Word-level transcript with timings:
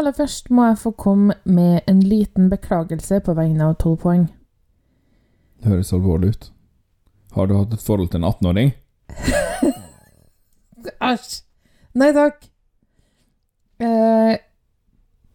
Aller 0.00 0.14
først 0.16 0.46
må 0.48 0.64
jeg 0.64 0.78
få 0.80 0.90
komme 0.96 1.34
med 1.44 1.82
en 1.90 1.98
liten 2.00 2.46
beklagelse 2.48 3.18
på 3.20 3.34
vegne 3.36 3.66
av 3.68 3.74
12 3.82 3.96
poeng. 4.00 4.22
Det 5.60 5.68
høres 5.68 5.90
alvorlig 5.92 6.30
ut. 6.32 6.46
Har 7.36 7.50
du 7.50 7.52
hatt 7.58 7.74
et 7.76 7.82
forhold 7.84 8.08
til 8.08 8.22
en 8.22 8.30
18-åring? 8.30 8.70
Æsj! 11.10 11.34
Nei 12.00 12.08
takk. 12.16 12.46
Eh, 13.84 14.38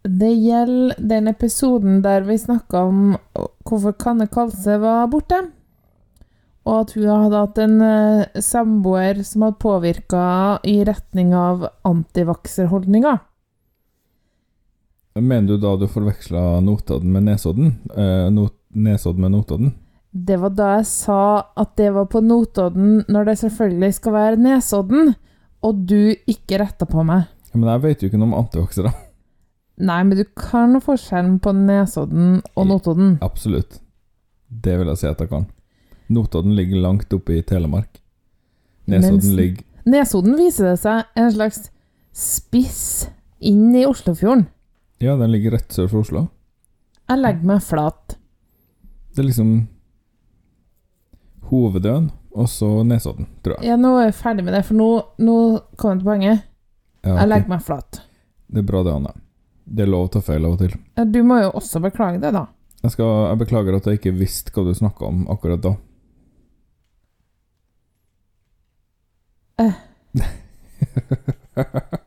det 0.06 0.32
gjelder 0.34 1.06
den 1.14 1.30
episoden 1.30 2.02
der 2.02 2.26
vi 2.26 2.40
snakka 2.42 2.88
om 2.90 3.06
hvorfor 3.70 3.94
Kanne 4.02 4.26
Kalse 4.34 4.80
var 4.82 5.06
borte. 5.14 5.44
Og 6.66 6.80
at 6.80 6.98
hun 6.98 7.06
hadde 7.12 7.46
hatt 7.46 7.62
en 7.62 7.78
eh, 7.86 8.42
samboer 8.42 9.22
som 9.30 9.46
hadde 9.46 9.62
påvirka 9.62 10.26
i 10.66 10.80
retning 10.90 11.38
av 11.38 11.70
antivakserholdninger. 11.86 13.22
Mener 15.16 15.48
du 15.48 15.58
da 15.58 15.76
du 15.80 15.88
forveksla 15.88 16.60
Notodden 16.60 17.12
med 17.16 17.24
Nesodden? 17.24 17.70
Eh, 17.96 18.30
not 18.36 18.54
Nesodden 18.76 19.22
med 19.24 19.32
Notodden? 19.32 19.70
Det 20.12 20.36
var 20.40 20.52
da 20.56 20.68
jeg 20.78 20.88
sa 20.90 21.20
at 21.60 21.76
det 21.80 21.90
var 21.96 22.08
på 22.12 22.20
Notodden, 22.24 23.06
når 23.12 23.30
det 23.30 23.36
selvfølgelig 23.40 23.94
skal 23.96 24.14
være 24.16 24.40
Nesodden, 24.44 25.14
og 25.64 25.86
du 25.88 26.12
ikke 26.28 26.60
retta 26.60 26.84
på 26.88 27.04
meg. 27.08 27.30
Ja, 27.54 27.60
Men 27.60 27.70
jeg 27.72 27.82
vet 27.86 28.02
jo 28.04 28.10
ikke 28.10 28.20
noe 28.20 28.28
om 28.34 28.38
antivaksere. 28.42 28.92
Nei, 29.88 30.02
men 30.08 30.18
du 30.20 30.24
kan 30.40 30.76
forskjellen 30.84 31.38
på 31.44 31.52
Nesodden 31.56 32.42
og 32.56 32.68
Notodden. 32.68 33.16
Absolutt. 33.24 33.80
Det 34.52 34.76
vil 34.80 34.88
jeg 34.92 35.00
si 35.00 35.08
at 35.08 35.20
jeg 35.24 35.32
kan. 35.32 35.48
Notodden 36.12 36.56
ligger 36.56 36.84
langt 36.84 37.12
oppe 37.16 37.38
i 37.40 37.42
Telemark. 37.44 38.02
Nesodden 38.88 39.22
Mens- 39.22 39.36
ligger 39.40 39.64
Nesodden 39.86 40.36
viser 40.40 40.72
det 40.74 40.80
seg 40.82 41.04
en 41.16 41.32
slags 41.32 41.70
spiss 42.16 43.08
inn 43.40 43.70
i 43.76 43.84
Oslofjorden. 43.86 44.48
Ja, 44.98 45.16
den 45.16 45.32
ligger 45.32 45.52
rett 45.52 45.72
sør 45.76 45.90
for 45.92 46.06
Oslo. 46.06 46.28
Jeg 47.10 47.20
legger 47.22 47.50
meg 47.50 47.64
flat. 47.64 48.16
Det 49.14 49.22
er 49.22 49.28
liksom 49.28 49.52
Hovedøen, 51.50 52.08
og 52.34 52.48
så 52.50 52.70
Nesodden, 52.88 53.28
tror 53.46 53.60
jeg. 53.60 53.70
Ja, 53.70 53.76
nå 53.80 53.92
er 54.00 54.08
jeg 54.10 54.18
ferdig 54.18 54.46
med 54.48 54.56
det, 54.56 54.64
for 54.66 54.80
nå, 54.80 54.88
nå 55.22 55.36
kom 55.78 55.94
jeg 55.94 56.02
til 56.02 56.08
poenget. 56.10 56.46
Ja, 57.06 57.20
Jeg 57.20 57.30
legger 57.30 57.52
meg 57.54 57.62
flat. 57.68 58.00
Det 58.50 58.64
er 58.64 58.68
bra, 58.72 58.82
det, 58.88 58.96
Anne. 58.96 59.14
Det 59.66 59.86
er 59.86 59.92
lov 59.92 60.08
å 60.08 60.12
ta 60.16 60.22
feil 60.26 60.46
av 60.48 60.56
og 60.56 60.64
til. 60.64 60.74
Ja, 60.98 61.06
Du 61.06 61.20
må 61.28 61.42
jo 61.44 61.52
også 61.60 61.82
beklage 61.84 62.22
det, 62.24 62.32
da. 62.34 62.48
Jeg, 62.82 62.96
skal, 62.96 63.12
jeg 63.30 63.42
beklager 63.44 63.78
at 63.78 63.90
jeg 63.90 64.00
ikke 64.00 64.16
visste 64.18 64.54
hva 64.56 64.66
du 64.66 64.74
snakka 64.78 65.06
om 65.10 65.24
akkurat 65.34 65.62
da. 65.66 65.76
Eh. 69.62 69.76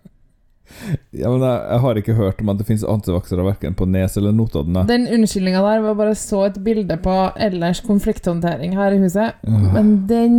ja, 1.11 1.29
men 1.31 1.41
jeg, 1.43 1.59
jeg 1.71 1.81
har 1.85 1.95
ikke 2.01 2.15
hørt 2.19 2.41
om 2.43 2.49
at 2.53 2.59
det 2.61 2.67
finnes 2.69 2.85
antivaksere 2.89 3.45
verken 3.47 3.75
på 3.79 3.87
Nes 3.91 4.17
eller 4.17 4.33
Notodden. 4.37 4.79
Den 4.89 5.07
unnskyldninga 5.17 5.61
der 5.65 5.81
var 5.87 5.95
bare 5.99 6.15
så 6.19 6.45
et 6.49 6.59
bilde 6.65 6.97
på 7.03 7.17
ellers 7.37 7.81
konflikthåndtering 7.87 8.77
her 8.79 8.97
i 8.97 8.99
huset. 9.03 9.35
Uh. 9.47 9.69
Men 9.75 9.93
den 10.11 10.39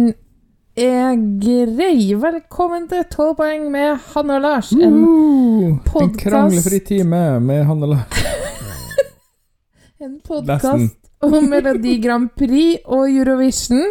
er 0.80 1.16
grei. 1.44 2.14
Velkommen 2.16 2.88
til 2.92 3.04
12 3.12 3.36
poeng 3.42 3.66
med 3.74 3.98
Hanne 4.14 4.38
og 4.40 4.46
Lars. 4.48 4.72
En, 4.72 5.00
Uh, 5.04 5.80
en 6.02 6.14
kranglefri 6.18 6.80
time 6.88 7.40
med 7.44 7.66
Hanne 7.68 7.88
Lars 7.92 8.20
en 10.04 10.14
podkast 10.24 10.96
om 11.26 11.50
Melodi 11.52 11.98
Grand 12.00 12.30
Prix 12.40 12.80
og 12.88 13.10
Eurovision. 13.12 13.90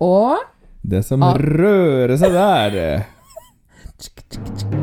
Og 0.00 0.38
Det 0.82 1.02
som 1.04 1.22
Ah. 1.22 1.36
rører 1.36 2.16
seg 2.16 2.32
der. 2.32 3.04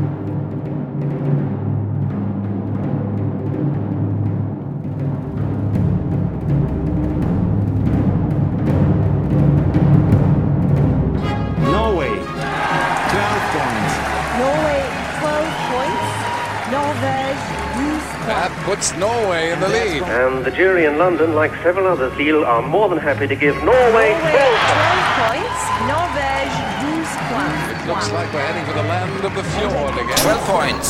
puts 18.68 18.92
Norway 18.98 19.50
in 19.52 19.60
the 19.60 19.68
lead. 19.68 20.02
And 20.02 20.44
the 20.44 20.50
jury 20.50 20.84
in 20.84 20.98
London, 20.98 21.34
like 21.34 21.52
several 21.62 21.86
others, 21.86 22.12
Lille, 22.18 22.44
are 22.44 22.60
more 22.60 22.88
than 22.90 22.98
happy 22.98 23.26
to 23.26 23.36
give 23.44 23.56
Norway 23.64 23.78
Norway 23.88 24.10
12 24.20 24.68
12 24.68 25.24
points. 25.24 25.60
Norvège 25.92 26.58
12 26.84 27.32
points. 27.32 27.62
It 27.72 27.80
looks 27.90 28.08
like 28.12 28.28
we're 28.34 28.46
heading 28.48 28.66
for 28.68 28.76
the 28.80 28.86
land 28.92 29.24
of 29.28 29.32
the 29.38 29.44
fjord 29.54 29.94
again. 30.02 30.18
12 30.20 30.52
points 30.54 30.88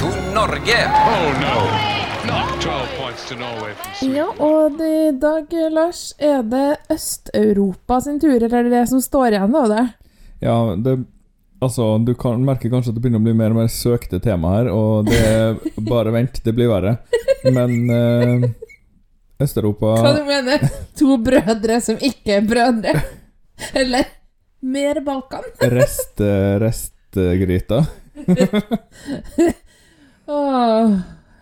to 0.00 0.06
Norge. 0.36 0.80
Oh 1.12 1.28
no, 1.44 1.56
12 2.60 2.88
points 3.00 3.28
to 3.28 3.34
Norway 3.36 3.72
from 3.74 3.92
Sweden. 3.94 4.16
Ja, 4.16 4.26
og 4.38 4.80
i 4.80 5.12
dag, 5.20 5.46
Lars, 5.70 6.14
er 6.18 6.42
det 6.42 6.76
Øst-Europa 6.90 8.00
sin 8.00 8.20
tur, 8.20 8.36
eller 8.36 8.58
er 8.58 8.62
det 8.62 8.72
det 8.72 8.88
som 8.88 9.00
står 9.00 9.36
igjen 9.36 9.56
av 9.56 9.68
det? 9.68 9.86
Ja, 10.40 10.58
det 10.84 10.96
Altså, 11.64 11.96
du 12.04 12.12
kan 12.18 12.42
merke 12.44 12.68
kanskje 12.68 12.92
at 12.92 12.98
det 12.98 13.02
begynner 13.04 13.22
å 13.22 13.26
bli 13.26 13.36
mer 13.36 13.54
og 13.54 13.62
mer 13.62 13.70
søkte 13.72 14.20
tema 14.20 14.58
her, 14.58 14.68
og 14.72 15.08
det 15.08 15.20
er 15.24 15.56
Bare 15.88 16.12
vent, 16.12 16.42
det 16.44 16.52
blir 16.56 16.68
verre. 16.68 16.98
Men 17.46 17.90
eh, 17.92 18.44
Øst-Europa 19.40 19.94
Hva 20.00 20.12
du 20.16 20.22
mener 20.26 20.64
To 20.98 21.16
brødre 21.22 21.80
som 21.84 22.00
ikke 22.00 22.38
er 22.40 22.46
brødre? 22.48 22.94
Eller 23.76 24.08
mer 24.66 25.00
Balkan? 25.04 25.44
Rest, 25.72 26.20
restgryta. 26.60 27.84
oh, 30.26 30.96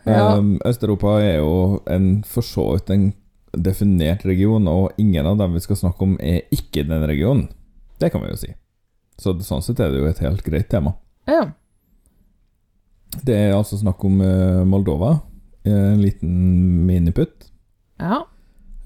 ja. 0.05 0.37
Um, 0.37 0.59
Øst-Europa 0.67 1.17
er 1.23 1.39
jo 1.41 1.81
en 1.91 2.09
for 2.29 2.47
så 2.47 2.69
vidt 2.75 2.93
en 2.95 3.07
definert 3.55 4.27
region, 4.27 4.69
og 4.69 4.93
ingen 4.99 5.27
av 5.27 5.39
dem 5.41 5.55
vi 5.55 5.63
skal 5.65 5.79
snakke 5.79 6.07
om, 6.07 6.19
er 6.21 6.45
ikke 6.55 6.85
den 6.87 7.07
regionen. 7.09 7.49
Det 8.03 8.11
kan 8.13 8.23
vi 8.23 8.31
jo 8.35 8.39
si. 8.39 8.53
Så 9.19 9.35
sånn 9.47 9.63
sett 9.63 9.81
er 9.81 9.91
det 9.93 10.01
jo 10.01 10.07
et 10.11 10.19
helt 10.25 10.43
greit 10.47 10.69
tema. 10.69 10.95
ja. 11.27 11.45
Det 13.25 13.35
er 13.39 13.53
altså 13.55 13.77
snakk 13.79 14.03
om 14.05 14.17
eh, 14.27 14.65
Moldova, 14.67 15.21
eh, 15.63 15.71
en 15.93 16.01
liten 16.03 16.31
miniputt. 16.87 17.51
ja. 18.01 18.25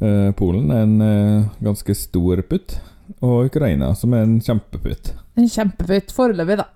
Eh, 0.01 0.31
Polen 0.37 0.69
er 0.71 0.83
en 0.85 1.49
ganske 1.65 1.95
stor 1.97 2.43
putt, 2.47 2.77
og 3.21 3.47
Ukraina 3.49 3.95
som 3.97 4.13
er 4.15 4.23
en 4.27 4.37
kjempeputt. 4.41 5.15
En 5.41 5.49
kjempeputt 5.49 6.13
foreløpig, 6.15 6.59
da. 6.61 6.69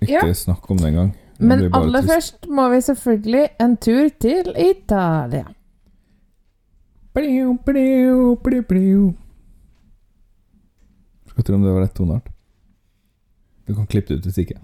Ikke 0.00 0.12
Ja. 0.28 0.32
snakk 0.32 0.70
om 0.70 0.76
det 0.78 0.86
engang. 0.92 1.10
Men 1.40 1.66
aller 1.74 2.02
først 2.02 2.46
må 2.48 2.70
vi 2.70 2.80
selvfølgelig 2.80 3.48
en 3.60 3.76
tur 3.76 4.08
til 4.20 4.54
Italia. 4.56 5.44
Bliu, 7.14 7.58
bliu, 7.66 8.36
bliu, 8.36 8.62
bliu. 8.62 9.14
Skal 11.40 11.46
tro 11.46 11.54
om 11.54 11.62
det 11.62 11.72
var 11.72 11.80
rett 11.80 11.94
toneart. 11.94 12.28
Du 13.66 13.74
kan 13.74 13.86
klippe 13.86 14.12
det 14.12 14.18
ut 14.18 14.26
hvis 14.26 14.38
ikke. 14.38 14.58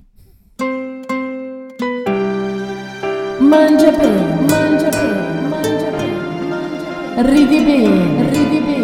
Mangia 3.41 3.92
bene, 3.97 4.37
mangia 4.50 4.91
bene, 4.98 5.48
mangia 5.54 5.91
bene, 5.97 6.44
mangia. 6.53 7.25
Ridi 7.31 7.65
bene, 7.65 8.28
ridi 8.28 8.60
bene. 8.69 8.76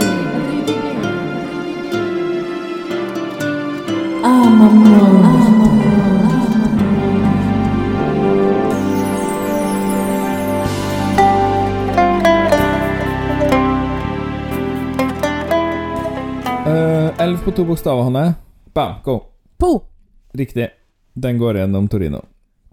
Elv 17.23 17.43
på 17.45 17.53
to 17.55 17.65
bokstaver, 17.65 18.03
Hanne. 18.09 18.35
Bam, 18.75 18.95
go. 19.05 19.19
Po. 19.59 19.73
Riktig. 20.35 20.69
Den 21.15 21.39
går 21.39 21.57
gjennom 21.61 21.89
Torino. 21.89 22.23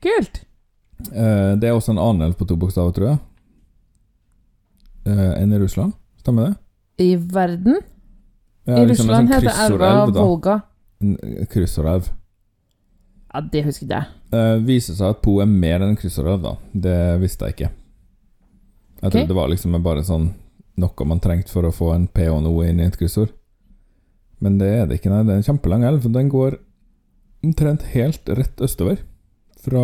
Kult. 0.01 0.41
Eh, 1.11 1.51
det 1.59 1.69
er 1.69 1.75
også 1.75 1.91
en 1.93 2.01
annen 2.01 2.27
elv 2.29 2.37
på 2.39 2.47
to 2.47 2.55
bokstaver, 2.59 2.93
tror 2.95 3.07
jeg. 3.11 3.19
Eh, 5.05 5.41
enn 5.41 5.53
i 5.53 5.59
Russland. 5.59 5.93
Stemmer 6.19 6.49
det? 6.49 6.55
I 7.03 7.15
verden? 7.15 7.79
Ja, 8.67 8.77
I 8.81 8.85
liksom 8.85 9.09
en 9.09 9.15
Russland 9.15 9.29
sånn 9.29 9.33
heter 9.33 9.49
elva 9.49 9.59
kryssorelv, 9.67 10.13
da. 10.13 10.23
Volga. 10.27 10.55
En 11.01 11.15
eh, 11.23 11.45
kryssordelv. 11.49 12.09
Ja, 13.29 13.41
det 13.53 13.63
husker 13.67 13.85
ikke 13.85 13.99
jeg. 13.99 14.15
Uh, 14.33 14.57
viser 14.65 14.97
seg 14.97 15.11
at 15.13 15.19
Po 15.25 15.35
er 15.41 15.49
mer 15.49 15.79
enn 15.83 15.93
en 15.93 15.97
kryssordelv, 15.99 16.41
da. 16.43 16.55
Det 16.73 16.97
visste 17.21 17.45
jeg 17.47 17.55
ikke. 17.57 17.71
Jeg 18.99 19.07
Ok. 19.07 19.11
trodde 19.13 19.27
det 19.31 19.37
var 19.37 19.49
liksom 19.51 19.77
bare 19.83 20.03
sånn 20.03 20.31
noe 20.79 21.05
man 21.07 21.19
trengte 21.23 21.51
for 21.51 21.63
å 21.67 21.73
få 21.75 21.93
en 21.95 22.07
P 22.07 22.27
og 22.31 22.41
noe 22.43 22.67
inn 22.69 22.79
i 22.79 22.87
et 22.87 22.97
kryssord. 22.97 23.31
Men 24.39 24.57
det 24.61 24.69
er 24.71 24.87
det 24.87 24.99
ikke, 24.99 25.11
nei. 25.11 25.23
Det 25.27 25.35
er 25.35 25.41
en 25.41 25.47
kjempelang 25.49 25.85
elv. 25.87 26.05
Den 26.13 26.31
går 26.31 26.57
omtrent 27.43 27.87
helt 27.93 28.29
rett 28.39 28.63
østover. 28.63 29.01
Fra 29.59 29.83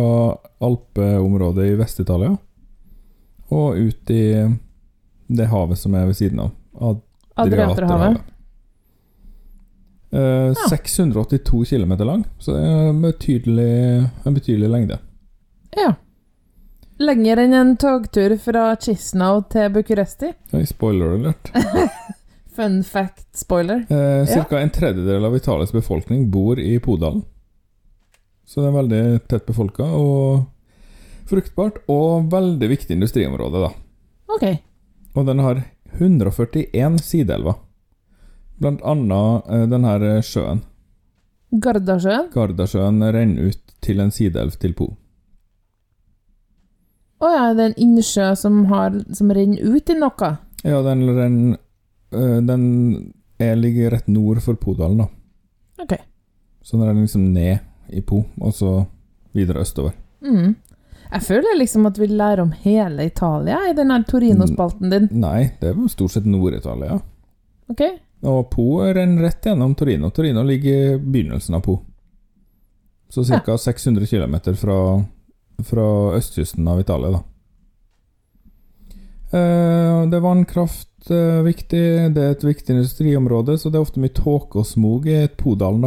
alpeområdet 0.64 1.66
i 1.68 1.76
Vest-Italia 1.76 2.36
og 3.52 3.76
ut 3.76 4.10
i 4.10 4.22
det 5.26 5.46
havet 5.50 5.78
som 5.78 5.94
er 5.94 6.08
ved 6.08 6.16
siden 6.18 6.40
av. 6.40 6.96
Adriaterhavet. 7.36 8.24
Eh, 10.10 10.54
682 10.70 11.64
km 11.64 11.92
lang, 11.98 12.24
så 12.38 12.54
det 12.56 12.62
er 12.64 12.88
en 12.88 13.00
betydelig, 13.02 14.10
en 14.24 14.34
betydelig 14.34 14.70
lengde. 14.70 14.98
Ja. 15.76 15.92
Lenger 16.98 17.42
enn 17.42 17.52
en 17.52 17.74
togtur 17.76 18.36
fra 18.40 18.70
Chisinau 18.80 19.42
til 19.52 19.68
Bucuresti. 19.74 20.32
Oi, 20.56 20.64
spoiler 20.64 21.18
alert. 21.18 21.50
Fun 22.56 22.80
fact-spoiler. 22.84 23.84
Eh, 23.90 24.26
Ja. 24.36 24.44
En 24.58 24.70
tredjedel 24.70 25.24
av 25.24 25.36
Italias 25.36 25.72
befolkning 25.72 26.30
bor 26.30 26.58
i 26.58 26.78
Podalen. 26.80 27.22
Så 28.46 28.62
det 28.62 28.68
er 28.70 28.76
veldig 28.78 29.28
tett 29.28 29.46
befolka 29.46 29.84
og 29.84 30.44
fruktbart, 31.26 31.80
og 31.90 32.30
veldig 32.30 32.68
viktig 32.70 32.94
industriområde, 32.94 33.64
da. 33.66 33.70
Ok. 34.30 34.44
Og 35.16 35.26
den 35.26 35.40
har 35.42 35.64
141 35.98 37.00
sideelver. 37.02 37.56
Blant 38.60 38.80
annet 38.86 39.50
eh, 39.50 39.66
den 39.68 39.84
her 39.84 40.02
eh, 40.06 40.22
sjøen. 40.24 40.62
Gardasjøen. 41.52 42.30
Gardasjøen 42.34 43.02
renner 43.12 43.50
ut 43.50 43.74
til 43.84 44.00
en 44.02 44.10
sideelv 44.14 44.56
til 44.62 44.72
Po. 44.78 44.92
Å 47.22 47.28
ja, 47.32 47.44
det 47.56 47.62
er 47.64 47.70
en 47.72 47.78
innsjø 47.80 48.30
som, 48.36 48.64
har, 48.70 48.96
som 49.16 49.30
renner 49.32 49.62
ut 49.64 49.90
i 49.92 49.96
noe. 49.96 50.32
Ja, 50.66 50.80
den 50.84 51.04
renner 51.16 51.58
Den 52.10 52.62
er, 53.38 53.56
ligger 53.56 53.90
rett 53.90 54.06
nord 54.08 54.40
for 54.44 54.54
Podalen, 54.60 55.04
da. 55.04 55.08
Ok. 55.82 55.96
Så 56.62 56.76
den 56.76 56.88
er 56.88 56.94
liksom 56.94 57.32
ned 57.34 57.58
i 57.88 58.02
Po, 58.02 58.24
og 58.40 58.54
så 58.54 58.86
videre 59.36 59.60
østover. 59.62 59.92
Mm. 60.24 60.54
Jeg 61.06 61.22
føler 61.22 61.58
liksom 61.58 61.86
at 61.86 61.98
vi 61.98 62.08
lærer 62.10 62.42
om 62.42 62.52
hele 62.64 63.06
Italia 63.06 63.60
i 63.70 63.74
den 63.76 63.92
Torino-spalten 64.08 64.90
din. 64.90 65.08
Nei, 65.14 65.52
det 65.60 65.70
er 65.70 65.76
jo 65.78 65.90
stort 65.90 66.16
sett 66.16 66.26
Nord-Italia. 66.26 66.98
Ok? 67.70 67.82
Og 68.26 68.48
Po 68.50 68.80
renner 68.82 69.28
rett 69.28 69.46
gjennom 69.46 69.74
Torino. 69.78 70.10
Torino 70.10 70.42
ligger 70.42 70.96
i 70.96 70.98
begynnelsen 70.98 71.58
av 71.58 71.62
Po. 71.66 71.78
Så 73.08 73.24
ca. 73.24 73.58
600 73.58 74.06
km 74.06 74.34
fra, 74.58 75.04
fra 75.64 75.86
østkysten 76.16 76.66
av 76.68 76.80
Italia, 76.80 77.10
da. 77.14 77.22
Eh, 79.30 80.06
det 80.06 80.16
er 80.16 80.22
vannkraft 80.22 81.10
eh, 81.10 81.42
viktig, 81.42 81.82
det 82.14 82.22
er 82.22 82.34
et 82.36 82.44
viktig 82.46 82.76
industriområde, 82.76 83.56
så 83.58 83.70
det 83.70 83.80
er 83.80 83.86
ofte 83.86 84.02
mye 84.02 84.14
tåke 84.14 84.60
og 84.62 84.68
smog 84.68 85.08
i 85.10 85.24
Podalen, 85.38 85.86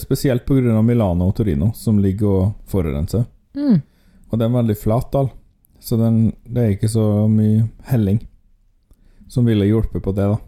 spesielt 0.00 0.44
pga. 0.48 0.82
Milano 0.82 1.30
og 1.30 1.36
Torino, 1.38 1.72
som 1.74 2.00
ligger 2.02 2.28
og 2.28 2.50
forurenser. 2.68 3.24
Mm. 3.56 3.80
Og 4.28 4.36
det 4.36 4.44
er 4.44 4.50
en 4.50 4.60
veldig 4.60 4.76
flat 4.76 5.08
dal, 5.14 5.30
så 5.80 5.96
den, 5.96 6.20
det 6.44 6.64
er 6.64 6.76
ikke 6.76 6.92
så 6.92 7.06
mye 7.32 7.64
helling 7.88 8.20
som 9.28 9.48
ville 9.48 9.68
hjulpet 9.68 10.04
på 10.04 10.12
det, 10.16 10.28
da. 10.28 10.38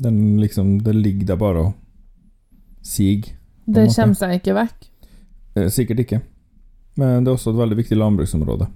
Den 0.00 0.40
liksom, 0.40 0.78
det 0.84 0.96
ligger 0.96 1.32
der 1.32 1.40
bare 1.40 1.64
og 1.68 1.72
siger. 2.84 3.34
Det 3.68 3.90
kommer 3.92 4.16
seg 4.16 4.38
ikke 4.38 4.56
vekk. 4.56 4.86
Eh, 5.56 5.68
sikkert 5.72 6.04
ikke. 6.06 6.20
Men 7.00 7.24
det 7.24 7.30
er 7.30 7.36
også 7.36 7.52
et 7.52 7.60
veldig 7.60 7.76
viktig 7.78 7.98
landbruksområde. 8.00 8.68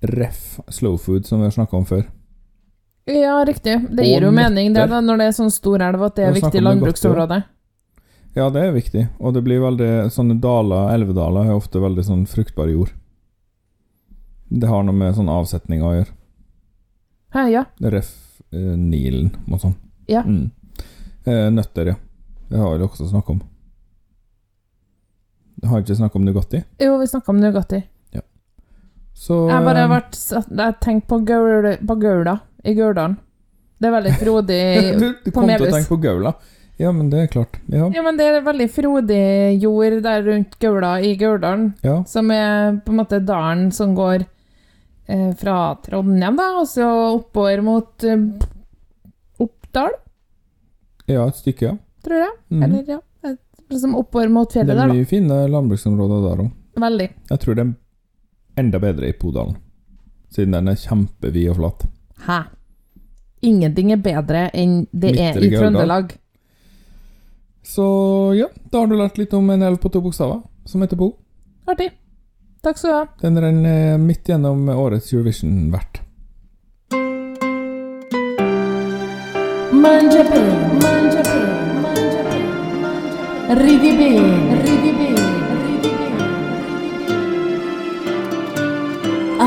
Ref 0.00 0.60
slow 0.68 0.98
food, 0.98 1.26
som 1.26 1.40
vi 1.40 1.48
har 1.48 1.54
snakka 1.54 1.76
om 1.76 1.86
før. 1.86 2.04
Ja, 3.06 3.44
riktig. 3.46 3.78
Det 3.90 4.04
gir 4.04 4.22
jo 4.26 4.30
mening, 4.34 4.72
det, 4.74 4.86
da, 4.90 5.00
når 5.00 5.20
det 5.20 5.28
er 5.30 5.36
sånn 5.36 5.52
stor 5.54 5.82
elv, 5.82 6.02
at 6.08 6.16
det 6.18 6.26
er 6.26 6.34
viktig 6.34 6.58
om 6.58 6.66
landbruksområde. 6.66 7.42
Ja, 8.36 8.50
det 8.52 8.64
er 8.66 8.74
viktig, 8.74 9.06
og 9.16 9.32
det 9.32 9.40
blir 9.46 9.62
veldig 9.62 10.10
Sånne 10.12 10.34
daler, 10.42 10.90
elvedaler, 10.92 11.48
er 11.48 11.56
ofte 11.56 11.80
veldig 11.80 12.04
sånn 12.04 12.26
fruktbar 12.28 12.68
jord. 12.68 12.90
Det 14.48 14.68
har 14.68 14.84
noe 14.84 14.94
med 14.94 15.14
sånn 15.16 15.30
avsetninger 15.32 15.86
å 15.86 15.94
gjøre. 15.94 16.12
Hæ, 17.36 17.46
ja. 17.54 17.64
Ref 17.80 18.12
eh, 18.52 18.74
Nilen 18.76 19.32
og 19.48 19.62
sånn. 19.62 19.74
Ja. 20.10 20.22
Mm. 20.26 20.50
Eh, 21.24 21.46
nøtter, 21.54 21.94
ja. 21.94 21.96
Det 22.50 22.60
har 22.60 22.76
vi 22.76 22.86
også 22.86 23.08
snakka 23.08 23.38
om. 23.38 23.40
Har 25.64 25.80
vi 25.80 25.86
ikke 25.86 25.98
snakka 25.98 26.18
om 26.18 26.26
Nugatti? 26.26 26.60
Jo, 26.82 26.98
vi 27.00 27.08
snakka 27.10 27.32
om 27.32 27.40
Nugatti. 27.40 27.80
Så 29.16 29.36
Jeg 29.48 29.64
bare 29.64 29.84
har 29.86 29.88
vært 29.94 30.18
Jeg 30.60 30.76
tenkt 30.84 31.06
på 31.08 31.18
Gaula, 31.24 31.76
på 31.88 31.96
Gaula 32.02 32.34
i 32.66 32.74
Gauldalen. 32.76 33.16
Det 33.80 33.88
er 33.88 33.94
veldig 33.96 34.12
frodig 34.20 34.60
du, 35.00 35.06
du 35.24 35.30
på 35.30 35.40
kom 35.40 35.50
til 35.50 35.66
å 35.66 35.72
tenke 35.72 35.90
på 35.92 35.98
Gaula. 36.04 36.34
Ja, 36.76 36.90
men 36.92 37.08
det 37.08 37.22
er 37.22 37.28
klart. 37.32 37.56
Ja. 37.72 37.86
Ja, 37.94 38.02
men 38.04 38.18
det 38.18 38.26
er 38.28 38.42
veldig 38.44 38.66
frodig 38.72 39.20
jord 39.62 39.94
der 40.04 40.26
rundt 40.26 40.58
Gaula 40.60 40.98
i 41.00 41.14
Gauldalen, 41.16 41.70
ja. 41.84 42.02
som 42.08 42.28
er 42.34 42.76
på 42.84 42.92
en 42.92 42.98
måte 43.00 43.20
dalen 43.24 43.70
som 43.72 43.94
går 43.96 44.26
eh, 45.08 45.30
fra 45.40 45.56
Trondheim, 45.86 46.36
da, 46.36 46.50
og 46.60 46.68
så 46.68 46.88
oppover 47.14 47.64
mot 47.64 48.04
eh, 48.04 48.26
Oppdal, 49.40 49.96
Ja, 51.08 51.24
et 51.30 51.40
stykke, 51.40 51.70
ja. 51.70 51.76
tror 52.04 52.20
jeg. 52.26 52.36
Mm. 52.52 52.62
Eller, 52.68 52.84
ja. 52.96 53.00
et- 53.30 53.40
Liksom 53.72 53.96
oppover 53.98 54.28
mot 54.30 54.52
fjellet 54.52 54.76
Det 54.76 54.82
er 54.84 54.92
mye 54.92 55.00
der, 55.00 55.08
fine 55.10 55.40
landbruksområder 55.50 56.22
der 56.28 56.44
òg. 56.44 56.52
Veldig. 56.84 57.08
Jeg 57.32 57.40
tror 57.42 57.56
det 57.56 57.64
er 57.64 57.72
enda 58.56 58.78
bedre 58.82 59.08
i 59.08 59.16
Podalen, 59.16 59.56
siden 60.32 60.56
den 60.56 60.68
er 60.72 60.78
kjempevid 60.80 61.50
og 61.52 61.58
flat. 61.60 61.84
Hæ? 62.26 62.38
Ingenting 63.46 63.92
er 63.92 64.00
bedre 64.02 64.46
enn 64.56 64.86
det 64.92 65.12
er 65.20 65.36
i. 65.38 65.50
Trøndelag. 65.52 66.16
Så 67.66 67.84
ja, 68.38 68.48
da 68.72 68.82
har 68.82 68.88
du 68.90 68.96
lært 68.96 69.18
litt 69.18 69.34
om 69.36 69.50
en 69.50 69.62
elv 69.66 69.78
på 69.82 69.90
to 69.92 70.00
bokstaver, 70.00 70.40
som 70.64 70.82
heter 70.82 70.98
Po. 70.98 71.12
Artig. 71.66 71.90
Takk 72.62 72.78
skal 72.78 72.90
du 72.90 72.96
ha. 72.96 73.04
Den 73.20 73.38
renner 73.42 73.98
midt 74.02 74.26
gjennom 74.30 74.68
årets 74.72 75.12
Eurovision-vert. 75.12 76.00
Mangiape, 79.76 80.40
mangiape, 80.82 81.40
mangiape, 81.82 82.40
mangiape. 82.82 83.60
Ridibe, 83.60 84.08
ridibe, 84.64 84.85
Ja, 89.38 89.42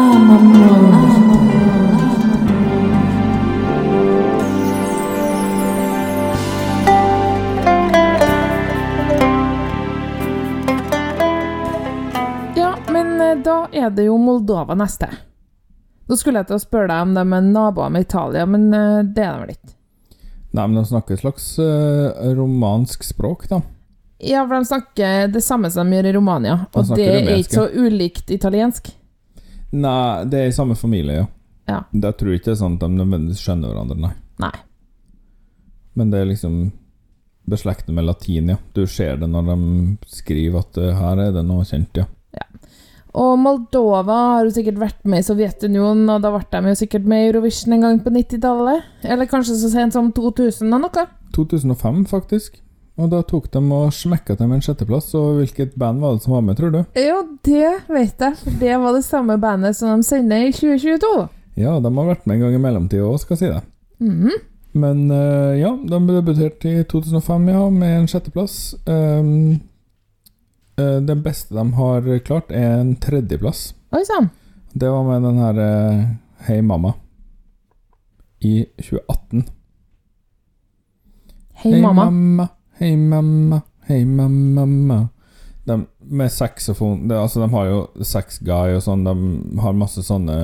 men 12.91 13.21
eh, 13.21 13.37
da 13.43 13.67
er 13.71 13.89
det 13.89 14.03
jo 14.05 14.17
Moldova 14.17 14.75
neste. 14.77 15.09
Nå 16.05 16.17
skulle 16.17 16.43
jeg 16.43 16.49
til 16.51 16.59
å 16.59 16.61
spørre 16.61 16.91
deg 16.91 17.07
om 17.07 17.15
de 17.17 17.23
er 17.25 17.49
naboer 17.49 17.89
med 17.93 18.05
Italia, 18.05 18.45
men 18.45 18.69
eh, 18.69 19.01
det 19.01 19.25
er 19.25 19.33
de 19.33 19.41
vel 19.41 19.55
ikke? 19.55 19.73
Nei, 20.49 20.67
men 20.67 20.77
de 20.77 20.85
snakker 20.91 21.17
et 21.17 21.23
slags 21.25 21.49
eh, 21.65 22.29
romansk 22.37 23.09
språk, 23.09 23.49
da. 23.49 23.63
Ja, 24.21 24.45
for 24.45 24.59
de 24.59 24.69
snakker 24.69 25.33
det 25.33 25.41
samme 25.45 25.73
som 25.73 25.89
de 25.89 25.97
gjør 25.97 26.11
i 26.11 26.15
Romania, 26.17 26.55
og 26.73 26.93
de 26.93 27.01
det 27.01 27.11
er 27.23 27.35
ikke 27.39 27.61
så 27.63 27.67
ulikt 27.73 28.33
italiensk. 28.35 28.93
Nei, 29.71 30.25
det 30.29 30.39
er 30.39 30.49
i 30.49 30.55
samme 30.55 30.77
familie, 30.79 31.23
ja. 31.23 31.27
Ja. 31.69 31.83
Jeg 31.93 32.17
tror 32.17 32.33
ikke 32.33 32.49
det 32.49 32.55
er 32.55 32.61
sånn 32.63 32.77
at 32.79 32.85
de 32.85 32.89
nødvendigvis 32.95 33.41
skjønner 33.45 33.69
hverandre, 33.69 33.97
nei. 34.01 34.13
Nei. 34.41 34.55
Men 35.99 36.13
det 36.13 36.21
er 36.23 36.31
liksom 36.31 36.61
beslektet 37.49 37.93
med 37.93 38.07
latin, 38.07 38.49
ja. 38.55 38.57
Du 38.73 38.85
ser 38.89 39.19
det 39.21 39.29
når 39.29 39.51
de 39.51 39.59
skriver 40.09 40.63
at 40.63 40.79
eh, 40.81 40.95
her 40.97 41.21
er 41.27 41.35
det 41.35 41.45
noe 41.45 41.67
kjent, 41.67 42.01
ja. 42.01 42.07
Og 43.17 43.39
Moldova 43.41 44.17
har 44.35 44.45
jo 44.45 44.53
sikkert 44.53 44.79
vært 44.81 44.99
med 45.09 45.23
i 45.23 45.25
Sovjetunionen, 45.25 46.05
og 46.13 46.21
da 46.21 46.31
ble 46.33 46.43
de 46.45 46.73
jo 46.73 46.79
sikkert 46.83 47.07
med 47.09 47.23
i 47.23 47.29
Eurovision 47.31 47.73
en 47.73 47.85
gang 47.87 48.01
på 48.05 48.13
90-tallet. 48.13 48.85
Eller 49.09 49.29
kanskje 49.29 49.57
så 49.57 49.71
sent 49.73 49.95
som 49.97 50.11
2000 50.13 50.75
og 50.77 50.83
noe. 50.85 51.05
2005, 51.35 52.03
faktisk. 52.11 52.59
Og 52.99 53.07
da 53.13 53.21
tok 53.23 53.47
de 53.53 53.61
og 53.71 53.93
smekka 53.95 54.35
til 54.35 54.49
med 54.49 54.59
en 54.59 54.65
sjetteplass, 54.65 55.13
og 55.15 55.39
hvilket 55.39 55.75
band 55.79 56.01
var 56.03 56.17
det 56.17 56.25
som 56.25 56.35
var 56.35 56.43
med, 56.43 56.57
tror 56.59 56.73
du? 56.73 56.79
Ja, 56.99 57.21
det 57.47 57.71
vet 57.87 58.25
jeg, 58.25 58.37
for 58.41 58.57
det 58.59 58.75
var 58.81 58.95
det 58.97 59.05
samme 59.07 59.37
bandet 59.39 59.77
som 59.77 59.93
de 59.93 60.07
sender 60.07 60.49
i 60.49 60.51
2022. 60.51 61.13
Ja, 61.59 61.77
de 61.79 61.91
har 61.95 62.09
vært 62.11 62.27
med 62.27 62.37
en 62.37 62.43
gang 62.43 62.57
i 62.57 62.61
mellomtida 62.63 63.07
òg, 63.07 63.21
skal 63.23 63.37
jeg 63.37 63.43
si 63.43 63.51
det. 63.55 63.63
Mhm. 64.03 64.45
Men 64.79 65.07
uh, 65.09 65.55
ja, 65.57 65.71
de 65.73 65.97
debuterte 66.05 66.69
i 66.69 66.83
2005, 66.85 67.47
ja, 67.49 67.61
med 67.73 67.95
en 68.03 68.07
sjetteplass. 68.11 68.57
Um, 68.85 69.31
uh, 70.77 70.99
det 71.01 71.15
beste 71.25 71.55
de 71.57 71.63
har 71.79 72.09
klart, 72.27 72.51
er 72.53 72.77
en 72.83 72.93
tredjeplass. 73.01 73.71
Oi 73.95 74.03
sann. 74.05 74.29
Det 74.77 74.91
var 74.93 75.07
med 75.07 75.25
den 75.25 75.41
her 75.41 75.63
uh, 75.63 76.03
Hei 76.45 76.59
Mamma 76.61 76.93
i 78.45 78.61
2018. 78.77 79.47
Hei, 81.63 81.81
mamma. 81.81 82.05
mamma, 82.05 82.47
hei 82.79 82.95
mamma, 82.97 83.61
hei 83.87 84.05
mamma. 84.05 84.99
De, 85.67 85.75
med 85.99 86.31
saksofon 86.33 87.07
de, 87.07 87.15
Altså, 87.19 87.39
de 87.43 87.49
har 87.53 87.65
jo 87.69 87.79
Sex 88.03 88.39
Guy 88.41 88.75
og 88.77 88.83
sånn. 88.85 89.03
De 89.05 89.59
har 89.61 89.75
masse 89.77 90.01
sånne 90.05 90.37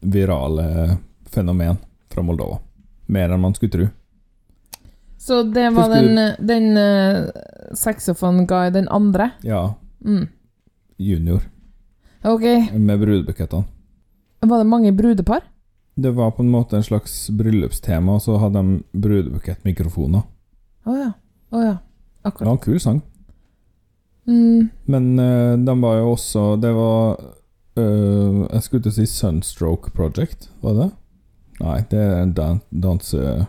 virale 0.00 0.98
fenomen 1.32 1.78
fra 2.12 2.22
Moldova. 2.22 2.58
Mer 3.08 3.32
enn 3.32 3.40
man 3.40 3.54
skulle 3.56 3.72
tro. 3.72 3.86
Så 5.18 5.42
det 5.52 5.70
var 5.74 5.88
den, 5.90 6.18
den 6.46 6.68
uh, 6.78 7.28
saxophone-guy, 7.74 8.70
den 8.74 8.88
andre? 8.88 9.30
Ja, 9.42 9.74
Mm. 10.04 10.28
junior. 10.96 11.42
Ok. 12.24 12.44
Med 12.78 13.00
brudebukettene. 13.00 13.64
Var 14.40 14.58
det 14.62 14.66
mange 14.70 14.92
brudepar? 14.94 15.40
Det 15.98 16.10
var 16.14 16.30
på 16.30 16.42
en 16.44 16.50
måte 16.52 16.76
en 16.78 16.82
slags 16.86 17.30
bryllupstema, 17.34 18.14
og 18.14 18.22
så 18.22 18.36
hadde 18.38 18.62
de 18.62 18.78
brudebukettmikrofoner. 18.94 20.22
Å 20.86 20.94
ja. 21.00 21.08
Å 21.50 21.62
ja. 21.62 21.76
Det 22.24 22.44
var 22.44 22.52
en 22.52 22.58
kul 22.60 22.80
sang. 22.80 23.02
Mm. 24.28 24.68
Men 24.84 25.18
uh, 25.18 25.58
den 25.58 25.80
var 25.80 25.94
jo 25.96 26.10
også 26.12 26.40
Det 26.60 26.68
var 26.76 27.16
uh, 27.80 28.44
Jeg 28.52 28.62
skulle 28.62 28.82
til 28.84 28.90
å 28.92 28.96
si 28.98 29.06
Sunstroke 29.08 29.90
Project, 29.96 30.50
var 30.60 30.74
det? 30.76 30.88
Nei, 31.62 31.78
det 31.90 31.98
er 31.98 32.20
en 32.20 32.34
dan 32.36 32.60
dansegruppe. 32.70 33.48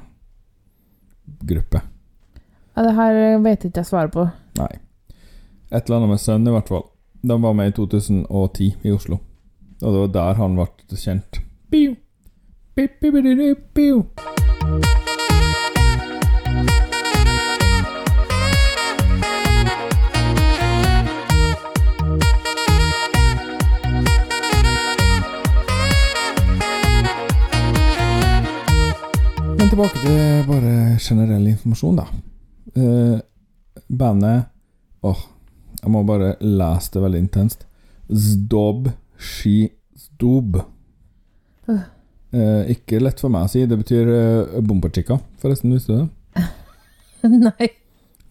Ja, 2.74 2.80
det 2.88 2.94
her 2.98 3.38
vet 3.44 3.66
ikke 3.68 3.84
jeg 3.84 3.90
svaret 3.92 4.16
på. 4.16 4.24
Nei. 4.58 4.74
Et 5.70 5.84
eller 5.84 5.98
annet 6.00 6.16
med 6.16 6.22
Sun, 6.24 6.48
i 6.48 6.54
hvert 6.56 6.72
fall. 6.72 6.88
De 7.22 7.36
var 7.44 7.54
med 7.54 7.68
i 7.70 7.76
2010 7.78 8.72
i 8.82 8.92
Oslo. 8.96 9.20
Og 9.84 9.94
det 9.94 10.00
var 10.00 10.16
der 10.16 10.34
han 10.42 10.58
ble 10.58 10.98
kjent. 10.98 11.44
Piu 11.70 12.00
Piu 12.80 12.88
biu, 13.02 13.12
biu, 13.12 13.36
biu, 13.36 13.56
biu. 13.76 15.09
Men 29.70 29.76
tilbake 29.76 30.00
til 30.02 30.46
bare 30.48 30.70
generell 30.98 31.44
informasjon, 31.52 31.98
da. 32.00 32.04
Uh, 32.74 33.20
bandet 33.86 34.48
Åh, 35.06 35.20
jeg 35.84 35.92
må 35.94 36.00
bare 36.08 36.32
lese 36.42 36.96
det 36.96 37.04
veldig 37.04 37.20
intenst. 37.22 37.68
Zdob 38.10 38.88
Ski 39.22 39.68
Zdob. 39.94 40.58
Uh. 41.70 41.84
Uh, 42.34 42.64
ikke 42.74 42.98
lett 42.98 43.22
for 43.22 43.30
meg 43.30 43.46
å 43.46 43.52
si. 43.54 43.62
Det 43.70 43.78
betyr 43.78 44.10
uh, 44.10 44.56
bomperchicka, 44.58 45.20
forresten. 45.38 45.76
Visste 45.78 46.00
du 46.00 46.02
det? 46.02 46.48
Nei. 47.52 47.70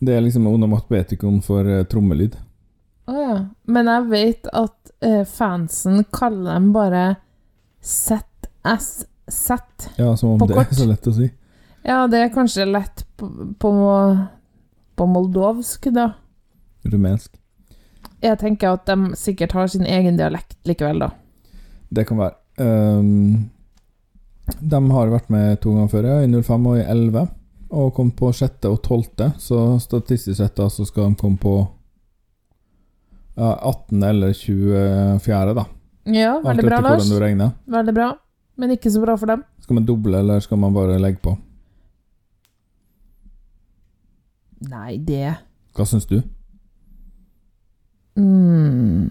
Det 0.03 0.17
er 0.17 0.25
liksom 0.27 0.49
onomatopetikon 0.51 1.39
for 1.47 1.63
uh, 1.71 1.85
trommelyd. 1.87 2.35
Å 3.07 3.15
ja. 3.15 3.37
Men 3.71 3.93
jeg 3.93 4.09
vet 4.11 4.51
at 4.51 4.75
fansen 5.31 6.03
kaller 6.11 6.59
dem 6.59 6.73
bare 6.75 7.05
ZSZ. 9.31 9.91
Ja, 9.97 10.17
som 10.17 10.31
om 10.31 10.39
På 10.39 10.47
det 10.47 10.55
kort. 10.55 10.73
er 10.73 10.81
så 10.81 10.87
lett 10.89 11.07
å 11.07 11.13
si. 11.13 11.31
Ja, 11.87 12.07
det 12.11 12.19
er 12.19 12.33
kanskje 12.35 12.67
lett 12.69 13.05
på, 13.17 13.29
på, 13.59 13.71
på 14.97 15.07
moldovsk, 15.07 15.91
da. 15.95 16.11
Rumensk. 16.89 17.37
Jeg 18.21 18.39
tenker 18.41 18.75
at 18.75 18.89
de 18.89 19.15
sikkert 19.17 19.55
har 19.55 19.71
sin 19.71 19.87
egen 19.87 20.19
dialekt 20.19 20.59
likevel, 20.69 21.05
da. 21.07 21.13
Det 21.89 22.05
kan 22.09 22.19
være. 22.19 22.37
Um, 22.59 23.49
de 24.61 24.81
har 24.91 25.13
vært 25.13 25.31
med 25.33 25.61
to 25.63 25.75
ganger 25.77 25.91
før, 25.93 26.09
ja, 26.09 26.21
i 26.25 26.29
05 26.43 26.69
og 26.73 26.79
i 26.81 26.85
11. 26.85 27.27
Og 27.79 27.91
kom 27.95 28.11
på 28.17 28.33
sjette 28.33 28.71
og 28.73 28.81
tolvte, 28.83 29.33
så 29.39 29.79
statistisk 29.83 30.39
sett 30.41 30.57
da 30.57 30.71
så 30.73 30.87
skal 30.89 31.11
de 31.11 31.21
komme 31.21 31.37
på 31.41 31.57
ja, 33.39 33.53
18. 33.55 34.03
eller 34.03 34.33
24., 34.33 35.53
da. 35.55 35.67
Ja, 36.09 36.39
veldig 36.45 36.65
bra, 36.65 36.81
Lars. 36.81 37.11
Veldig 37.69 37.95
bra. 37.95 38.09
Men 38.59 38.73
ikke 38.75 38.91
så 38.91 39.01
bra 39.05 39.15
for 39.17 39.31
dem. 39.31 39.45
Skal 39.63 39.75
man 39.79 39.85
doble, 39.87 40.19
eller 40.19 40.41
skal 40.43 40.59
man 40.59 40.75
bare 40.75 40.97
legge 40.99 41.21
på? 41.23 41.37
Nei, 44.69 44.97
det 44.99 45.37
Hva 45.77 45.85
syns 45.87 46.07
du? 46.11 46.17
mm, 48.19 49.07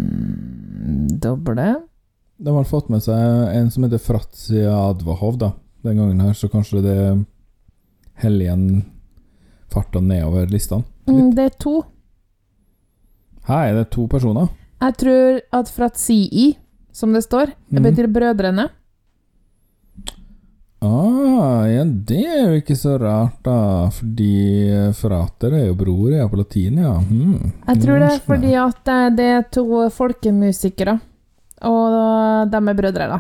Doble? 1.24 1.68
De 2.38 2.54
har 2.54 2.68
fått 2.70 2.90
med 2.92 3.02
seg 3.06 3.54
en 3.56 3.72
som 3.74 3.86
heter 3.88 4.02
Fratsia 4.04 4.74
Advahov, 4.92 5.40
da. 5.42 5.54
Den 5.86 5.98
gangen 5.98 6.20
her, 6.22 6.36
så 6.38 6.50
kanskje 6.52 6.84
det 6.84 6.98
heller 8.22 8.46
igjen 8.46 8.68
farta 9.72 10.02
nedover 10.04 10.50
listene. 10.52 10.84
Mm, 11.08 11.32
det 11.38 11.46
er 11.48 11.56
to. 11.64 11.78
Her 13.48 13.72
er 13.72 13.80
det 13.80 13.88
to 13.96 14.06
personer. 14.12 14.52
Jeg 14.84 14.98
tror 15.02 15.40
at 15.62 15.72
fratsii, 15.74 16.50
som 16.92 17.14
det 17.16 17.24
står, 17.24 17.54
Mhm. 17.72 17.84
betyr 17.84 18.08
brødrene. 18.12 18.68
Ja, 21.78 21.84
det 21.86 22.24
er 22.26 22.46
jo 22.50 22.58
ikke 22.58 22.76
så 22.78 22.96
rart, 22.98 23.38
da. 23.46 23.90
Fordi 23.94 24.32
frater 24.98 25.54
er 25.54 25.66
jo 25.68 25.76
bror, 25.78 26.10
ja, 26.16 26.26
på 26.30 26.40
latin, 26.40 26.80
ja. 26.82 26.96
Hmm. 26.98 27.52
Jeg 27.68 27.82
tror 27.84 28.02
det 28.02 28.08
er 28.10 28.24
fordi 28.26 28.54
at 28.58 28.94
eh, 28.94 29.10
det 29.18 29.28
er 29.36 29.44
to 29.54 29.66
folkemusikere, 29.94 30.96
og 31.70 31.98
de 32.50 32.62
er 32.62 32.80
brødre, 32.80 33.10
da. 33.12 33.20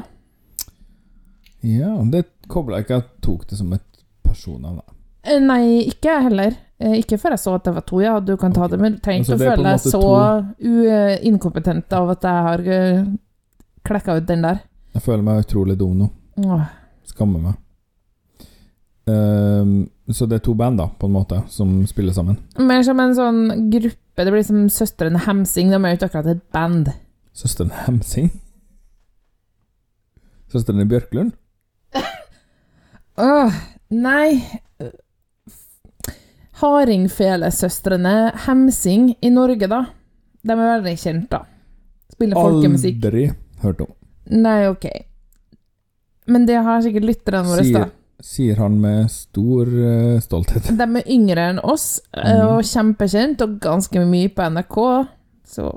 Ja, 1.67 1.91
det 2.09 2.23
kobla 2.49 2.81
ikke 2.81 3.01
at 3.03 3.11
tok 3.21 3.45
det 3.49 3.59
som 3.59 3.75
et 3.77 3.85
personnavn. 4.25 4.79
da. 4.81 4.97
Eh, 5.27 5.43
Nei, 5.43 5.61
ikke 5.91 6.15
jeg 6.15 6.27
heller. 6.31 6.57
Eh, 6.79 6.97
Ikke 7.01 7.17
før 7.21 7.35
jeg 7.35 7.43
så 7.43 7.55
at 7.59 7.69
det 7.69 7.75
var 7.77 7.85
to, 7.85 8.01
ja. 8.01 8.15
Du 8.19 8.33
kan 8.37 8.55
ta 8.55 8.65
okay. 8.65 8.73
det, 8.73 8.81
men 8.81 8.97
du 8.97 8.99
trenger 9.05 9.27
ikke 9.27 9.37
å 9.37 9.43
føle 9.43 9.69
deg 9.69 9.85
så 9.85 10.01
Uinkompetent 10.01 11.29
inkompetent 11.29 11.93
av 11.99 12.11
at 12.15 12.25
jeg 12.25 12.49
har 12.49 12.65
klekka 13.85 14.17
ut 14.17 14.27
den 14.33 14.49
der. 14.49 14.65
Jeg 14.97 15.05
føler 15.05 15.29
meg 15.29 15.45
utrolig 15.45 15.77
dum 15.77 15.97
nå. 16.01 16.11
Åh. 16.41 16.67
Skammer 17.05 17.43
meg. 17.43 17.63
Ehm, 19.07 19.89
så 20.11 20.27
det 20.27 20.39
er 20.41 20.43
to 20.43 20.53
band, 20.57 20.79
da, 20.81 20.89
på 20.99 21.07
en 21.07 21.15
måte, 21.15 21.41
som 21.51 21.79
spiller 21.87 22.15
sammen. 22.15 22.37
Mer 22.59 22.83
som 22.83 22.99
en 22.99 23.15
sånn 23.15 23.41
gruppe. 23.71 24.23
Det 24.23 24.33
blir 24.33 24.43
som 24.43 24.65
Søstrene 24.73 25.21
Hemsing. 25.27 25.71
De 25.71 25.77
er 25.79 25.93
jo 25.93 25.99
ikke 25.99 26.09
akkurat 26.09 26.31
et 26.33 26.43
band. 26.55 26.91
Søstrene 27.37 27.83
Hemsing? 27.85 28.31
Søstrene 30.51 30.87
Bjørklund? 30.89 31.35
Åh, 33.27 33.59
nei 33.91 34.39
Hardingfelesøstrene 36.57 38.15
Hemsing 38.47 39.11
i 39.21 39.29
Norge, 39.29 39.69
da. 39.69 39.83
De 40.41 40.55
er 40.55 40.63
veldig 40.63 40.95
kjent, 40.97 41.27
da. 41.31 41.43
Spiller 42.15 42.39
folkemusikk. 42.39 42.97
Aldri 43.03 43.27
hørt 43.61 43.83
om. 43.85 43.91
Nei, 44.33 44.59
ok. 44.71 44.87
Men 46.27 46.47
det 46.49 46.57
har 46.65 46.81
sikkert 46.83 47.05
lytterne 47.07 47.45
våre, 47.47 47.67
da. 47.75 47.85
Sier, 48.24 48.57
han 48.57 48.79
med 48.81 49.12
stor 49.13 49.69
uh, 49.69 50.19
stolthet. 50.24 50.71
De 50.74 50.86
er 50.88 51.09
yngre 51.13 51.50
enn 51.51 51.59
oss, 51.62 52.00
mm. 52.17 52.29
og 52.47 52.63
kjempekjent, 52.65 53.43
og 53.45 53.59
ganske 53.62 54.01
mye 54.09 54.31
på 54.33 54.47
NRK. 54.55 54.79
Så 55.47 55.69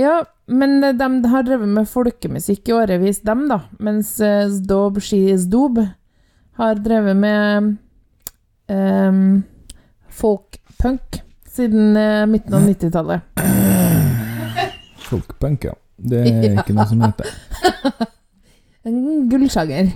Ja, 0.00 0.22
men 0.48 0.84
eh, 0.84 0.94
de 0.96 1.08
har 1.28 1.44
drevet 1.44 1.68
med 1.68 1.88
folkemusikk 1.88 2.70
i 2.70 2.76
årevis, 2.78 3.20
dem, 3.26 3.44
da. 3.50 3.60
Mens 3.78 4.14
eh, 4.24 4.48
Zdob 4.48 5.02
Shizdob 5.04 5.82
har 6.60 6.80
drevet 6.80 7.16
med 7.16 7.74
um, 8.68 9.20
folkpunk 10.08 11.20
siden 11.50 11.96
uh, 11.96 12.26
midten 12.28 12.56
av 12.56 12.66
90-tallet. 12.68 13.20
Folkpunk, 15.10 15.64
ja. 15.64 15.76
Det 15.96 16.24
er 16.24 16.52
ikke 16.62 16.76
noe 16.76 16.88
som 16.88 17.04
heter. 17.04 17.30
En 18.88 19.26
gullsjanger. 19.28 19.90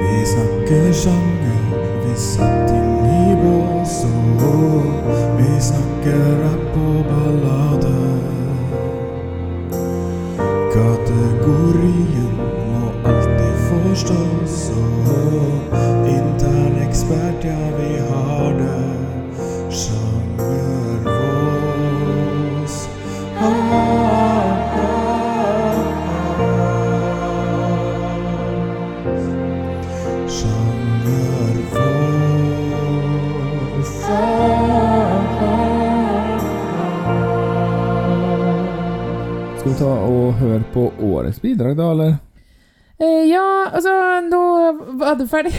Vi 0.00 0.26
snakker 0.26 0.92
sjanger, 0.92 1.62
vi 2.04 2.14
satt 2.16 2.70
inn 2.72 3.04
i 3.04 3.34
bås 3.42 3.96
og 4.08 5.10
vi 5.36 5.50
snakker 5.60 6.22
rapp 6.40 6.76
og 6.80 7.00
ballade. 7.10 7.98
Kategorien 10.72 12.32
må 12.40 12.82
alltid 13.04 13.54
forstås 13.68 14.39
Skal 39.60 39.72
vi 39.72 39.78
ta 39.78 39.90
og 39.92 40.38
høre 40.40 40.62
på 40.72 40.86
årets 41.04 41.40
bidrag, 41.40 41.76
da, 41.76 41.90
eller? 41.92 42.14
Eh, 43.00 43.28
ja, 43.28 43.44
altså, 43.72 43.92
nå 44.28 44.40
var 45.00 45.14
du 45.20 45.26
ferdig. 45.28 45.52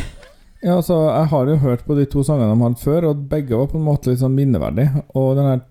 Ja, 0.62 0.75
altså, 0.75 0.93
jeg 1.10 1.25
har 1.31 1.48
jo 1.50 1.55
hørt 1.55 1.86
på 1.88 1.96
de 1.98 2.05
to 2.05 2.22
sangene 2.24 2.53
de 2.53 2.62
hadde 2.62 2.81
før, 2.84 3.08
og 3.10 3.24
begge 3.29 3.58
var 3.58 3.65
på 3.72 3.79
en 3.79 3.88
måte 3.88 4.12
litt 4.12 4.22
sånn 4.22 4.36
minneverdige. 4.38 5.05
Og 5.17 5.34
den 5.39 5.50
her 5.50 5.63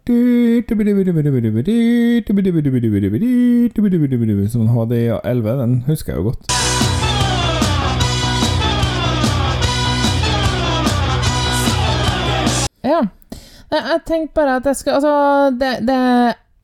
Som 4.51 4.67
han 4.67 4.77
hadde 4.81 4.99
i 4.99 5.07
11, 5.15 5.57
den 5.63 5.79
husker 5.87 6.15
jeg 6.15 6.19
jo 6.23 6.33
godt. 6.33 6.70
Jeg 13.71 14.01
tenkte 14.07 14.35
bare 14.35 14.57
at 14.59 14.67
jeg 14.67 14.77
skal 14.77 14.97
Altså, 14.99 15.15
det, 15.61 15.71
det, 15.87 15.99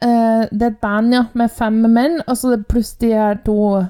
uh, 0.04 0.42
det 0.50 0.62
er 0.62 0.72
et 0.72 0.80
band, 0.82 1.14
ja, 1.14 1.22
med 1.38 1.52
fem 1.54 1.78
menn, 1.86 2.20
og 2.26 2.36
så 2.38 2.56
pluss 2.68 2.96
de 3.00 3.12
her 3.14 3.38
to 3.46 3.84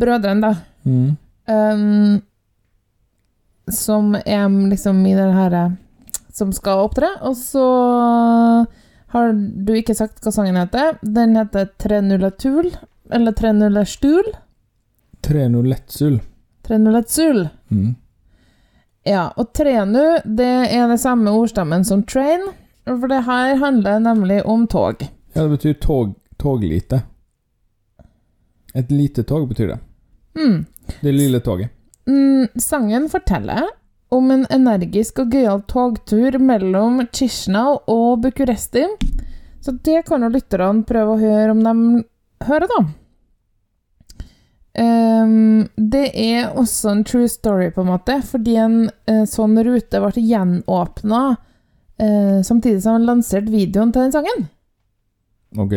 brødrene, 0.00 0.44
da. 0.44 0.54
Mm. 0.84 1.16
Um, 1.48 2.22
som 3.72 4.14
er 4.14 4.48
liksom 4.68 5.06
i 5.06 5.14
det 5.16 5.30
her 5.32 5.54
eh, 5.56 5.72
Som 6.32 6.52
skal 6.52 6.84
opptre. 6.84 7.08
Og 7.22 7.36
så 7.38 7.64
har 9.14 9.32
du 9.32 9.72
ikke 9.72 9.94
sagt 9.96 10.24
hva 10.24 10.32
sangen 10.34 10.58
heter. 10.58 10.98
Den 11.00 11.36
heter 11.38 11.70
3 11.78 12.02
Eller 13.10 13.32
301 13.32 13.88
stul. 13.88 14.32
3-0 15.24 16.20
301 16.66 17.10
sul. 17.10 17.48
Mm. 17.70 17.94
Ja, 19.04 19.28
og 19.36 19.52
trenu, 19.52 20.16
det 20.24 20.52
er 20.72 20.88
det 20.88 21.00
samme 21.02 21.32
ordstammen 21.36 21.84
som 21.84 22.02
train, 22.08 22.46
for 22.88 23.08
det 23.10 23.24
her 23.26 23.58
handler 23.60 24.00
nemlig 24.00 24.40
om 24.48 24.66
tog. 24.70 25.04
Ja, 25.34 25.42
det 25.42 25.50
betyr 25.58 25.74
tog, 25.82 26.14
toglite. 26.40 27.02
Et 28.74 28.90
lite 28.90 29.22
tog 29.22 29.48
betyr 29.48 29.74
det. 29.74 29.78
Mm. 30.40 30.64
Det 31.00 31.12
lille 31.12 31.40
toget. 31.40 31.68
Mm, 32.08 32.48
sangen 32.60 33.08
forteller 33.08 33.68
om 34.08 34.30
en 34.30 34.46
energisk 34.52 35.20
og 35.22 35.32
gøyal 35.34 35.62
togtur 35.68 36.38
mellom 36.40 37.02
Chisinau 37.12 37.82
og 37.90 38.22
Bucuresti. 38.24 38.86
Så 39.64 39.76
det 39.84 40.04
kan 40.08 40.24
jo 40.24 40.32
lytterne 40.32 40.84
prøve 40.88 41.14
å 41.14 41.20
høre 41.20 41.52
om 41.54 41.62
de 41.64 42.04
hører, 42.44 42.68
da. 42.72 42.80
Ehm, 44.74 45.68
det 45.76 46.08
er 46.18 46.50
også 46.58 46.90
en 46.90 47.04
true 47.06 47.28
story, 47.30 47.70
på 47.70 47.84
en 47.84 47.92
måte, 47.92 48.18
fordi 48.26 48.56
en 48.58 48.78
uh, 49.10 49.22
sånn 49.30 49.54
rute 49.62 50.00
ble 50.02 50.24
gjenåpna 50.24 51.20
uh, 51.36 52.40
samtidig 52.42 52.82
som 52.82 52.98
han 52.98 53.06
lanserte 53.06 53.54
videoen 53.54 53.94
til 53.94 54.06
den 54.06 54.14
sangen. 54.16 54.48
Ok. 55.54 55.76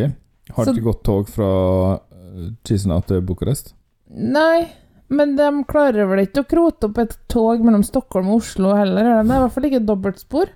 Har 0.56 0.64
det 0.64 0.74
ikke 0.74 0.88
gått 0.88 1.04
tog 1.06 1.30
fra 1.30 1.50
uh, 1.94 2.50
Chisinau 2.66 3.04
til 3.06 3.22
Bucuresti? 3.22 3.76
Nei, 4.18 4.66
men 5.14 5.36
de 5.38 5.46
klarer 5.68 6.08
vel 6.10 6.24
ikke 6.24 6.42
å 6.42 6.50
krote 6.50 6.88
opp 6.88 6.98
et 7.04 7.14
tog 7.30 7.62
mellom 7.62 7.84
Stockholm 7.86 8.32
og 8.32 8.42
Oslo 8.42 8.74
heller, 8.74 9.12
det? 9.12 9.20
er 9.20 9.28
i 9.28 9.44
hvert 9.44 9.54
fall 9.54 9.70
ikke 9.70 9.84
dobbeltspor. 9.86 10.50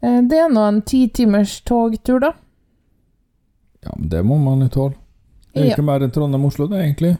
Uh, 0.00 0.22
Det 0.32 0.40
er 0.46 0.48
nå 0.48 0.64
en 0.64 0.80
ti 0.88 1.04
timers 1.12 1.60
togtur, 1.68 2.24
da. 2.24 2.32
Ja, 3.82 3.92
men 3.98 4.08
det 4.08 4.24
må 4.24 4.40
man 4.40 4.64
jo 4.64 4.72
tåle. 4.72 5.01
Det 5.52 5.62
er 5.62 5.70
ikke 5.74 5.84
mer 5.84 6.02
enn 6.06 6.12
Trondheim-Oslo, 6.14 6.66
det, 6.70 6.80
egentlig. 6.80 7.12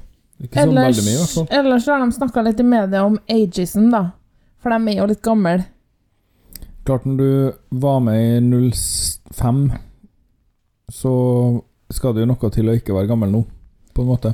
Ikke 0.42 0.56
sånn 0.56 0.72
Ellers, 0.72 0.96
veldig 0.96 1.04
mye, 1.06 1.14
i 1.14 1.20
hvert 1.20 1.34
fall. 1.36 1.46
ellers 1.58 1.86
har 1.86 2.00
de 2.02 2.16
snakka 2.16 2.42
litt 2.46 2.60
i 2.60 2.66
media 2.66 3.04
om 3.04 3.18
agesen, 3.30 3.90
da. 3.92 4.02
For 4.62 4.72
de 4.72 4.92
er 4.92 4.98
jo 5.02 5.06
litt 5.10 5.22
gamle. 5.22 5.64
Klart, 6.86 7.04
når 7.06 7.16
du 7.20 7.52
var 7.84 8.00
med 8.00 8.18
i 8.18 8.70
05, 8.72 9.60
så 10.90 11.12
skal 11.92 12.14
det 12.14 12.24
jo 12.24 12.30
noe 12.32 12.50
til 12.54 12.70
å 12.72 12.74
ikke 12.78 12.94
være 12.96 13.10
gammel 13.12 13.30
nå, 13.30 13.42
på 13.94 14.02
en 14.02 14.08
måte. 14.10 14.32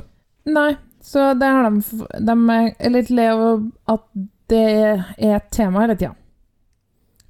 Nei, 0.49 0.71
så 1.05 1.33
det 1.37 1.47
har 1.47 1.67
de 1.69 2.07
De 2.25 2.33
er 2.55 2.89
litt 2.93 3.11
lei 3.13 3.27
av 3.29 3.43
at 3.91 4.07
det 4.49 4.63
er 4.63 5.03
et 5.35 5.51
tema 5.53 5.83
hele 5.83 5.95
tida. 5.99 6.15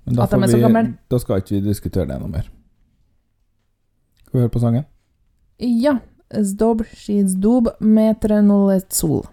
Men 0.06 0.22
At 0.24 0.32
de 0.32 0.40
er 0.44 0.48
så 0.54 0.62
gamle. 0.62 0.86
da 1.12 1.20
skal 1.20 1.42
ikke 1.42 1.58
vi 1.58 1.62
diskutere 1.68 2.08
det 2.08 2.20
noe 2.22 2.32
mer. 2.32 2.48
Skal 4.24 4.38
vi 4.38 4.44
høre 4.46 4.54
på 4.54 4.62
sangen? 4.64 4.86
Ja. 5.60 5.98
zdobšic 6.34 7.34
dub 7.36 7.68
me 7.80 8.16
trenule 8.20 8.82
cul. 8.90 9.24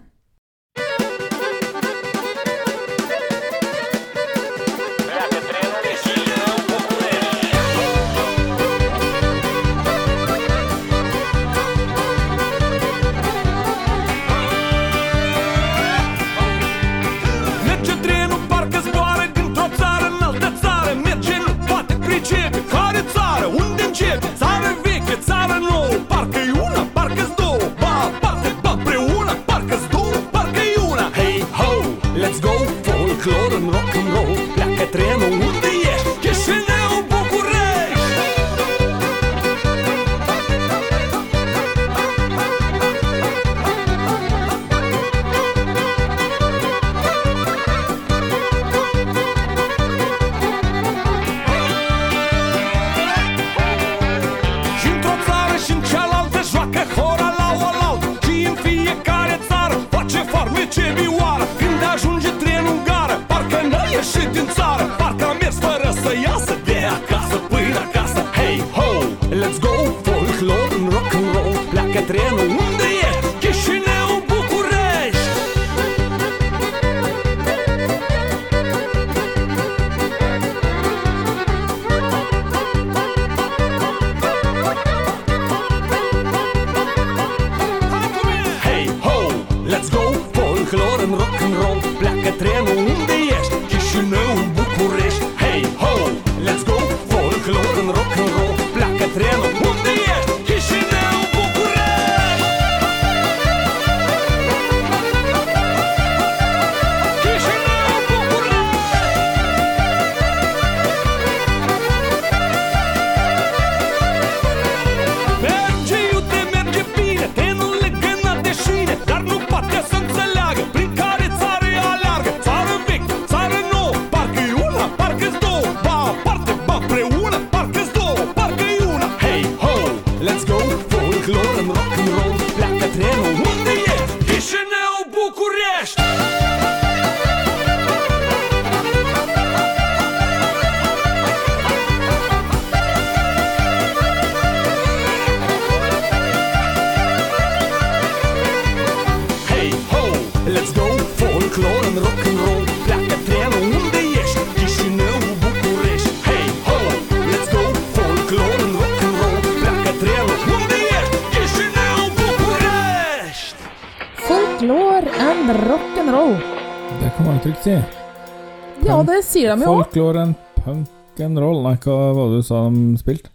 Sier 169.47 169.57
de 169.57 169.65
jo. 169.65 169.73
Folklore 169.79 170.23
and 170.27 170.35
punk 170.61 171.21
and 171.23 171.41
roll. 171.41 171.61
Nei, 171.65 171.75
hva 171.83 171.97
var 172.17 172.31
det 172.31 172.41
du 172.41 172.47
sa 172.47 172.63
de 172.69 172.87
spilte? 172.99 173.31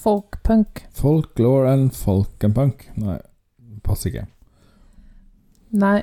Folkpunk. 0.00 0.84
Folklore 0.96 1.72
and 1.74 1.92
folkenpunk. 1.96 2.86
Nei, 3.00 3.18
passer 3.84 4.10
ikke. 4.12 4.26
Nei. 5.80 5.98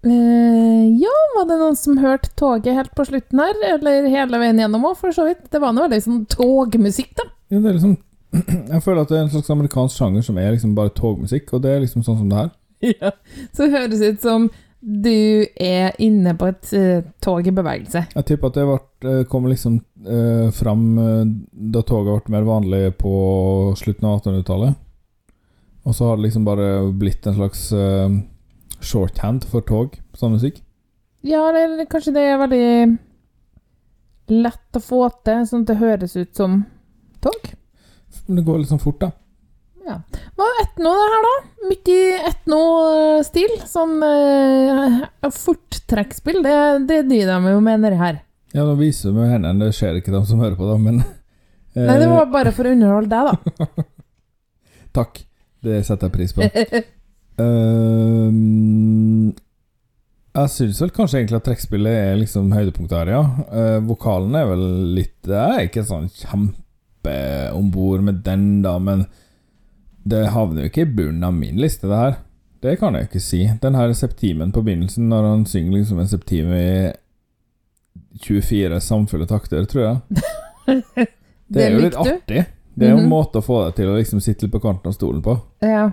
Eh, 0.00 0.84
ja, 0.96 1.16
var 1.36 1.48
det 1.48 1.58
noen 1.60 1.76
som 1.76 1.98
hørte 2.00 2.30
toget 2.40 2.76
helt 2.76 2.94
på 2.96 3.04
slutten 3.08 3.42
her? 3.42 3.58
Eller 3.74 4.06
hele 4.08 4.40
veien 4.40 4.62
gjennom 4.62 4.86
òg, 4.88 4.96
for 5.00 5.12
så 5.12 5.26
vidt? 5.28 5.42
Det 5.52 5.60
var 5.60 5.74
noe 5.76 5.88
veldig 5.88 6.04
sånn 6.06 6.22
togmusikk, 6.32 7.12
da. 7.18 7.26
Ja, 7.50 7.58
det 7.58 7.66
er 7.72 7.76
liksom 7.76 7.98
Jeg 8.70 8.82
føler 8.84 9.02
at 9.02 9.10
det 9.10 9.18
er 9.18 9.24
en 9.24 9.32
slags 9.32 9.50
amerikansk 9.50 9.98
sjanger 9.98 10.22
som 10.22 10.36
er 10.38 10.52
liksom 10.54 10.76
bare 10.78 10.92
togmusikk, 10.94 11.50
og 11.56 11.64
det 11.64 11.74
er 11.74 11.80
liksom 11.82 12.04
sånn 12.06 12.20
som 12.22 12.32
det 12.32 12.42
her. 12.44 12.50
Ja. 13.02 13.10
Så 13.52 13.66
det 13.66 13.74
høres 13.74 14.00
ut 14.00 14.22
som 14.24 14.46
du 14.80 15.44
er 15.60 15.92
inne 16.00 16.32
på 16.40 16.48
et 16.48 16.70
uh, 16.72 17.02
tog 17.20 17.46
i 17.46 17.52
bevegelse. 17.52 18.06
Jeg 18.14 18.26
tipper 18.28 18.48
at 18.48 18.56
det 18.56 18.64
ble, 18.64 18.78
eh, 19.10 19.26
kom 19.28 19.48
liksom 19.50 19.76
uh, 20.06 20.48
fram 20.56 20.84
eh, 20.98 21.32
da 21.74 21.82
toget 21.84 22.24
ble 22.24 22.38
mer 22.38 22.46
vanlig 22.48 22.80
på 23.00 23.12
slutten 23.76 24.08
av 24.08 24.22
1800-tallet. 24.22 24.80
Og 25.84 25.96
så 25.96 26.08
har 26.08 26.16
det 26.16 26.26
liksom 26.26 26.48
bare 26.48 26.70
blitt 26.96 27.28
en 27.28 27.36
slags 27.36 27.66
uh, 27.76 28.08
shorthand 28.80 29.44
for 29.48 29.64
tog, 29.68 30.00
sånn 30.16 30.36
musikk. 30.38 30.62
Ja, 31.24 31.44
eller 31.52 31.84
kanskje 31.88 32.16
det 32.16 32.24
er 32.24 32.40
veldig 32.40 32.66
lett 34.40 34.76
å 34.78 34.84
få 34.84 35.06
til, 35.26 35.44
sånn 35.48 35.66
at 35.66 35.72
det 35.72 35.80
høres 35.80 36.16
ut 36.16 36.32
som 36.36 36.62
tog. 37.20 37.52
Det 38.30 38.44
går 38.46 38.62
litt 38.62 38.72
sånn 38.72 38.80
fort, 38.80 39.02
da. 39.02 39.12
Ja. 39.90 39.96
Hva 40.38 40.46
er 40.46 40.60
etno 40.62 40.90
det 40.94 41.06
her, 41.12 41.24
da? 41.26 41.36
Midt 41.66 41.88
i 41.90 42.00
etno-stil. 42.30 43.54
Sånn 43.66 43.96
uh, 44.04 45.00
forttrekkspill. 45.34 46.42
Det, 46.44 46.56
det 46.86 47.00
driver 47.08 47.40
de 47.40 47.54
jo 47.56 47.62
med 47.64 47.82
nedi 47.82 47.98
her. 47.98 48.20
Ja, 48.54 48.64
nå 48.66 48.74
viser 48.78 49.14
med 49.14 49.30
hendene, 49.30 49.68
det 49.68 49.76
ser 49.78 49.98
ikke 49.98 50.14
de 50.14 50.20
som 50.26 50.40
hører 50.42 50.56
på, 50.58 50.66
da, 50.66 50.76
men 50.80 51.02
eh, 51.02 51.84
Nei, 51.88 51.98
det 52.02 52.08
var 52.10 52.30
bare 52.32 52.52
for 52.54 52.66
å 52.66 52.72
underholde 52.74 53.10
deg, 53.12 53.28
da. 53.30 53.66
Takk. 55.00 55.22
Det 55.60 55.82
setter 55.84 56.08
jeg 56.08 56.14
pris 56.14 56.32
på. 56.32 56.40
uh, 56.40 58.30
jeg 60.40 60.52
syns 60.54 60.80
vel 60.80 60.92
kanskje 60.96 61.20
egentlig 61.20 61.36
at 61.36 61.46
trekkspillet 61.50 61.98
er 62.08 62.20
liksom 62.22 62.48
høydepunktet 62.56 62.96
her, 63.02 63.12
ja. 63.18 63.22
Uh, 63.52 63.78
vokalen 63.90 64.38
er 64.40 64.46
vel 64.50 64.64
litt 64.96 65.28
Jeg 65.28 65.58
er 65.58 65.66
ikke 65.68 65.84
sånn 65.86 66.08
kjempe 66.14 67.16
om 67.54 67.68
bord 67.74 68.06
med 68.06 68.22
den, 68.24 68.48
da, 68.64 68.78
men 68.82 69.04
det 70.04 70.26
havner 70.32 70.62
jo 70.64 70.70
ikke 70.70 70.82
i 70.86 70.90
bunnen 70.96 71.24
av 71.24 71.34
min 71.34 71.56
liste, 71.60 71.88
det 71.88 71.96
her. 71.96 72.14
Det 72.62 72.78
kan 72.80 72.94
jeg 72.94 73.08
ikke 73.08 73.20
si. 73.24 73.42
Den 73.62 73.74
her 73.74 73.92
septimen 73.96 74.52
på 74.52 74.62
begynnelsen, 74.64 75.08
når 75.08 75.26
han 75.30 75.46
synger 75.48 75.78
liksom 75.78 75.98
en 76.02 76.08
septim 76.08 76.50
i 76.52 76.92
24 78.20 78.80
samfulle 78.84 79.26
takter, 79.26 79.64
tror 79.64 79.82
jeg. 79.86 80.22
Det, 80.66 81.06
Det 81.50 81.64
er 81.64 81.72
jo 81.74 81.80
litt 81.82 81.96
artig. 81.98 82.44
Det 82.74 82.86
er 82.86 82.92
jo 82.92 82.98
en 83.00 83.02
Mhm. 83.04 83.10
måte 83.10 83.40
å 83.40 83.44
få 83.44 83.64
deg 83.64 83.74
til 83.80 83.88
å 83.90 83.96
liksom 83.98 84.20
sitte 84.22 84.44
litt 84.46 84.52
på 84.52 84.60
kanten 84.62 84.88
av 84.88 84.94
stolen 84.94 85.22
på. 85.24 85.34
Ja. 85.60 85.90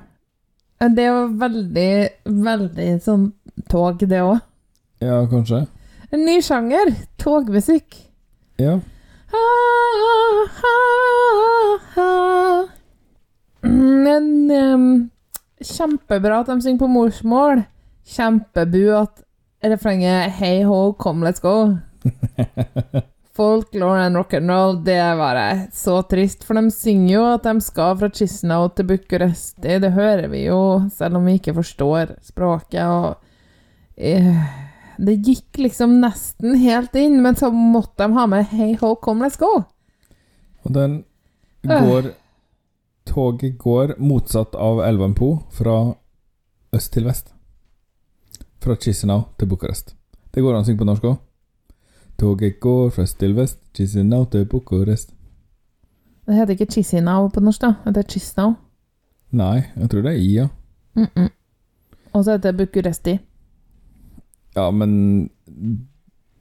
Det 0.80 1.02
er 1.04 1.08
jo 1.10 1.24
veldig, 1.42 2.10
veldig 2.46 2.90
sånn 3.02 3.32
tog, 3.70 3.98
det 4.00 4.20
òg. 4.22 4.40
Ja, 5.02 5.24
kanskje. 5.32 5.64
En 6.14 6.26
ny 6.26 6.38
sjanger. 6.42 6.94
Togmusikk. 7.18 7.98
Ja. 8.62 8.78
Ha, 9.34 9.46
ha, 10.62 10.76
ha. 11.96 12.68
Mm, 13.64 14.52
um, 14.52 15.10
Kjempebra 15.58 16.42
at 16.44 16.52
de 16.52 16.62
synger 16.62 16.80
på 16.84 16.90
morsmål. 16.92 17.64
Kjempebu 18.08 18.84
at 19.02 19.24
refrenget 19.64 20.32
'Hey 20.32 20.64
ho, 20.64 20.94
come 20.94 21.26
let's 21.26 21.42
go'. 21.42 21.78
Folklore 23.38 24.06
and 24.06 24.18
rock'n'roll, 24.18 24.84
det 24.84 25.18
var 25.18 25.36
jeg 25.36 25.68
så 25.74 26.02
trist. 26.02 26.44
For 26.44 26.58
de 26.58 26.72
synger 26.72 27.14
jo 27.14 27.26
at 27.34 27.44
de 27.44 27.62
skal 27.62 27.98
fra 27.98 28.10
Chisinau 28.10 28.68
til 28.74 28.88
Bucuresti. 28.90 29.78
Det 29.80 29.92
hører 29.94 30.28
vi 30.28 30.46
jo, 30.48 30.90
selv 30.90 31.20
om 31.20 31.26
vi 31.26 31.36
ikke 31.38 31.54
forstår 31.54 32.16
språket. 32.26 32.86
Og 32.86 33.16
eh, 33.98 34.42
Det 34.98 35.20
gikk 35.22 35.60
liksom 35.62 36.00
nesten 36.02 36.56
helt 36.58 36.96
inn, 36.98 37.22
men 37.22 37.36
så 37.36 37.52
måtte 37.54 38.08
de 38.08 38.14
ha 38.14 38.26
med 38.26 38.46
'Hey 38.46 38.78
ho, 38.82 38.96
come 38.96 39.26
let's 39.26 39.38
go'. 39.38 39.66
Og 40.64 40.74
den 40.74 41.04
går 41.64 42.14
Toget 43.08 43.58
går 43.58 43.96
motsatt 43.98 44.56
av 44.56 44.82
Elvenpo 44.84 45.30
fra 45.52 45.96
øst 46.76 46.94
til 46.94 47.08
vest. 47.08 47.32
Fra 48.60 48.76
Chisinau 48.76 49.22
til 49.40 49.48
Bucuresti. 49.48 49.96
Det 50.34 50.44
går 50.44 50.58
an 50.58 50.66
å 50.66 50.68
synge 50.68 50.82
på 50.82 50.88
norsk 50.90 51.08
òg. 51.08 51.18
Toget 52.20 52.60
går 52.60 52.92
fra 52.92 53.06
øst 53.08 53.20
til 53.22 53.36
vest, 53.38 53.62
Chisinau 53.78 54.26
til 54.32 54.46
Bucuresti. 54.50 55.14
Det 56.28 56.36
heter 56.36 56.58
ikke 56.58 56.72
Chisinau 56.74 57.30
på 57.32 57.40
norsk, 57.40 57.64
da. 57.64 57.74
Det 57.86 57.96
heter 57.96 58.12
Chisinau. 58.12 58.56
Nei, 59.32 59.64
jeg 59.78 59.90
tror 59.92 60.04
det 60.04 60.12
er 60.12 60.20
I, 60.20 60.34
ja. 60.36 60.48
Mm 60.96 61.08
-mm. 61.16 61.30
Og 62.14 62.24
så 62.24 62.32
heter 62.32 62.52
det 62.52 62.58
Bucuresti. 62.58 63.20
Ja, 64.56 64.72
men 64.72 65.30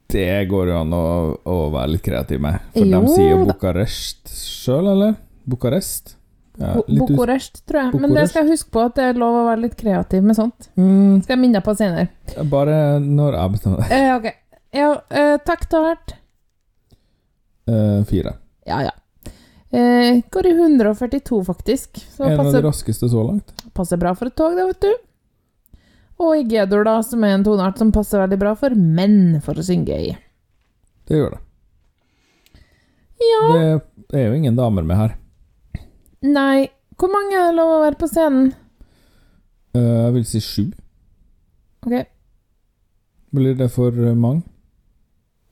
det 0.07 0.49
går 0.49 0.67
jo 0.67 0.77
an 0.77 0.93
å, 0.93 1.37
å 1.45 1.69
være 1.69 1.87
litt 1.87 2.03
kreativ 2.03 2.41
med. 2.41 2.59
For 2.73 2.85
Jo 2.85 3.01
de 3.01 3.07
sier 3.07 3.29
jo. 3.29 3.45
Bucarest 3.45 4.29
sjøl, 4.29 4.87
eller? 4.87 5.15
Bucarest? 5.45 6.16
Ja, 6.57 6.73
Bucuresti, 6.87 7.61
tror 7.69 7.83
jeg. 7.83 8.01
Men 8.01 8.13
det 8.17 8.23
skal 8.31 8.43
jeg 8.45 8.55
huske 8.55 8.71
på 8.73 8.81
at 8.87 8.95
det 8.97 9.03
er 9.11 9.19
lov 9.21 9.35
å 9.37 9.45
være 9.45 9.61
litt 9.67 9.75
kreativ 9.77 10.23
med 10.25 10.35
sånt. 10.39 10.69
Mm, 10.75 11.21
Skal 11.21 11.35
jeg 11.35 11.41
minne 11.43 11.59
deg 11.59 11.65
på 11.67 11.75
senere. 11.77 12.07
bare 12.49 12.77
når 13.03 13.37
jeg 13.37 13.51
bestemmer 13.55 13.83
det. 13.83 13.89
Eh, 13.93 14.15
okay. 14.15 14.33
Ja, 14.73 14.87
eh, 15.09 15.35
takk, 15.45 15.67
Tart. 15.69 16.15
Eh, 17.69 18.03
fire. 18.09 18.33
Ja, 18.65 18.81
ja. 18.87 18.91
Eh, 19.69 20.21
går 20.31 20.45
i 20.49 20.53
142, 20.57 21.43
faktisk. 21.45 22.01
Så 22.15 22.23
En 22.25 22.39
av 22.39 22.51
de 22.53 22.61
raskeste 22.65 23.09
så 23.09 23.23
langt. 23.27 23.53
passer 23.73 23.97
bra 23.97 24.15
for 24.15 24.27
et 24.27 24.35
tog, 24.35 24.55
det, 24.55 24.65
vet 24.65 24.81
du. 24.81 24.93
Og 26.19 26.37
i 26.39 26.43
G-dur, 26.49 26.83
da, 26.87 27.01
som 27.03 27.23
er 27.23 27.35
en 27.35 27.43
toneart 27.45 27.77
som 27.77 27.91
passer 27.93 28.17
veldig 28.23 28.39
bra 28.41 28.55
for 28.55 28.73
menn 28.73 29.41
for 29.45 29.53
å 29.53 29.63
synge 29.65 29.93
i. 29.93 30.17
Det 31.07 31.19
gjør 31.19 31.35
det. 31.35 31.41
Ja, 33.21 33.79
Det 34.09 34.19
er 34.19 34.27
jo 34.29 34.33
ingen 34.37 34.55
damer 34.55 34.83
med 34.83 34.97
her. 34.97 35.15
Nei 36.25 36.69
Hvor 36.97 37.11
mange 37.13 37.37
er 37.37 37.53
lov 37.53 37.75
å 37.75 37.81
være 37.83 37.99
på 38.01 38.07
scenen? 38.09 38.53
Eh, 39.77 39.81
jeg 39.81 40.13
vil 40.15 40.23
si 40.25 40.39
sju. 40.41 40.63
Ok, 41.85 42.07
Blir 43.37 43.53
det 43.59 43.67
for 43.69 43.91
mange? 44.17 44.41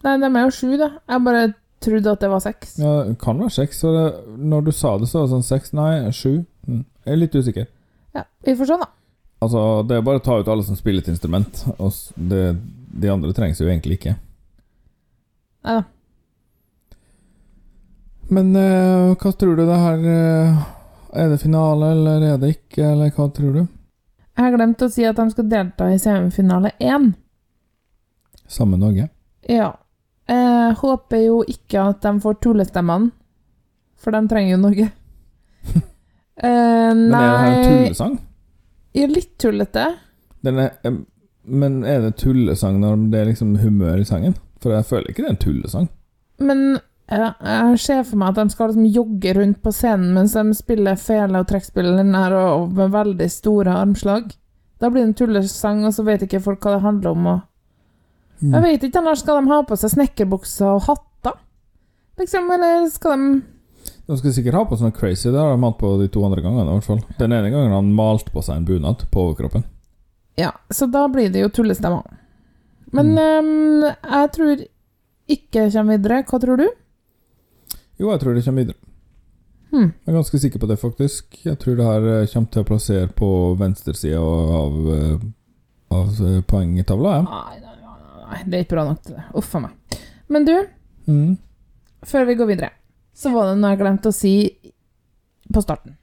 Nei, 0.05 0.15
de 0.21 0.25
er 0.29 0.45
jo 0.47 0.53
sju, 0.53 0.71
da. 0.79 0.89
Jeg 1.09 1.23
bare 1.25 1.43
trodde 1.85 2.11
at 2.11 2.21
det 2.23 2.29
var 2.31 2.41
seks. 2.43 2.75
Ja, 2.81 2.91
det 3.07 3.17
kan 3.21 3.39
være 3.41 3.53
seks. 3.53 3.79
Så 3.83 3.93
det, 3.93 4.05
når 4.41 4.67
du 4.67 4.71
sa 4.73 4.95
det, 5.01 5.09
så 5.09 5.19
var 5.21 5.27
det 5.27 5.33
sånn 5.35 5.47
seks. 5.47 5.73
Nei, 5.77 5.89
sju. 6.15 6.43
Mm. 6.69 6.83
Jeg 7.05 7.13
er 7.13 7.21
litt 7.21 7.37
usikker. 7.37 7.67
Ja, 8.15 8.23
Vi 8.45 8.55
får 8.57 8.69
se, 8.71 8.77
da. 8.81 8.89
Altså, 9.45 9.61
det 9.85 9.97
er 9.97 10.05
bare 10.05 10.21
å 10.21 10.25
ta 10.25 10.37
ut 10.39 10.47
alle 10.49 10.65
som 10.65 10.77
spiller 10.79 11.03
et 11.03 11.11
instrument. 11.11 11.65
Og 11.77 11.93
det, 12.15 12.43
de 13.01 13.11
andre 13.11 13.33
trengs 13.37 13.61
jo 13.61 13.67
egentlig 13.69 13.99
ikke. 13.99 14.15
Nei 15.65 15.77
da. 15.79 15.83
Men 18.33 18.55
uh, 18.55 19.13
hva 19.21 19.31
tror 19.37 19.55
du 19.59 19.63
det 19.67 19.77
her 19.77 20.05
uh, 20.05 20.61
Er 21.13 21.29
det 21.29 21.41
finale, 21.43 21.91
eller 21.93 22.23
er 22.33 22.39
det 22.41 22.49
ikke, 22.55 22.83
eller 22.91 23.11
hva 23.13 23.27
tror 23.33 23.51
du? 23.53 23.61
Jeg 24.35 24.43
har 24.43 24.55
glemt 24.57 24.81
å 24.83 24.89
si 24.91 25.05
at 25.07 25.15
de 25.15 25.29
skal 25.31 25.47
delta 25.47 25.87
i 25.93 25.99
semifinale 26.01 26.73
én. 26.83 27.13
Samme 28.51 28.75
Norge? 28.81 29.07
Ja. 29.47 29.69
Jeg 30.27 30.73
håper 30.81 31.21
jo 31.23 31.37
ikke 31.47 31.85
at 31.93 32.01
de 32.03 32.11
får 32.19 32.39
tullestemmene, 32.43 33.13
for 34.01 34.11
de 34.11 34.21
trenger 34.31 34.55
jo 34.57 34.61
Norge. 34.67 34.91
Eh, 36.35 36.91
Men 36.91 37.13
er 37.15 37.29
det 37.31 37.37
her 37.39 37.53
en 37.53 37.61
tullesang? 37.63 38.15
Ja, 38.91 39.05
litt 39.07 39.37
tullete. 39.39 39.85
Den 40.43 40.57
er, 40.59 40.97
men 41.47 41.77
er 41.87 42.01
det 42.03 42.17
tullesang 42.19 42.81
når 42.81 43.05
det 43.13 43.21
er 43.21 43.29
liksom 43.29 43.53
humør 43.61 44.01
i 44.01 44.07
sangen? 44.09 44.35
For 44.59 44.75
jeg 44.75 44.83
føler 44.89 45.13
ikke 45.13 45.23
det 45.23 45.29
er 45.29 45.35
en 45.37 45.39
tullesang. 45.45 45.87
Men 46.43 46.65
jeg 47.05 47.79
ser 47.83 48.01
for 48.03 48.17
meg 48.17 48.31
at 48.33 48.39
de 48.39 48.53
skal 48.53 48.71
liksom 48.71 48.85
jogge 48.89 49.33
rundt 49.37 49.59
på 49.61 49.71
scenen 49.75 50.13
mens 50.15 50.33
de 50.33 50.55
spiller 50.57 50.97
fele- 50.97 51.41
og 51.43 51.47
trekkspilleren 51.51 52.15
og 52.33 52.71
med 52.73 52.93
veldig 52.95 53.27
store 53.29 53.75
armslag. 53.77 54.31
Da 54.81 54.89
blir 54.89 55.03
det 55.05 55.09
en 55.11 55.17
tullesang, 55.19 55.85
og 55.85 55.93
så 55.93 56.03
vet 56.03 56.25
ikke 56.25 56.41
folk 56.43 56.65
hva 56.65 56.75
det 56.75 56.83
handler 56.83 57.11
om. 57.11 57.27
Og 57.27 57.41
Jeg 58.41 58.61
vet 58.63 58.83
ikke, 58.83 58.99
ellers 58.99 59.21
skal 59.23 59.39
de 59.39 59.51
ha 59.51 59.61
på 59.63 59.77
seg 59.79 59.93
snekkerbukser 59.93 60.67
og 60.67 60.87
hatter? 60.89 61.37
Liksom, 62.19 62.49
eller 62.51 62.89
skal 62.89 63.19
de 63.19 63.41
De 64.05 64.17
skal 64.17 64.33
sikkert 64.33 64.57
ha 64.57 64.65
på 64.65 64.77
sånn 64.77 64.93
crazy, 64.93 65.29
det 65.29 65.39
har 65.39 65.55
de 65.55 65.63
hatt 65.63 65.77
på 65.79 65.95
de 66.01 66.07
to 66.09 66.25
andre 66.25 66.41
gangene. 66.41 66.69
i 66.69 66.73
hvert 66.77 66.83
fall 66.89 67.01
Den 67.19 67.33
ene 67.33 67.49
gangen 67.49 67.71
han 67.73 67.93
malte 67.93 68.31
på 68.33 68.43
seg 68.43 68.57
en 68.57 68.65
bunad 68.65 69.05
på 69.11 69.29
overkroppen. 69.29 69.63
Ja, 70.37 70.51
så 70.69 70.85
da 70.91 71.07
blir 71.07 71.29
det 71.31 71.41
jo 71.41 71.49
tullestemmer. 71.49 72.03
Men 72.91 73.17
ehm, 73.17 73.85
jeg 73.85 74.31
tror 74.35 74.65
ikke 75.27 75.65
jeg 75.65 75.73
kommer 75.73 75.97
videre. 75.97 76.23
Hva 76.23 76.39
tror 76.43 76.59
du? 76.59 76.67
Jo, 77.99 78.09
jeg 78.11 78.19
tror 78.21 78.35
det 78.35 78.43
kommer 78.45 78.65
videre. 78.65 78.79
Hmm. 79.71 79.89
Jeg 80.05 80.11
er 80.11 80.17
ganske 80.17 80.39
sikker 80.39 80.59
på 80.61 80.67
det, 80.69 80.77
faktisk. 80.79 81.37
Jeg 81.45 81.57
tror 81.59 81.75
det 81.79 81.85
her 81.87 82.05
eh, 82.21 82.27
kommer 82.31 82.51
til 82.53 82.63
å 82.63 82.67
plassere 82.69 83.07
på 83.17 83.29
venstresida 83.59 84.19
av, 84.21 84.75
eh, 84.95 85.25
av 85.95 86.11
eh, 86.27 86.41
poengtavla. 86.47 87.13
Ja. 87.17 87.23
Nei, 87.25 87.59
nei, 87.63 87.75
nei, 87.81 88.21
nei, 88.29 88.41
det 88.45 88.59
er 88.59 88.65
ikke 88.65 88.75
bra 88.77 88.85
nok 88.89 89.01
til 89.07 89.17
det. 89.17 89.25
Uff 89.41 89.55
a 89.55 89.63
meg. 89.67 89.99
Men 90.31 90.47
du, 90.47 90.55
Mm. 91.07 91.35
før 92.01 92.23
vi 92.25 92.33
går 92.39 92.47
videre, 92.49 92.71
så 93.13 93.29
var 93.29 93.51
det 93.51 93.59
noe 93.61 93.69
jeg 93.75 93.79
glemte 93.83 94.09
å 94.09 94.15
si 94.15 94.31
på 95.53 95.61
starten. 95.61 95.93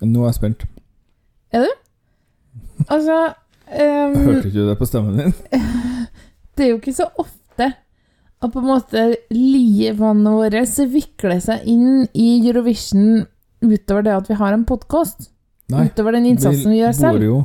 Nå 0.00 0.22
er 0.22 0.28
jeg 0.30 0.36
spent. 0.38 0.62
Er 1.52 1.64
du? 1.66 1.72
Altså 2.86 3.16
um, 3.26 4.14
Hørte 4.28 4.46
ikke 4.46 4.54
du 4.54 4.68
det 4.68 4.76
på 4.78 4.86
stemmen 4.86 5.18
din? 5.18 5.34
Det 6.56 6.64
er 6.64 6.70
jo 6.70 6.78
ikke 6.78 6.94
så 6.94 7.08
ofte 7.18 7.66
at 8.40 8.52
på 8.52 8.62
en 8.62 8.70
måte 8.70 9.06
livene 9.34 10.32
våre 10.32 10.64
vikler 10.88 11.40
seg 11.44 11.66
inn 11.68 12.06
i 12.14 12.28
Eurovision 12.48 13.26
utover 13.60 14.06
det 14.06 14.16
at 14.16 14.30
vi 14.30 14.38
har 14.40 14.56
en 14.56 14.64
podkast. 14.64 15.28
Nei. 15.70 15.86
Utover 15.86 16.16
den 16.16 16.30
innsatsen 16.32 16.72
vi 16.72 16.80
gjør 16.80 16.96
bor 17.04 17.24
jo 17.24 17.40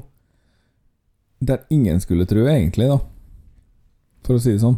der 1.45 1.59
ingen 1.69 2.01
skulle 2.01 2.25
tro, 2.25 2.47
egentlig, 2.47 2.87
da. 2.89 2.99
For 4.25 4.37
å 4.37 4.41
si 4.41 4.55
det 4.55 4.63
sånn. 4.63 4.77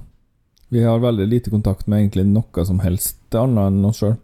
Vi 0.73 0.83
har 0.83 0.99
veldig 0.99 1.27
lite 1.29 1.51
kontakt 1.53 1.87
med 1.87 2.01
egentlig 2.01 2.25
noe 2.27 2.65
som 2.67 2.81
helst 2.83 3.35
annet 3.35 3.71
enn 3.71 3.85
oss 3.87 4.01
sjøl. 4.01 4.17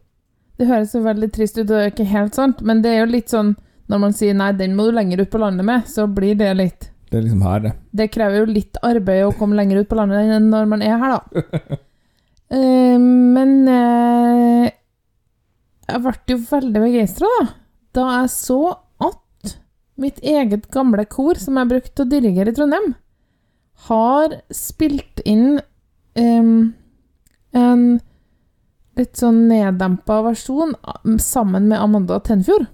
Det 0.60 0.68
høres 0.70 0.94
jo 0.94 1.04
veldig 1.06 1.30
trist 1.34 1.58
ut, 1.58 1.64
og 1.64 1.72
det 1.72 1.84
er 1.84 1.94
ikke 1.94 2.10
helt 2.12 2.36
sant, 2.38 2.62
men 2.62 2.84
det 2.84 2.92
er 2.92 3.04
jo 3.04 3.14
litt 3.14 3.32
sånn 3.34 3.56
Når 3.92 4.00
man 4.00 4.14
sier 4.16 4.34
'nei, 4.34 4.54
den 4.56 4.78
må 4.78 4.86
du 4.88 4.94
lenger 4.96 5.22
ut 5.22 5.30
på 5.30 5.40
landet 5.42 5.66
med', 5.66 5.88
så 5.92 6.08
blir 6.08 6.38
det 6.40 6.54
litt 6.56 6.86
Det 7.14 7.20
er 7.20 7.26
liksom 7.28 7.44
her, 7.46 7.60
det. 7.62 7.72
Det 7.94 8.06
krever 8.10 8.40
jo 8.40 8.46
litt 8.50 8.78
arbeid 8.82 9.28
å 9.28 9.34
komme 9.38 9.54
lenger 9.54 9.84
ut 9.84 9.90
på 9.92 9.98
landet 10.00 10.32
enn 10.34 10.48
når 10.50 10.70
man 10.72 10.82
er 10.82 10.96
her, 10.98 11.12
da. 11.14 11.76
uh, 12.58 12.96
men 13.36 13.52
uh, 13.70 14.72
jeg 15.92 16.02
ble 16.08 16.16
jo 16.34 16.38
veldig 16.50 16.82
begeistra, 16.88 17.30
da. 17.38 17.52
Da 17.94 18.06
jeg 18.16 18.32
så 18.34 18.58
at 19.06 19.54
mitt 20.02 20.18
eget 20.26 20.66
gamle 20.74 21.06
kor, 21.06 21.38
som 21.38 21.60
jeg 21.62 21.70
brukte 21.70 22.02
å 22.02 22.10
dirigere 22.10 22.50
i 22.50 22.58
Trondheim, 22.58 22.96
har 23.86 24.34
spilt 24.50 25.22
inn 25.30 25.60
um, 26.18 26.74
en 27.54 27.84
litt 28.98 29.22
sånn 29.22 29.44
neddempa 29.52 30.24
versjon 30.26 30.74
sammen 31.22 31.70
med 31.70 31.78
Amanda 31.78 32.18
Tenfjord 32.26 32.66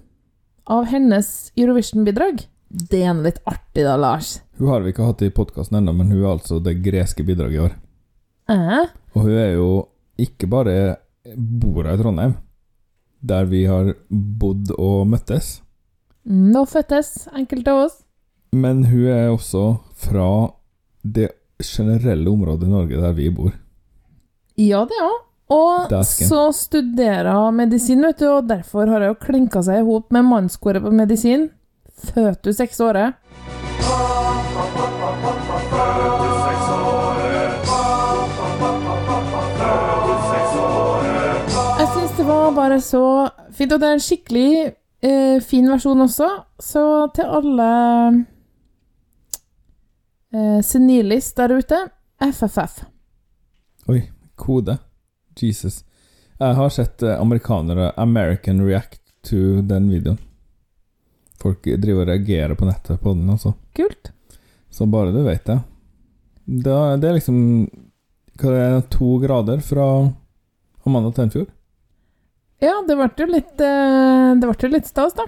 av 0.70 0.88
hennes 0.88 1.50
Eurovision-bidrag. 1.60 2.46
Det 2.70 3.00
er 3.02 3.14
nå 3.16 3.24
litt 3.26 3.40
artig, 3.50 3.82
da, 3.82 3.96
Lars. 3.98 4.36
Hun 4.60 4.68
har 4.70 4.84
vi 4.84 4.92
ikke 4.92 5.06
hatt 5.08 5.22
i 5.26 5.30
podkasten 5.34 5.80
ennå, 5.80 5.94
men 5.96 6.12
hun 6.12 6.20
er 6.22 6.28
altså 6.36 6.60
det 6.62 6.76
greske 6.84 7.24
bidraget 7.26 7.56
i 7.56 7.62
år. 7.64 7.72
Eh? 8.50 8.84
Og 9.16 9.24
hun 9.26 9.32
er 9.34 9.52
jo 9.56 9.70
ikke 10.22 10.46
bare 10.50 10.76
bor 11.34 11.88
i 11.90 11.96
Trondheim, 11.98 12.36
der 13.20 13.48
vi 13.50 13.64
har 13.66 13.90
bodd 14.10 14.70
og 14.78 15.06
møttes, 15.10 15.58
Nå 16.30 16.66
fødtes 16.68 17.26
enkelte 17.34 17.72
av 17.72 17.78
oss. 17.86 17.94
men 18.52 18.84
hun 18.84 19.06
er 19.08 19.30
også 19.32 19.80
fra 19.96 20.50
det 21.02 21.30
generelle 21.64 22.28
området 22.30 22.68
i 22.68 22.70
Norge 22.70 23.00
der 23.00 23.12
vi 23.16 23.30
bor. 23.32 23.54
Ja, 24.60 24.84
det 24.84 24.98
òg. 25.00 25.16
Og 25.50 25.88
Dasken. 25.90 26.28
så 26.28 26.52
studerer 26.54 27.32
hun 27.34 27.56
medisin, 27.56 28.02
vet 28.04 28.20
du, 28.20 28.28
og 28.28 28.46
derfor 28.46 28.86
har 28.86 29.06
hun 29.08 29.16
klinka 29.18 29.62
seg 29.66 29.80
i 29.80 29.86
hop 29.88 30.12
med 30.12 30.28
mannskoret 30.28 30.82
på 30.84 30.92
medisin. 30.94 31.48
Føtus 32.00 32.56
seks 32.56 32.80
året. 32.80 33.14
Jeg 41.80 41.88
syns 41.94 42.16
det 42.16 42.26
var 42.26 42.50
bare 42.56 42.80
så 42.80 43.04
fint, 43.52 43.72
og 43.72 43.80
det 43.80 43.88
er 43.88 43.96
en 43.96 44.04
skikkelig 44.04 44.50
eh, 45.02 45.38
fin 45.44 45.68
versjon 45.70 46.06
også. 46.06 46.28
Så 46.60 46.84
til 47.16 47.34
alle 47.38 47.68
eh, 50.34 50.60
senilis 50.64 51.32
der 51.36 51.56
ute, 51.56 51.82
FFF. 52.20 52.82
Oi, 53.88 54.02
kode. 54.36 54.78
Jesus. 55.40 55.84
Jeg 56.40 56.56
har 56.56 56.72
sett 56.72 57.02
eh, 57.02 57.20
amerikanere 57.20 57.92
American 57.96 58.64
react 58.64 59.00
to 59.24 59.60
den 59.60 59.90
videoen. 59.92 60.18
Folk 61.40 61.62
driver 61.64 62.02
og 62.04 62.08
reagerer 62.12 62.54
på 62.58 62.66
nettet 62.68 63.00
på 63.00 63.14
den, 63.16 63.28
altså. 63.32 63.54
Kult. 63.76 64.10
Så 64.70 64.86
bare 64.86 65.12
du 65.14 65.22
vet 65.24 65.44
det. 65.48 65.58
Det 66.44 66.72
er, 66.74 66.96
det 67.00 67.08
er 67.08 67.16
liksom 67.18 67.38
Hva 68.40 68.50
er 68.56 68.74
det, 68.76 68.90
to 68.90 69.18
grader 69.22 69.60
fra 69.64 69.86
Amanda 70.86 71.10
Tenfjord? 71.16 71.48
Ja, 72.60 72.74
det 72.86 72.96
ble 72.98 73.08
jo 73.16 73.26
litt 73.30 73.60
eh, 73.64 74.34
Det 74.40 74.48
ble 74.48 74.56
jo 74.66 74.70
litt 74.72 74.88
stas, 74.88 75.14
da. 75.16 75.24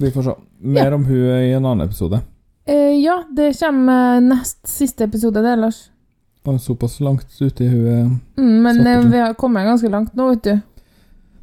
Vi 0.00 0.10
får 0.12 0.26
se. 0.26 0.34
Mer 0.58 0.92
om 0.96 1.04
hun 1.04 1.16
i 1.16 1.52
en 1.52 1.64
annen 1.68 1.86
episode. 1.86 2.20
Eh, 2.64 2.96
ja, 3.02 3.18
det 3.36 3.52
kommer 3.58 4.20
nest 4.24 4.60
siste 4.68 5.04
episode, 5.08 5.42
det, 5.44 5.56
Lars. 5.60 5.82
Og 6.44 6.58
såpass 6.60 6.96
langt 7.04 7.28
ute 7.40 7.64
i 7.64 7.68
hun 7.68 7.86
er- 7.86 8.10
Mm, 8.40 8.62
men 8.62 8.86
eh, 8.86 8.92
ja. 8.92 9.00
vi 9.12 9.18
har 9.20 9.34
kommet 9.34 9.66
ganske 9.66 9.88
langt 9.90 10.14
nå, 10.14 10.28
vet 10.32 10.42
du. 10.42 10.60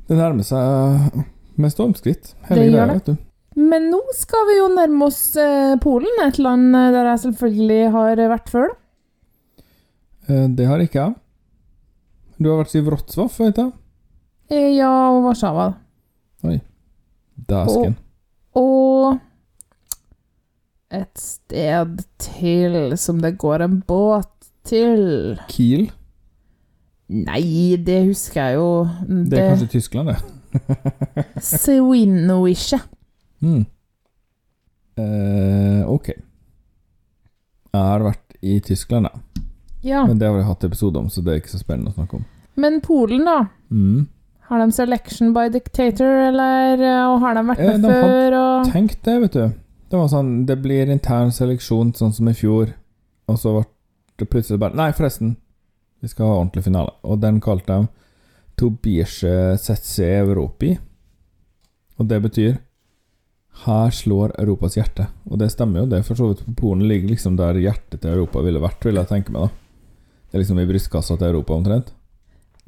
Det 0.09 0.17
nærmer 0.17 0.43
seg 0.43 1.23
med 1.59 1.71
stormskritt, 1.73 2.33
hele 2.49 2.61
Det 2.65 2.71
greia, 2.71 2.85
det. 2.87 2.93
vet 2.99 3.05
du. 3.05 3.17
Men 3.59 3.89
nå 3.91 3.99
skal 4.15 4.45
vi 4.47 4.57
jo 4.59 4.67
nærme 4.71 5.07
oss 5.09 5.35
eh, 5.41 5.75
Polen, 5.83 6.19
et 6.23 6.37
land 6.39 6.69
eh, 6.75 6.91
der 6.95 7.09
jeg 7.11 7.23
selvfølgelig 7.25 7.91
har 7.95 8.21
vært 8.31 8.49
før. 8.53 8.69
da. 8.69 9.63
Eh, 10.29 10.47
Det 10.55 10.67
har 10.69 10.79
ikke 10.83 11.01
jeg. 11.03 11.15
Du 12.39 12.49
har 12.49 12.61
vært 12.63 12.75
i 12.79 12.83
Wrocław, 12.85 13.29
vet 13.43 13.57
jeg. 13.59 13.71
Ja, 14.77 14.91
og 15.11 15.23
Warszawa. 15.27 15.73
Dæsken. 17.49 17.95
Og 18.55 19.17
et 20.91 21.19
sted 21.21 21.99
til 22.21 22.97
som 22.97 23.19
det 23.21 23.35
går 23.41 23.61
en 23.65 23.81
båt 23.87 24.29
til. 24.65 25.37
Kiel. 25.51 25.89
Nei, 27.09 27.75
det 27.81 28.03
husker 28.07 28.41
jeg 28.51 28.55
jo. 28.59 28.65
Det 29.29 29.39
er 29.39 29.49
kanskje 29.51 29.71
Tyskland, 29.75 30.11
det. 30.13 30.17
Swinowice. 31.41 32.79
Mm. 33.41 33.65
Eh, 34.99 35.89
ok. 35.89 36.11
Jeg 37.69 37.85
har 37.85 38.03
vært 38.03 38.37
i 38.41 38.59
Tyskland, 38.65 39.09
da. 39.09 39.43
Ja. 39.85 40.03
Men 40.07 40.19
det 40.19 40.27
har 40.27 40.35
vi 40.37 40.43
hatt 40.43 40.63
episode 40.63 40.99
om, 40.99 41.09
så 41.09 41.21
det 41.23 41.33
er 41.33 41.41
ikke 41.41 41.53
så 41.53 41.61
spennende 41.61 41.93
å 41.93 41.97
snakke 41.97 42.19
om. 42.19 42.25
Men 42.59 42.81
Polen, 42.83 43.23
da? 43.27 43.45
Mm. 43.71 44.07
Har 44.49 44.59
de 44.63 44.71
selection 44.75 45.33
by 45.33 45.47
dictator, 45.53 46.09
eller 46.29 46.81
eh, 46.81 47.03
og 47.05 47.19
har 47.23 47.37
de 47.37 47.43
vært 47.51 47.59
Eh, 47.63 47.71
med 47.75 47.85
de 47.85 47.93
har 47.93 48.07
før? 48.07 48.37
Og... 48.39 48.71
Tenk 48.73 48.95
det, 49.05 49.17
vet 49.23 49.37
du. 49.37 49.43
Det 49.89 49.97
var 49.97 50.09
sånn 50.11 50.31
Det 50.45 50.55
blir 50.61 50.89
intern 50.93 51.31
seleksjon, 51.33 51.93
sånn 51.97 52.13
som 52.13 52.29
i 52.29 52.35
fjor. 52.37 52.73
Og 53.29 53.37
så 53.39 53.53
ble 53.55 53.63
det 54.19 54.27
plutselig 54.29 54.59
bare 54.61 54.77
Nei, 54.77 54.89
forresten. 54.97 55.37
Vi 56.01 56.09
skal 56.11 56.27
ha 56.27 56.39
ordentlig 56.41 56.65
finale. 56.65 56.95
Og 57.05 57.21
den 57.21 57.39
kalte 57.43 57.77
de 57.77 57.87
Tobiasje 58.59 59.35
Setse 59.61 60.07
Europi. 60.19 60.73
Og 61.99 62.07
det 62.09 62.19
betyr 62.23 62.57
Her 63.65 63.91
slår 63.91 64.35
Europas 64.39 64.77
hjerte. 64.77 65.09
Og 65.27 65.39
det 65.41 65.49
stemmer 65.51 65.83
jo, 65.83 65.89
det. 65.91 66.03
For 66.07 66.15
så 66.19 66.29
vidt 66.31 66.45
Polen 66.59 66.85
ligger 66.87 67.11
liksom 67.11 67.35
der 67.39 67.59
hjertet 67.59 68.01
til 68.01 68.13
Europa 68.13 68.43
ville 68.45 68.61
vært, 68.63 68.85
vil 68.87 68.99
jeg 68.99 69.09
tenke 69.09 69.33
meg, 69.35 69.47
da. 69.49 69.65
Det 70.29 70.37
er 70.37 70.43
liksom 70.43 70.61
i 70.61 70.67
brystkassa 70.69 71.17
til 71.17 71.31
Europa, 71.31 71.57
omtrent. 71.57 71.89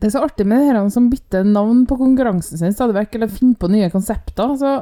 Det 0.01 0.09
er 0.09 0.15
så 0.15 0.23
artig 0.25 0.47
med 0.49 0.65
her 0.65 0.79
som 0.89 1.11
bytter 1.11 1.45
navn 1.45 1.85
på 1.87 1.95
konkurransen 1.99 2.57
sin 2.57 2.73
stadig 2.73 2.95
vekk, 2.97 3.15
eller 3.15 3.31
finner 3.31 3.59
på 3.61 3.69
nye 3.69 3.91
konsepter. 3.93 4.55
Så, 4.57 4.73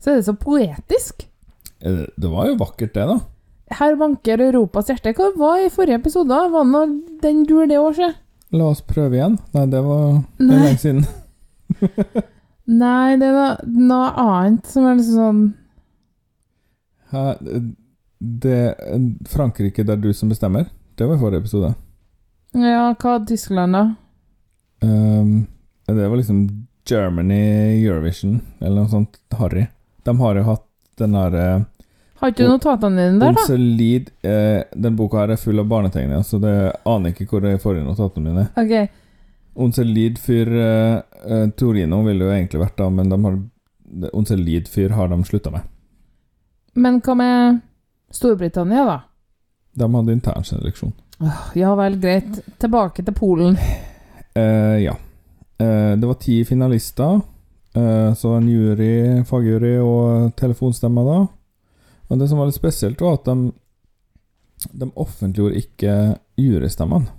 så 0.00 0.10
er 0.10 0.18
det 0.18 0.26
så 0.26 0.34
poetisk. 0.40 1.26
Eh, 1.84 2.06
Det 2.16 2.30
var 2.32 2.48
jo 2.48 2.58
vakkert, 2.62 2.94
det, 2.96 3.06
da. 3.12 3.18
Her 3.78 3.94
vanker 4.00 4.40
Europas 4.40 4.88
hjerte. 4.90 5.12
Hva 5.18 5.30
var 5.36 5.60
i 5.60 5.70
forrige 5.72 6.00
episode? 6.00 6.40
Var 6.54 6.70
det 6.72 6.84
den 7.22 7.44
dur 7.48 7.66
det 7.68 7.78
år 7.78 7.94
siden? 7.98 8.16
La 8.54 8.70
oss 8.70 8.84
prøve 8.86 9.18
igjen. 9.18 9.38
Nei, 9.54 9.64
det 9.72 9.80
var 9.82 10.04
det 10.38 10.46
Nei. 10.46 10.60
lenge 10.62 10.80
siden. 10.82 11.04
Nei, 12.84 13.16
det 13.20 13.28
er 13.28 13.34
noe, 13.34 13.54
noe 13.90 14.10
annet 14.20 14.68
som 14.70 14.86
er 14.88 14.98
liksom 14.98 15.16
sånn 15.18 15.40
Hæ, 17.14 17.24
det 18.44 18.60
Frankrike, 19.30 19.84
det 19.84 19.96
er 19.96 20.00
du 20.00 20.08
som 20.16 20.30
bestemmer? 20.32 20.68
Det 20.96 21.06
var 21.06 21.18
i 21.18 21.20
forrige 21.20 21.44
episode. 21.44 21.74
Ja, 22.54 22.88
hva 22.94 23.16
er 23.18 23.26
Tyskland, 23.28 23.76
da? 23.76 23.84
Um, 24.84 25.46
det 25.86 26.08
var 26.08 26.16
liksom 26.16 26.40
Germany 26.88 27.84
Eurovision, 27.84 28.40
eller 28.60 28.84
noe 28.84 28.92
sånt 28.92 29.18
harry. 29.38 29.66
De 30.06 30.14
har 30.20 30.38
jo 30.38 30.46
hatt 30.48 30.66
den 31.00 31.16
derre 31.16 31.46
uh, 31.58 31.64
Har 32.24 32.32
ikke 32.32 32.46
du 32.46 32.52
notatene 32.54 33.02
dine 33.10 33.20
der, 33.20 33.34
da? 33.36 33.42
Solid, 33.44 34.10
eh, 34.24 34.62
Den 34.72 34.96
boka 34.96 35.20
her 35.20 35.34
er 35.34 35.40
full 35.40 35.60
av 35.60 35.68
barnetegninger, 35.68 36.22
så 36.24 36.40
det 36.40 36.54
aner 36.88 37.12
ikke 37.12 37.28
hvor 37.28 37.44
de 37.44 37.58
forrige 37.60 37.84
notatene 37.84 38.30
mine 38.30 38.46
er. 38.46 38.54
Ok. 38.64 39.00
Onselid 39.60 40.16
fyr 40.18 40.48
eh, 40.48 41.02
eh, 41.28 41.44
Torino 41.54 42.00
ville 42.06 42.24
jo 42.24 42.32
egentlig 42.32 42.62
vært 42.64 42.80
da, 42.80 42.88
men 42.90 43.12
de 43.12 43.20
har 43.26 43.42
Unse 44.16 44.34
fyr 44.72 44.90
har 44.90 45.08
de 45.08 45.16
slutta 45.22 45.52
med. 45.52 45.60
Men 46.74 47.00
hva 47.00 47.14
med 47.14 47.60
Storbritannia, 48.10 48.84
da? 48.88 48.96
De 49.74 49.86
hadde 49.94 50.16
internseleksjon. 50.16 50.92
Ja 51.54 51.74
vel, 51.78 52.00
greit. 52.02 52.40
Tilbake 52.58 53.04
til 53.04 53.14
Polen. 53.14 53.56
Eh, 54.34 54.82
ja. 54.82 54.96
Eh, 55.58 55.94
det 55.94 56.06
var 56.06 56.18
ti 56.18 56.44
finalister. 56.44 57.20
Eh, 57.74 58.14
så 58.14 58.34
en 58.34 58.48
jury, 58.48 59.24
fagjury 59.24 59.76
og 59.78 60.34
telefonstemmer, 60.38 61.06
da. 61.06 61.20
Og 62.14 62.20
det 62.20 62.28
som 62.30 62.38
var 62.38 62.46
litt 62.46 62.54
spesielt, 62.54 63.00
var 63.02 63.16
at 63.18 63.26
de, 63.26 63.50
de 64.70 64.86
offentliggjorde 64.94 65.58
ikke 65.58 65.94
jurystemmene. 66.38 67.10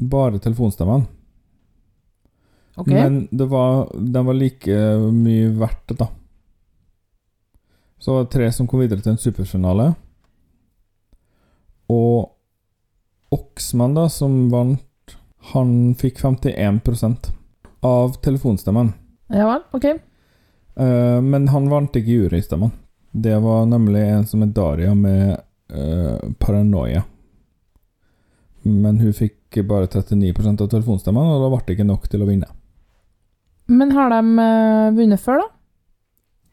Bare 0.00 0.40
telefonstemmene. 0.40 1.04
Okay. 2.76 2.94
Men 2.94 3.28
det 3.30 3.48
var, 3.52 3.90
de 3.92 4.22
var 4.24 4.36
like 4.36 4.78
mye 5.12 5.50
verdt, 5.60 5.92
da. 6.00 6.08
Så 8.00 8.14
var 8.14 8.24
det 8.24 8.32
tre 8.32 8.48
som 8.52 8.68
kom 8.68 8.80
videre 8.80 9.04
til 9.04 9.12
en 9.12 9.20
superfinale. 9.20 9.90
Og 11.92 12.32
Oksman, 13.36 13.96
da, 13.96 14.06
som 14.12 14.46
vant, 14.52 15.16
han 15.52 15.92
fikk 16.00 16.24
51% 16.24 17.30
av 17.84 18.16
telefonstemmen. 18.24 18.94
Ja 19.36 19.52
vel, 19.52 19.64
ok. 19.76 19.88
Eh, 20.80 21.20
men 21.24 21.48
han 21.52 21.68
vant 21.72 21.96
ikke 21.96 22.20
jurystemmen. 22.24 22.72
Det 23.16 23.36
var 23.40 23.66
nemlig 23.66 24.02
en 24.12 24.26
som 24.28 24.42
er 24.44 24.52
Daria 24.52 24.94
med 24.94 25.38
uh, 25.72 26.18
paranoia. 26.38 27.02
Men 28.66 28.98
hun 29.00 29.14
fikk 29.16 29.60
bare 29.64 29.86
39% 29.88 30.62
av 30.62 30.68
telefonstemmen, 30.68 31.30
og 31.32 31.44
da 31.44 31.48
ble 31.52 31.62
det 31.64 31.76
ikke 31.78 31.88
nok 31.88 32.04
til 32.12 32.24
å 32.24 32.28
vinne. 32.28 32.50
Men 33.72 33.94
har 33.96 34.12
de 34.12 34.20
uh, 34.36 34.92
vunnet 34.98 35.22
før, 35.22 35.40
da? 35.46 35.48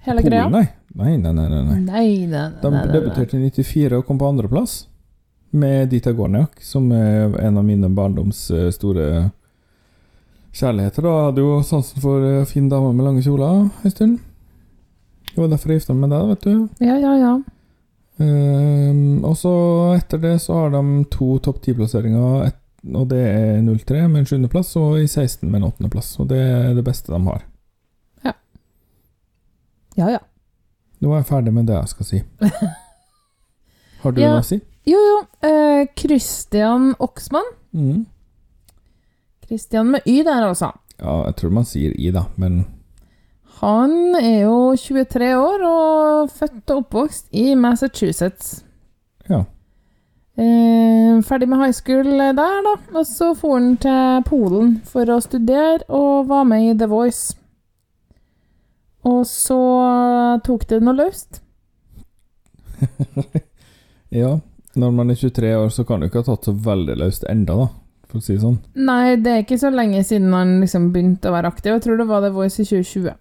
Hele 0.08 0.23
greia? 0.23 0.47
Nei. 0.52 0.65
Nei, 0.93 1.17
nei, 1.17 1.34
nei. 1.34 1.47
nei, 1.49 1.62
nei. 1.65 1.78
Nei, 1.82 2.10
nei, 2.30 2.47
De 2.62 2.71
debuterte 2.93 3.38
i 3.39 3.49
94 3.49 3.99
og 3.99 4.08
kom 4.08 4.19
på 4.21 4.30
andreplass. 4.30 4.84
Med 5.54 5.89
Dita 5.91 6.13
Gorniak, 6.15 6.62
som 6.65 6.88
er 6.95 7.34
en 7.43 7.60
av 7.60 7.65
mine 7.65 7.89
barndoms 7.93 8.45
eh, 8.52 8.69
store 8.73 9.08
kjærligheter. 10.54 11.06
Da 11.06 11.13
hadde 11.28 11.43
jo 11.43 11.58
sansen 11.65 12.02
for 12.02 12.45
fin 12.49 12.69
dame 12.71 12.93
med 12.93 13.06
lange 13.10 13.26
kjoler 13.26 13.67
en 13.67 13.93
stund. 13.93 14.21
Det 15.34 15.41
var 15.41 15.48
derfor 15.50 15.72
jeg 15.74 15.80
gifta 15.82 15.93
meg 15.98 16.10
med 16.10 16.13
deg, 16.13 16.28
vet 16.30 16.41
du. 16.46 16.86
Ja, 16.86 16.96
ja, 17.02 17.13
ja. 17.17 17.34
Um, 18.22 19.24
og 19.26 19.34
så 19.39 19.52
etter 19.98 20.19
det 20.22 20.36
så 20.43 20.54
har 20.60 20.69
de 20.76 20.82
to 21.12 21.39
topp 21.41 21.62
ti-plasseringer, 21.65 22.52
og 22.93 23.08
det 23.10 23.22
er 23.26 23.63
03 23.65 24.04
med 24.12 24.19
en 24.22 24.28
sjuendeplass, 24.30 24.76
og 24.78 25.00
i 25.02 25.08
16 25.08 25.50
med 25.50 25.62
en 25.62 25.67
åttendeplass. 25.72 26.12
Og 26.22 26.28
det 26.30 26.38
er 26.43 26.74
det 26.78 26.84
beste 26.86 27.10
de 27.13 27.19
har. 27.26 27.41
Ja, 29.96 30.08
ja. 30.10 30.19
Nå 31.04 31.12
er 31.13 31.19
jeg 31.22 31.28
ferdig 31.30 31.52
med 31.54 31.67
det 31.69 31.76
jeg 31.76 31.89
skal 31.91 32.08
si. 32.08 32.22
Har 34.04 34.12
du 34.15 34.22
Ja. 34.22 34.32
noe 34.34 34.41
å 34.41 34.48
si? 34.48 34.58
Jo, 34.89 34.98
jo. 35.00 35.17
Eh, 35.48 35.84
Christian 36.00 36.93
Oksmann. 37.00 37.46
Mm. 37.78 38.06
Christian 39.48 39.91
med 39.93 40.02
Y 40.10 40.24
der, 40.26 40.48
altså. 40.48 40.72
Ja, 41.00 41.24
jeg 41.28 41.36
tror 41.39 41.54
man 41.54 41.65
sier 41.69 41.93
i, 41.98 42.10
da, 42.15 42.26
men 42.41 42.63
Han 43.63 44.15
er 44.19 44.41
jo 44.43 44.56
23 44.76 45.30
år 45.39 45.62
og 45.63 46.32
født 46.36 46.71
og 46.73 46.82
oppvokst 46.82 47.30
i 47.32 47.54
Massachusetts. 47.56 48.63
ja. 49.30 49.43
Eh, 50.36 51.21
ferdig 51.21 51.45
med 51.47 51.60
high 51.62 51.73
school 51.78 52.08
der, 52.17 52.34
da. 52.65 52.73
Og 52.97 53.06
så 53.06 53.36
for 53.38 53.54
han 53.54 53.78
til 53.78 54.23
Polen 54.26 54.82
for 54.89 55.06
å 55.13 55.19
studere 55.21 55.86
og 55.93 56.28
var 56.28 56.43
med 56.49 56.71
i 56.71 56.78
The 56.78 56.88
Voice. 56.89 57.36
Og 59.06 59.26
så 59.30 59.60
tok 60.43 60.67
det 60.67 60.82
noe 60.84 60.97
løst. 60.97 61.41
Ja, 64.13 64.39
når 64.78 64.91
man 64.93 65.10
er 65.10 65.15
23 65.17 65.56
år, 65.58 65.69
så 65.73 65.84
kan 65.84 65.99
du 65.99 66.06
ikke 66.06 66.21
ha 66.21 66.28
tatt 66.28 66.45
så 66.45 66.52
veldig 66.54 66.95
løst 67.02 67.23
enda, 67.30 67.56
da, 67.58 67.65
for 68.06 68.19
å 68.19 68.21
si 68.21 68.36
det 68.36 68.43
sånn. 68.43 68.60
Nei, 68.78 69.15
det 69.17 69.32
er 69.32 69.39
ikke 69.41 69.58
så 69.58 69.71
lenge 69.73 70.04
siden 70.06 70.34
han 70.38 70.60
liksom 70.62 70.91
begynte 70.93 71.32
å 71.32 71.34
være 71.34 71.49
aktiv. 71.49 71.71
Jeg 71.73 71.82
tror 71.88 71.97
det 71.97 72.06
var 72.12 72.21
The 72.21 72.30
Voice 72.36 72.62
i 72.62 72.67
2020. 72.69 73.15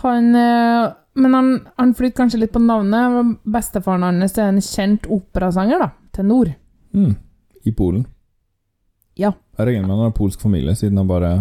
Han 0.00 0.34
eh, 0.34 0.92
Men 1.14 1.34
han, 1.34 1.48
han 1.76 1.94
flytter 1.94 2.16
kanskje 2.16 2.40
litt 2.40 2.52
på 2.52 2.62
navnet. 2.62 3.36
Bestefaren 3.44 4.06
hans 4.06 4.38
er 4.38 4.48
en 4.48 4.62
kjent 4.64 5.06
operasanger, 5.12 5.82
da. 5.82 5.90
Tenor. 6.16 6.54
Mm. 6.96 7.14
I 7.64 7.72
Polen. 7.76 8.06
Ja. 9.14 9.34
Jeg 9.58 9.66
regner 9.66 9.84
med 9.86 9.96
han 9.96 10.06
har 10.08 10.14
polsk 10.16 10.40
familie, 10.40 10.74
siden 10.74 10.96
han 10.96 11.08
bare 11.08 11.32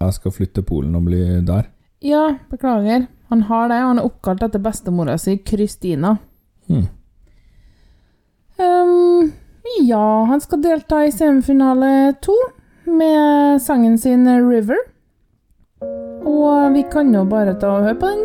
Jeg 0.00 0.16
skal 0.16 0.32
flytte 0.32 0.62
til 0.62 0.68
Polen 0.68 0.96
og 0.96 1.04
bli 1.04 1.20
der. 1.44 1.68
Ja, 2.04 2.38
beklager. 2.50 3.06
Han 3.28 3.42
har 3.48 3.68
det. 3.68 3.80
Han 3.80 4.00
er 4.00 4.08
oppkalt 4.08 4.42
etter 4.44 4.62
bestemora 4.62 5.18
si, 5.20 5.36
Kristina. 5.38 6.16
Mm. 6.68 6.86
Um, 8.56 9.32
ja, 9.82 10.24
han 10.28 10.40
skal 10.40 10.62
delta 10.62 11.04
i 11.04 11.12
semifinale 11.12 12.14
to 12.22 12.36
med 12.84 13.62
sangen 13.62 13.98
sin 13.98 14.26
'River'. 14.28 14.93
Og 16.26 16.72
vi 16.72 16.82
kan 16.92 17.14
jo 17.14 17.24
bare 17.28 17.54
ta 17.60 17.66
og 17.68 17.82
høre 17.84 17.94
på 18.00 18.06
den. 18.08 18.24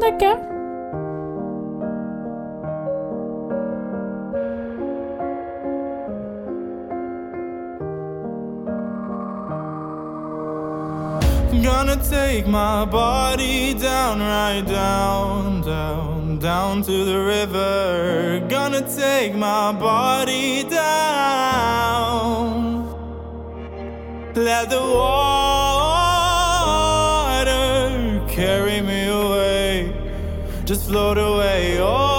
Gonna 11.64 11.98
take 12.10 12.48
my 12.48 12.86
body 12.86 13.74
down, 13.74 14.20
right 14.20 14.66
down, 14.66 15.62
down, 15.62 16.40
down 16.40 16.84
to 16.84 17.04
the 17.04 17.20
river. 17.20 18.40
Gonna 18.48 18.82
take 18.82 19.36
my 19.36 19.74
body 19.74 20.64
down. 20.64 20.90
Let 24.36 24.70
the 24.70 24.80
water 24.80 25.59
Just 30.70 30.86
float 30.88 31.18
away. 31.18 31.80
Oh. 31.80 32.19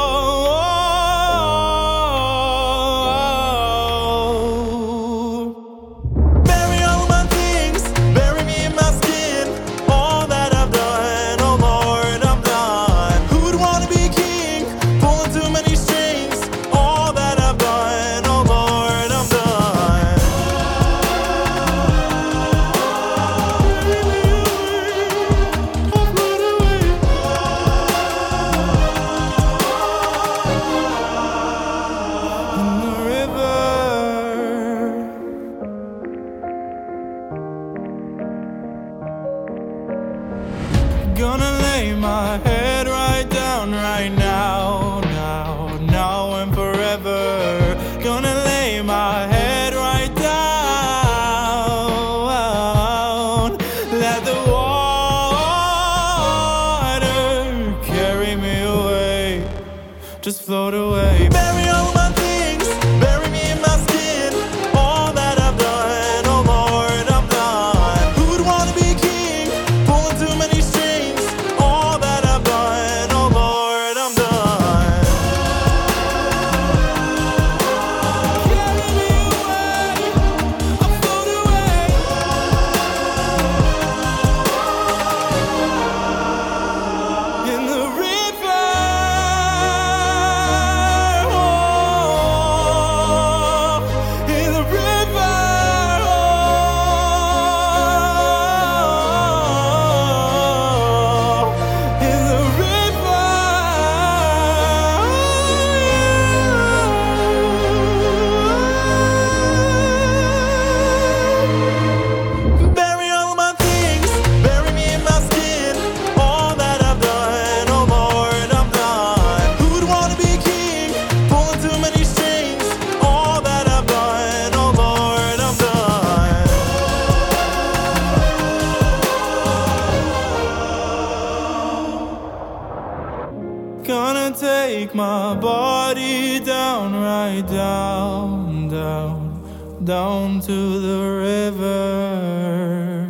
Down, 139.91 140.41
to 140.41 140.57
the 140.87 140.99
river. 141.27 143.07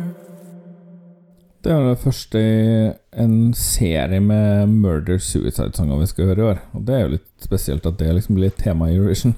Det 1.63 1.71
er 1.71 1.83
det 1.85 1.97
første 2.01 2.39
i 2.41 3.21
en 3.21 3.53
serie 3.53 4.19
med 4.19 4.67
murder-suicide-sanger 4.67 5.99
vi 5.99 6.07
skal 6.09 6.31
høre 6.31 6.39
i 6.39 6.47
år. 6.53 6.63
Og 6.73 6.87
det 6.87 6.95
er 6.95 7.03
jo 7.03 7.11
litt 7.15 7.27
spesielt 7.45 7.85
at 7.85 7.99
det 7.99 8.15
liksom 8.17 8.39
blir 8.39 8.49
tema 8.57 8.89
i 8.89 8.95
Eurovision. 8.97 9.35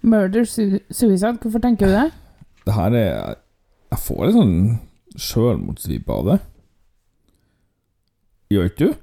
Murder 0.00 0.44
su 0.48 0.78
Suicide, 0.90 1.36
hvorfor 1.42 1.60
tenker 1.60 1.86
du 1.86 1.92
det? 1.92 2.10
Det 2.64 2.74
her 2.74 2.96
er 2.96 3.34
Jeg 3.90 3.98
får 4.04 4.24
litt 4.24 4.36
sånn 4.36 4.56
sjølmordsvibbe 5.16 6.12
av 6.12 6.26
det. 6.28 6.38
Gjør 8.52 8.68
ikke 8.68 8.84
du? 8.84 8.98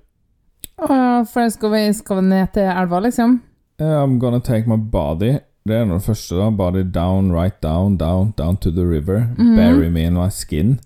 Uh, 0.81 1.21
For 1.25 1.41
jeg 1.41 1.53
skal 1.55 1.73
vi, 1.73 1.83
skal 1.93 2.21
vi 2.21 2.29
ned 2.29 2.53
til 2.53 2.69
elva, 2.69 2.99
liksom? 2.99 3.41
I'm 3.81 4.19
gonna 4.19 4.39
take 4.39 4.69
my 4.69 4.77
body. 4.77 5.38
Det 5.66 5.74
er 5.74 5.86
noe 5.89 5.97
det 5.97 6.05
første, 6.05 6.36
da. 6.38 6.51
Body 6.53 6.84
down, 6.84 7.32
right 7.34 7.55
down, 7.61 7.97
down, 7.97 8.34
down 8.38 8.57
to 8.61 8.70
the 8.70 8.86
river. 8.86 9.32
Mm. 9.39 9.55
Bury 9.57 9.89
me 9.89 10.03
in 10.05 10.13
my 10.13 10.30
skin. 10.30 10.80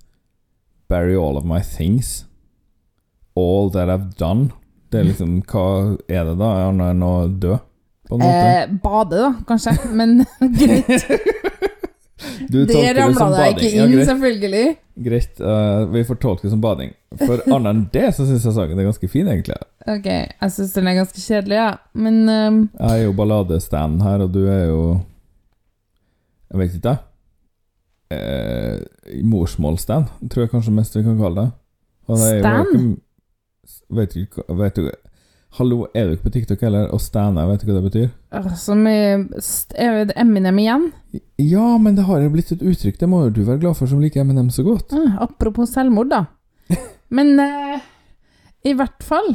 Bury 0.87 1.17
all 1.17 1.35
of 1.35 1.43
my 1.43 1.59
things. 1.59 2.23
All 3.35 3.69
that 3.71 3.89
I've 3.89 4.15
done. 4.15 4.53
Det 4.89 5.01
er 5.01 5.09
liksom 5.11 5.41
Hva 5.51 5.97
er 6.07 6.23
det, 6.29 6.37
da? 6.39 6.53
Er 6.61 6.71
han 6.71 6.99
nå 6.99 7.11
død? 7.27 7.57
På 8.07 8.15
en 8.15 8.23
måte. 8.23 8.55
Eh, 8.55 8.71
bade, 8.83 9.19
da, 9.19 9.33
kanskje. 9.51 9.75
Men 9.91 10.25
greit. 10.61 11.03
Du 12.49 12.65
Det 12.65 12.75
ramla 12.97 13.27
deg 13.35 13.57
ikke 13.59 13.69
Ja, 13.75 13.85
inn, 13.85 13.91
greit. 13.95 14.07
selvfølgelig. 14.09 14.63
Greit, 15.05 15.39
Uh, 15.39 15.85
vi 15.93 16.01
får 16.03 16.17
tolke 16.19 16.43
det 16.43 16.51
som 16.51 16.61
bading. 16.61 16.93
For 17.17 17.39
annet 17.55 17.69
enn 17.71 17.83
det 17.93 18.07
så 18.17 18.25
syns 18.27 18.43
jeg 18.45 18.53
saken 18.57 18.79
er 18.79 18.87
ganske 18.89 19.09
fin, 19.09 19.27
egentlig. 19.31 19.55
Ok, 19.87 20.05
jeg 20.05 20.51
syns 20.55 20.73
den 20.75 20.87
er 20.91 20.97
ganske 20.99 21.21
kjedelig, 21.23 21.55
ja. 21.61 21.69
Men 21.93 22.17
um... 22.29 22.57
Jeg 22.79 22.89
er 22.99 23.03
jo 23.07 23.13
balladestanden 23.17 24.01
her, 24.03 24.25
og 24.25 24.33
du 24.35 24.41
er 24.51 24.65
jo 24.67 24.81
Jeg 26.51 26.59
vet 26.59 26.75
ikke, 26.79 26.89
jeg. 26.95 27.05
Eh, 28.11 29.21
Morsmålsstand, 29.23 30.07
tror 30.31 30.41
jeg 30.47 30.49
kanskje 30.53 30.73
mest 30.73 30.95
vi 30.97 31.03
kan 31.05 31.19
kalle 31.19 31.43
det. 31.43 31.51
Og 32.09 32.17
det 32.17 32.25
er 32.29 32.35
jo 32.35 32.41
Stan? 32.41 32.65
ikke- 32.65 33.05
Vet 33.89 34.13
du 34.13 34.55
vet 34.57 34.75
du, 34.75 34.89
Hallo, 35.57 35.87
er 35.97 36.05
du 36.05 36.11
ikke 36.13 36.27
på 36.27 36.33
TikTok 36.35 36.61
heller? 36.61 36.89
Og 36.93 37.01
Stana, 37.01 37.47
vet 37.49 37.63
du 37.63 37.69
hva 37.69 37.79
det 37.79 37.87
betyr? 37.87 38.09
som 38.59 38.83
i 38.85 39.17
Eminem 40.21 40.59
igjen. 40.61 40.91
Ja, 41.41 41.77
men 41.81 41.97
det 41.97 42.05
har 42.05 42.27
blitt 42.29 42.51
et 42.53 42.61
uttrykk, 42.61 42.99
det 43.01 43.09
må 43.09 43.23
jo 43.25 43.31
du 43.33 43.41
være 43.47 43.63
glad 43.63 43.77
for 43.79 43.89
som 43.89 44.01
liker 44.03 44.21
Eminem 44.21 44.51
så 44.53 44.63
godt. 44.63 44.93
Mm, 44.93 45.17
apropos 45.25 45.73
selvmord, 45.73 46.11
da. 46.13 46.25
Men 47.17 47.39
eh, 47.41 47.81
i 48.69 48.75
hvert 48.77 49.01
fall 49.01 49.31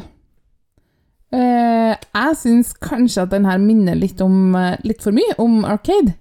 eh, 1.34 1.96
Jeg 1.96 2.36
syns 2.38 2.70
kanskje 2.78 3.24
at 3.24 3.32
den 3.32 3.48
her 3.48 3.58
minner 3.58 3.98
litt 3.98 4.20
om 4.22 4.54
eh, 4.54 4.76
Litt 4.86 5.02
for 5.02 5.16
mye 5.16 5.34
om 5.42 5.64
Arcade. 5.66 6.14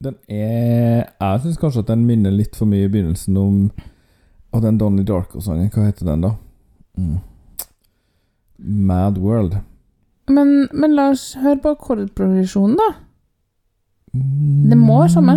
Den 0.00 0.16
er 0.32 1.04
Jeg 1.04 1.42
syns 1.44 1.60
kanskje 1.60 1.84
at 1.84 1.92
den 1.92 2.06
minner 2.08 2.32
litt 2.32 2.56
for 2.56 2.64
mye 2.70 2.88
i 2.88 2.90
begynnelsen 2.92 3.36
om 3.36 3.60
Og 4.56 4.64
den 4.64 4.80
Donnie 4.80 5.04
Darko-sangen, 5.04 5.68
hva 5.74 5.90
heter 5.90 6.08
den, 6.08 6.24
da? 6.24 6.32
Mm. 6.96 7.18
Mad 8.58 9.18
World. 9.18 9.56
Men, 10.28 10.68
men 10.72 10.94
la 10.96 11.10
oss 11.12 11.34
høre 11.38 11.60
på 11.62 11.74
akkordprogresjonen, 11.76 12.76
da. 12.80 12.88
Det 14.70 14.78
må 14.80 15.00
være 15.02 15.12
samme. 15.12 15.36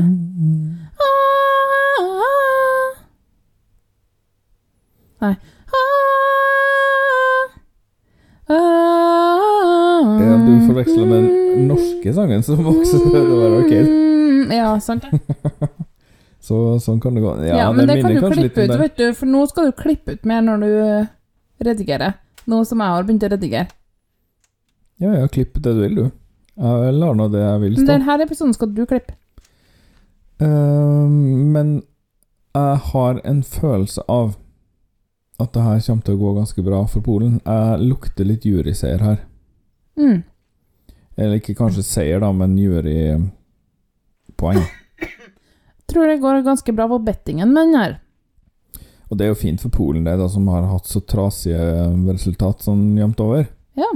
Nei. 5.20 5.34
Ja, 10.20 10.36
du 10.46 10.54
forveksler 10.68 11.06
med 11.06 11.26
den 11.28 11.68
norske 11.70 12.14
sangen 12.16 12.44
som 12.46 12.66
også 12.72 13.02
være 13.14 13.60
arcade. 13.62 13.90
Mm, 13.90 14.52
Ja, 14.56 14.72
sant 14.82 15.06
det. 15.06 15.20
Så 16.50 16.56
sånn 16.82 17.02
kan 17.04 17.14
det 17.18 17.22
gå. 17.22 17.34
Ja, 17.46 17.58
Ja, 17.60 17.72
men 17.76 17.86
det 17.90 18.00
kan 18.02 18.16
du 18.16 18.22
klippe 18.32 18.64
ut, 18.64 18.72
vet 18.80 18.96
du, 18.98 19.10
for 19.14 19.28
nå 19.30 19.44
skal 19.52 19.70
du 19.70 19.76
klippe 19.78 20.16
ut 20.16 20.24
mer 20.26 20.42
når 20.42 20.64
du 20.64 20.70
redigerer. 21.68 22.16
Nå 22.50 22.64
som 22.66 22.82
jeg 22.82 22.96
har 22.96 23.06
begynt 23.06 23.28
å 23.28 23.32
redigere. 23.34 23.70
Ja, 25.00 25.14
ja, 25.16 25.28
klipp 25.32 25.60
det 25.62 25.76
du 25.78 25.84
vil, 25.84 25.96
du. 25.96 26.10
Jeg 26.60 26.96
lar 26.98 27.16
nå 27.16 27.30
det 27.32 27.40
jeg 27.40 27.60
vil 27.62 27.76
Men 27.78 27.86
stå. 27.86 27.92
denne 27.94 28.24
episoden 28.26 28.56
skal 28.58 28.74
du 28.76 28.82
klippe. 28.90 29.14
Uh, 30.42 31.08
men 31.08 31.80
jeg 32.56 32.80
har 32.92 33.22
en 33.28 33.44
følelse 33.44 34.04
av 34.12 34.34
at 35.40 35.54
det 35.56 35.64
her 35.64 35.80
kommer 35.86 36.04
til 36.04 36.18
å 36.18 36.20
gå 36.20 36.34
ganske 36.36 36.64
bra 36.66 36.82
for 36.92 37.06
Polen. 37.06 37.38
Jeg 37.46 37.86
lukter 37.86 38.28
litt 38.28 38.48
juryseier 38.48 39.04
her. 39.04 39.22
Mm. 40.00 40.24
Eller 41.16 41.40
ikke 41.40 41.56
kanskje 41.56 41.86
seier, 41.88 42.20
da, 42.24 42.32
men 42.36 42.58
jurypoeng. 42.60 44.60
Tror 45.90 46.12
det 46.12 46.20
går 46.24 46.44
ganske 46.46 46.76
bra 46.76 46.90
på 46.92 47.00
bettingen 47.08 47.54
med 47.54 47.70
den 47.70 47.80
her. 47.80 47.96
Og 49.10 49.18
det 49.18 49.26
er 49.26 49.32
jo 49.34 49.40
fint 49.42 49.62
for 49.62 49.74
Polen, 49.74 50.06
det, 50.06 50.18
da, 50.22 50.28
som 50.30 50.48
har 50.54 50.68
hatt 50.70 50.86
så 50.90 51.02
trasige 51.02 51.58
resultat 52.12 52.62
sånn 52.66 52.92
jevnt 53.00 53.22
over. 53.26 53.48
Ja. 53.80 53.90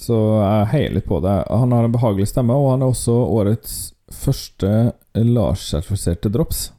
Så 0.00 0.16
jeg 0.40 0.68
heier 0.72 0.94
litt 0.96 1.06
på 1.06 1.20
det. 1.22 1.36
Han 1.50 1.72
har 1.76 1.86
en 1.86 1.94
behagelig 1.94 2.30
stemme, 2.32 2.56
og 2.56 2.72
han 2.72 2.82
er 2.82 2.90
også 2.90 3.14
årets 3.36 3.74
første 4.10 4.70
Lars-sertifiserte 5.14 6.32
drops. 6.32 6.70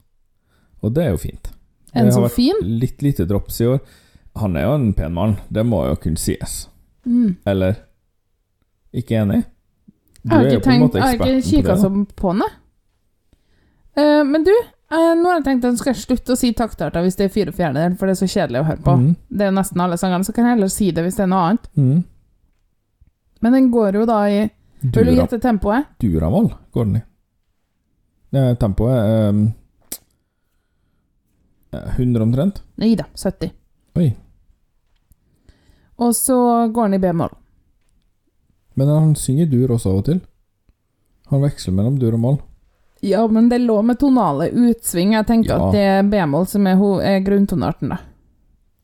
Og 0.82 0.92
det 0.96 1.06
er 1.06 1.14
jo 1.14 1.22
fint. 1.22 1.52
En 1.94 2.08
Det 2.08 2.12
har 2.12 2.18
så 2.18 2.26
vært 2.26 2.36
fin. 2.40 2.60
Litt 2.82 3.04
lite 3.06 3.28
drops 3.30 3.62
i 3.62 3.70
år. 3.70 3.80
Han 4.42 4.56
er 4.58 4.66
jo 4.68 4.76
en 4.80 4.92
pen 4.98 5.14
mann, 5.16 5.38
det 5.52 5.64
må 5.68 5.84
jo 5.88 5.96
kunne 6.02 6.20
sies. 6.20 6.66
Mm. 7.06 7.38
Eller? 7.48 7.80
Ikke 8.96 9.22
enig? 9.22 9.44
Du 10.24 10.30
Jeg 10.30 10.36
har 10.36 10.44
er 10.46 10.50
jo 10.50 10.58
ikke, 10.60 10.64
på 10.64 10.72
en 10.72 10.74
tenkt, 10.74 10.84
måte 10.84 11.00
jeg 11.00 11.04
har 11.04 11.14
ikke 11.14 11.30
eksperten 11.38 11.42
på 11.42 11.50
kikka 11.52 11.76
det. 11.76 11.82
da. 11.82 12.22
på 12.22 12.34
den, 12.36 12.44
Uh, 13.92 14.02
Eh, 14.02 14.24
men 14.24 14.44
du, 14.48 14.52
eh, 14.92 15.12
nå 15.18 15.30
har 15.30 15.40
jeg 15.40 15.46
tenkt 15.48 15.66
at 15.66 15.76
jeg 15.76 15.82
skal 15.82 15.98
slutte 16.00 16.36
å 16.36 16.40
si 16.40 16.52
taktarter 16.58 17.06
hvis 17.06 17.18
det 17.20 17.28
er 17.28 17.34
fire 17.34 17.54
fjerdedeler, 17.56 17.98
for 18.00 18.10
det 18.10 18.16
er 18.16 18.22
så 18.22 18.32
kjedelig 18.32 18.62
å 18.62 18.68
høre 18.70 18.84
på. 18.86 18.96
Mm. 19.02 19.14
Det 19.30 19.46
er 19.46 19.52
jo 19.52 19.58
nesten 19.58 19.84
alle 19.86 20.00
sangene, 20.02 20.28
så 20.28 20.36
kan 20.36 20.48
jeg 20.48 20.58
heller 20.58 20.74
si 20.74 20.90
det 20.96 21.06
hvis 21.06 21.20
det 21.20 21.26
er 21.26 21.32
noe 21.32 21.46
annet. 21.48 21.70
Mm. 21.80 22.02
Men 23.42 23.58
den 23.58 23.72
går 23.74 23.98
jo 24.02 24.06
da 24.10 24.20
i 24.30 24.42
Vil 24.82 25.10
du 25.10 25.14
gjette 25.14 25.40
tempoet? 25.42 25.90
Duramal 26.02 26.52
går 26.74 26.88
den 26.88 27.00
i. 27.00 27.04
Ja, 28.32 28.56
tempoet 28.56 28.96
er 28.96 29.30
um, 29.30 29.42
100 31.72 32.24
omtrent. 32.24 32.62
Nei 32.82 32.96
da, 33.00 33.06
70. 33.16 33.52
Oi. 34.00 34.10
Og 36.02 36.16
så 36.18 36.38
går 36.74 36.90
den 36.90 36.98
i 36.98 37.02
b-moll. 37.04 37.34
Men 38.80 38.90
han 38.90 39.12
synger 39.20 39.50
dur 39.52 39.76
også 39.76 39.92
av 39.92 40.00
og 40.02 40.08
til. 40.08 40.22
Han 41.32 41.44
veksler 41.44 41.76
mellom 41.76 42.00
dur 42.00 42.16
og 42.18 42.24
moll. 42.24 42.40
Ja, 43.02 43.24
men 43.28 43.50
det 43.50 43.58
lå 43.64 43.80
med 43.84 43.98
tonale 44.00 44.50
utsving. 44.52 45.14
Jeg 45.16 45.26
tenker 45.28 45.50
Ja. 45.56 45.68
at 45.68 45.74
det 45.74 45.82
er 45.82 46.04
b-moll 46.04 46.46
som 46.48 46.68
er, 46.68 46.76
ho- 46.78 47.00
er 47.02 47.20
grunntonarten, 47.26 47.90
da. 47.90 47.98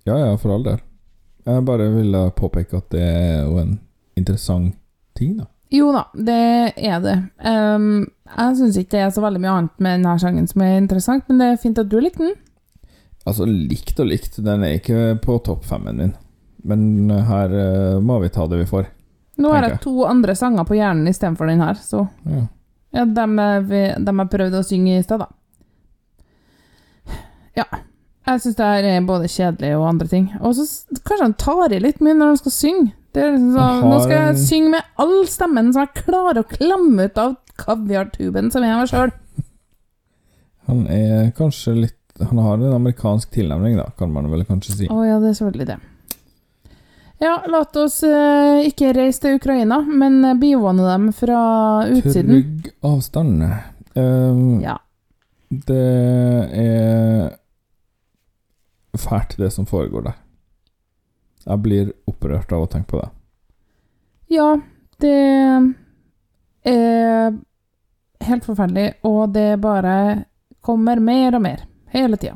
Ja, 0.06 0.18
ja, 0.18 0.38
for 0.38 0.54
all 0.56 0.64
del. 0.64 0.80
Jeg 1.46 1.66
bare 1.66 1.90
ville 1.94 2.32
påpeke 2.36 2.78
at 2.78 2.90
det 2.90 3.02
er 3.02 3.44
jo 3.46 3.58
en 3.62 3.80
interessant 4.18 4.76
ting, 5.16 5.38
da. 5.38 5.46
Jo 5.70 5.92
da, 5.92 6.06
det 6.16 6.74
er 6.78 7.00
det. 7.04 7.16
Ehm, 7.44 8.08
jeg 8.38 8.56
syns 8.58 8.78
ikke 8.80 8.92
det 8.96 9.02
er 9.04 9.10
så 9.12 9.22
veldig 9.22 9.42
mye 9.44 9.52
annet 9.58 9.80
med 9.84 9.98
denne 10.00 10.20
sangen 10.20 10.48
som 10.48 10.62
er 10.64 10.78
interessant, 10.80 11.24
men 11.28 11.38
det 11.42 11.48
er 11.52 11.58
fint 11.62 11.78
at 11.80 11.90
du 11.92 12.00
likte 12.00 12.24
den. 12.24 12.36
Altså, 13.28 13.46
likt 13.46 14.00
og 14.00 14.08
likt. 14.08 14.38
Den 14.44 14.64
er 14.64 14.78
ikke 14.80 15.20
på 15.22 15.38
topp 15.44 15.66
femmen 15.68 15.98
min. 16.00 16.14
Men 16.64 17.10
her 17.12 17.52
eh, 17.52 18.00
må 18.00 18.20
vi 18.24 18.30
ta 18.30 18.48
det 18.48 18.62
vi 18.64 18.66
får. 18.70 18.88
Nå 19.38 19.52
har 19.52 19.62
Tenker 19.62 19.70
jeg 19.70 19.78
jeg. 19.78 19.82
to 19.84 20.06
andre 20.08 20.36
sanger 20.36 20.64
på 20.66 20.76
hjernen 20.80 21.08
istedenfor 21.12 21.48
den 21.52 21.60
her, 21.62 21.74
så 21.76 22.08
Ja. 22.26 22.48
Ja, 22.96 23.04
dem, 23.06 23.36
jeg 23.40 24.30
prøvde 24.32 24.62
å 24.62 24.66
synge 24.66 24.98
i 24.98 25.04
stad, 25.04 25.26
da. 25.26 25.32
Ja. 27.58 27.66
Jeg 28.28 28.42
syns 28.44 28.58
det 28.60 28.68
her 28.68 28.86
er 28.86 29.06
både 29.08 29.30
kjedelig 29.32 29.74
og 29.78 29.86
andre 29.88 30.08
ting. 30.12 30.26
Og 30.44 30.56
så 30.58 30.66
kanskje 31.00 31.24
han 31.24 31.36
tar 31.40 31.74
i 31.74 31.80
litt 31.80 32.02
mye 32.04 32.16
når 32.18 32.34
han 32.34 32.40
skal 32.42 32.54
synge. 32.54 32.90
Det 33.16 33.24
liksom 33.24 33.54
Han 33.56 33.78
har... 33.82 33.86
nå 33.88 34.00
skal 34.04 34.18
jeg 34.18 34.42
synge 34.44 34.72
med 34.76 34.90
all 35.04 35.16
stemmen 35.32 35.70
som 35.72 35.86
jeg 35.86 36.04
klarer 36.04 36.42
å 36.42 36.50
klamme 36.50 37.08
ut 37.08 37.22
av 37.24 37.38
kaviartuben 37.58 38.52
som 38.54 38.66
er 38.68 38.76
meg 38.78 38.92
sjøl. 38.92 39.14
Han 40.68 40.84
er 40.92 41.32
kanskje 41.38 41.78
litt 41.78 41.94
Han 42.28 42.42
har 42.42 42.58
en 42.58 42.74
amerikansk 42.74 43.30
tilnærming, 43.36 43.76
da, 43.78 43.92
kan 43.98 44.10
man 44.10 44.26
vel 44.32 44.42
kanskje 44.46 44.74
si. 44.74 44.88
Å 44.90 45.04
ja, 45.06 45.20
det 45.22 45.32
er 45.32 45.36
selvfølgelig 45.38 45.68
det. 45.70 45.76
Ja, 47.20 47.44
la 47.50 47.64
oss 47.82 48.04
uh, 48.06 48.60
ikke 48.62 48.92
reise 48.94 49.24
til 49.24 49.40
Ukraina, 49.40 49.80
men 49.82 50.20
uh, 50.26 50.36
bivåne 50.38 50.86
dem 50.86 51.08
fra 51.18 51.40
utsiden. 51.90 52.30
Trygg 52.30 52.70
avstand. 52.86 53.42
Uh, 53.98 54.62
Ja. 54.62 54.78
Det 55.50 55.80
er 56.52 57.30
fælt, 58.98 59.38
det 59.40 59.50
som 59.56 59.66
foregår 59.66 60.10
der. 60.10 60.18
Jeg 61.48 61.64
blir 61.64 61.92
opprørt 62.10 62.52
av 62.52 62.66
å 62.66 62.70
tenke 62.70 62.92
på 62.92 63.00
det. 63.00 63.10
Ja, 64.36 64.50
det 65.00 65.14
er 66.68 67.38
helt 68.28 68.44
forferdelig, 68.44 68.90
og 69.08 69.32
det 69.38 69.62
bare 69.64 70.26
kommer 70.60 71.00
mer 71.00 71.38
og 71.38 71.46
mer. 71.46 71.64
Hele 71.96 72.20
tida. 72.20 72.36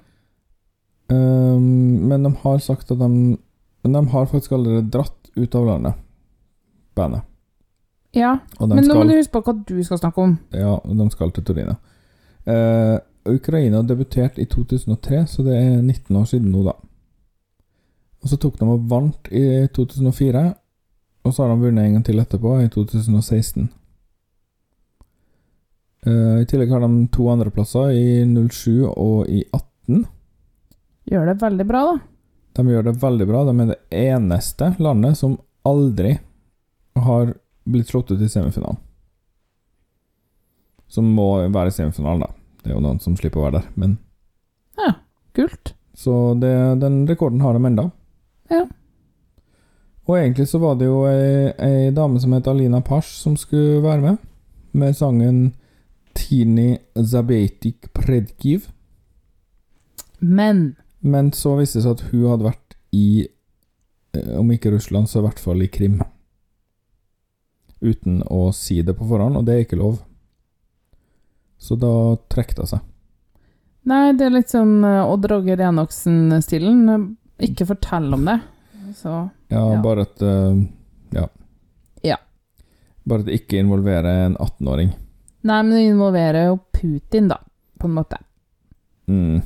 Uh, 1.12 1.60
men 1.60 2.24
de 2.24 2.32
har 2.46 2.64
sagt 2.64 2.94
at 2.96 3.02
de 3.02 3.12
Men 3.82 3.94
de 3.98 4.08
har 4.14 4.26
faktisk 4.30 4.52
allerede 4.52 4.90
dratt 4.94 5.32
ut 5.36 5.56
av 5.56 5.66
landet, 5.66 5.94
bandet. 6.96 7.28
Ja, 8.12 8.38
men 8.60 8.84
nå 8.84 8.96
må 8.98 9.06
du 9.08 9.16
huske 9.16 9.32
på 9.38 9.42
hva 9.46 9.56
du 9.56 9.78
skal 9.88 10.02
snakke 10.02 10.26
om. 10.26 10.36
Ja, 10.52 10.76
de 10.84 11.08
skal 11.14 11.32
til 11.32 11.46
Torino. 11.48 11.78
Eh, 12.44 12.98
Ukraina 13.32 13.82
debuterte 13.88 14.42
i 14.42 14.48
2003, 14.50 15.26
så 15.28 15.46
det 15.46 15.56
er 15.56 15.82
19 15.82 16.18
år 16.20 16.26
siden 16.28 16.52
nå, 16.52 16.66
da. 16.66 16.76
Og 18.22 18.30
så 18.30 18.38
tok 18.38 18.60
de 18.60 18.68
og 18.68 18.90
vant 18.90 19.32
i 19.32 19.68
2004, 19.74 20.44
og 21.24 21.34
så 21.34 21.44
har 21.44 21.54
de 21.54 21.64
vunnet 21.64 21.86
en 21.86 21.96
gang 21.98 22.06
til 22.06 22.20
etterpå, 22.22 22.58
i 22.62 22.70
2016. 22.74 23.70
Eh, 26.06 26.38
I 26.42 26.48
tillegg 26.50 26.74
har 26.74 26.84
de 26.84 27.08
to 27.14 27.30
andreplasser, 27.32 27.94
i 27.96 28.26
07 28.26 28.90
og 28.92 29.30
i 29.30 29.44
18. 29.54 30.06
Gjør 31.12 31.32
det 31.32 31.42
veldig 31.42 31.68
bra, 31.70 31.86
da. 31.94 32.11
De 32.58 32.68
gjør 32.68 32.88
det 32.89 32.99
veldig 33.02 33.28
bra. 33.30 33.43
De 33.47 33.56
er 33.64 33.72
det 33.72 33.80
eneste 33.95 34.74
landet 34.80 35.18
som 35.20 35.38
aldri 35.68 36.18
har 36.99 37.34
blitt 37.64 37.91
slått 37.91 38.12
ut 38.12 38.22
i 38.22 38.30
semifinalen. 38.30 38.80
Som 40.91 41.08
må 41.16 41.47
være 41.47 41.72
i 41.72 41.76
semifinalen, 41.76 42.26
da. 42.26 42.32
Det 42.62 42.72
er 42.72 42.76
jo 42.76 42.84
noen 42.84 42.99
som 43.02 43.16
slipper 43.18 43.41
å 43.41 43.47
være 43.47 43.62
der, 43.62 43.70
men 43.80 43.97
Ja, 44.78 44.93
kult. 45.38 45.74
Så 45.95 46.34
det, 46.39 46.52
den 46.82 47.06
rekorden 47.08 47.41
har 47.43 47.56
de 47.56 47.66
enda. 47.68 47.89
Ja. 48.52 48.66
Og 50.10 50.18
egentlig 50.18 50.47
så 50.49 50.60
var 50.60 50.76
det 50.80 50.89
jo 50.89 51.06
ei, 51.08 51.52
ei 51.62 51.89
dame 51.95 52.20
som 52.20 52.34
het 52.36 52.47
Alina 52.49 52.82
Pash 52.84 53.22
som 53.22 53.38
skulle 53.39 53.84
være 53.84 54.02
med, 54.04 54.22
med 54.74 54.97
sangen 54.97 55.41
Tini 56.18 56.76
Zabetik 56.95 57.91
Predkiv. 57.95 58.68
Men 60.20 60.76
Men 61.02 61.32
så 61.34 61.56
viste 61.58 61.80
det 61.80 61.86
seg 61.88 61.95
at 61.97 62.04
hun 62.12 62.26
hadde 62.30 62.45
vært 62.45 62.76
i 62.93 63.06
eh, 64.14 64.34
Om 64.38 64.52
ikke 64.54 64.72
Russland, 64.76 65.10
så 65.10 65.20
i 65.22 65.26
hvert 65.26 65.39
fall 65.41 65.64
i 65.66 65.70
Krim. 65.72 65.99
Uten 67.82 68.22
å 68.30 68.52
si 68.54 68.82
det 68.86 68.93
på 68.97 69.08
forhånd, 69.10 69.39
og 69.39 69.45
det 69.47 69.56
er 69.56 69.64
ikke 69.66 69.80
lov. 69.80 70.02
Så 71.62 71.78
da 71.82 71.89
trekk 72.30 72.54
hun 72.60 72.70
seg. 72.70 72.84
Nei, 73.89 74.12
det 74.14 74.28
er 74.28 74.36
litt 74.36 74.52
sånn 74.54 74.84
eh, 74.86 75.02
Odd 75.10 75.26
Roger 75.32 75.64
Enoksen-stilen. 75.66 77.08
Ikke 77.41 77.66
fortell 77.70 78.12
om 78.14 78.28
det. 78.30 78.38
Så 78.97 79.10
Ja, 79.49 79.64
Ja. 79.74 79.82
bare 79.82 80.02
at 80.06 80.22
eh, 80.22 80.62
Ja. 81.18 81.26
Ja. 82.06 82.18
Bare 83.06 83.20
at 83.24 83.26
det 83.32 83.39
ikke 83.41 83.58
involverer 83.64 84.28
en 84.28 84.36
18-åring. 84.38 84.91
Nei, 85.41 85.62
men 85.64 85.72
det 85.74 85.86
involverer 85.89 86.52
jo 86.52 86.60
Putin, 86.78 87.28
da, 87.32 87.39
på 87.82 87.88
en 87.89 87.95
måte. 87.97 88.18
Mm, 89.10 89.41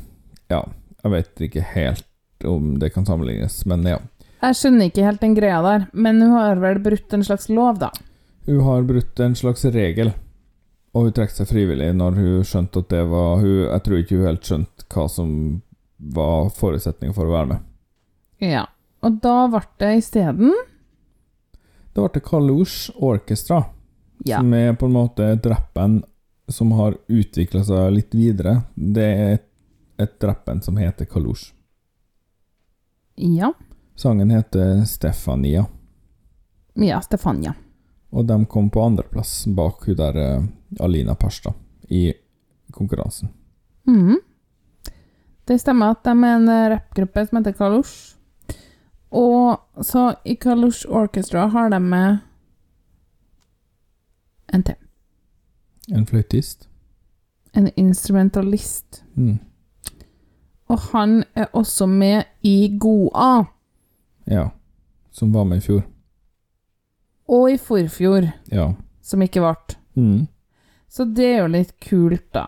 ja, 0.52 0.60
jeg 1.06 1.14
vet 1.14 1.42
ikke 1.48 1.64
helt 1.76 2.46
om 2.50 2.76
det 2.82 2.90
kan 2.96 3.06
sammenlignes, 3.08 3.60
men 3.70 3.86
ja. 3.88 4.00
Jeg 4.44 4.58
skjønner 4.60 4.90
ikke 4.90 5.06
helt 5.06 5.22
den 5.24 5.36
greia 5.38 5.62
der, 5.66 5.86
men 5.94 6.20
hun 6.22 6.34
har 6.36 6.60
vel 6.62 6.80
brutt 6.84 7.14
en 7.16 7.24
slags 7.26 7.48
lov, 7.50 7.80
da. 7.82 7.90
Hun 8.46 8.60
har 8.66 8.84
brutt 8.86 9.20
en 9.24 9.36
slags 9.38 9.64
regel, 9.74 10.12
og 10.96 11.08
hun 11.08 11.16
trekte 11.16 11.42
seg 11.42 11.50
frivillig 11.50 11.88
når 11.98 12.18
hun 12.20 12.44
skjønte 12.46 12.84
at 12.84 12.92
det 12.94 13.04
var 13.10 13.40
hun, 13.42 13.56
Jeg 13.70 13.84
tror 13.86 14.02
ikke 14.02 14.20
hun 14.20 14.28
helt 14.30 14.46
skjønte 14.50 14.86
hva 14.94 15.06
som 15.12 15.32
var 16.16 16.50
forutsetningen 16.56 17.16
for 17.16 17.30
å 17.30 17.34
være 17.34 17.50
med. 17.54 17.64
Ja. 18.44 18.66
Og 19.06 19.20
da 19.24 19.46
ble 19.52 19.62
det 19.80 19.92
isteden 20.02 20.52
Det 21.96 22.04
ble 22.04 22.22
Kalush 22.26 22.92
Orchestra, 23.00 23.64
Ja. 24.26 24.40
som 24.40 24.54
er 24.54 24.74
på 24.74 24.86
en 24.88 24.96
måte 24.96 25.24
et 25.34 25.46
rappband 25.46 26.04
som 26.50 26.72
har 26.78 26.96
utvikla 27.10 27.64
seg 27.66 27.92
litt 27.94 28.14
videre. 28.16 28.64
Det 28.76 29.04
er 29.04 29.34
et, 29.40 29.46
et 29.98 30.24
rappband 30.24 30.64
som 30.64 30.78
heter 30.78 31.06
Kalush. 31.06 31.54
Ja. 33.16 33.54
Sangen 33.96 34.30
heter 34.30 34.84
Stefania. 34.86 35.66
Ja, 36.74 37.02
Stefania. 37.02 37.54
Og 38.10 38.26
de 38.26 38.46
kom 38.46 38.70
på 38.70 38.84
andreplass 38.84 39.46
bak 39.46 39.88
hun 39.88 39.96
der 39.96 40.18
eh, 40.20 40.44
Alina 40.80 41.16
Parstad 41.16 41.54
i 41.90 42.14
konkurransen. 42.72 43.30
Mhm. 43.84 44.20
Det 45.46 45.60
stemmer 45.62 45.94
at 45.94 46.04
de 46.04 46.12
er 46.12 46.36
en 46.36 46.50
eh, 46.50 46.70
rappgruppe 46.70 47.26
som 47.28 47.38
heter 47.38 47.54
Kalush. 47.54 48.16
Og 49.12 49.86
så 49.86 50.16
i 50.26 50.36
Kalush 50.36 50.88
Orchestra 50.90 51.48
har 51.48 51.70
de 51.70 51.80
med 51.80 52.18
en 54.54 54.64
til. 54.64 54.76
En 55.92 56.06
fløytist. 56.06 56.68
En 57.54 57.70
instrumentalist. 57.76 59.04
Mm. 59.14 59.38
Og 60.70 60.80
han 60.92 61.24
er 61.38 61.50
også 61.54 61.86
med 61.88 62.24
i 62.44 62.78
Goa. 62.82 63.46
Ja. 64.26 64.48
Som 65.12 65.34
var 65.34 65.46
med 65.46 65.62
i 65.62 65.66
fjor. 65.66 65.84
Og 67.30 67.50
i 67.52 67.58
forfjor, 67.58 68.32
Ja. 68.52 68.74
som 69.02 69.22
ikke 69.22 69.42
ble. 69.42 69.76
Mm. 69.96 70.28
Så 70.90 71.06
det 71.14 71.26
er 71.26 71.40
jo 71.44 71.48
litt 71.54 71.74
kult, 71.82 72.26
da. 72.34 72.46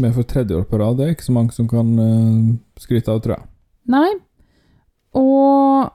Men 0.00 0.12
for 0.12 0.22
tredje 0.22 0.56
år 0.56 0.64
på 0.64 0.78
rad, 0.80 0.96
det 0.98 1.06
er 1.06 1.14
ikke 1.14 1.28
så 1.28 1.32
mange 1.36 1.52
som 1.52 1.68
kan 1.68 1.98
uh, 1.98 2.54
skryte 2.80 3.12
av, 3.12 3.20
tror 3.22 3.36
jeg. 3.36 3.46
Nei. 3.86 4.10
Og 5.14 5.92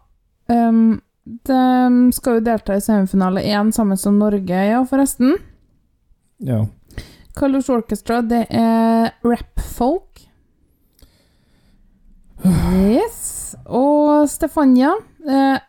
um, 0.47 1.01
de 1.25 2.11
skal 2.15 2.39
jo 2.39 2.45
delta 2.45 2.77
i 2.77 2.83
semifinale 2.83 3.43
én 3.43 3.73
sammen 3.75 3.97
som 3.99 4.17
Norge, 4.21 4.61
ja, 4.69 4.79
forresten. 4.87 5.35
Ja. 6.39 6.65
Carlos 7.35 7.69
Orchestra, 7.69 8.21
det 8.21 8.45
er 8.49 9.11
rap-folk. 9.25 10.25
Yes. 12.45 13.55
Og 13.65 14.29
Stefania 14.31 14.93
eh, 15.27 15.59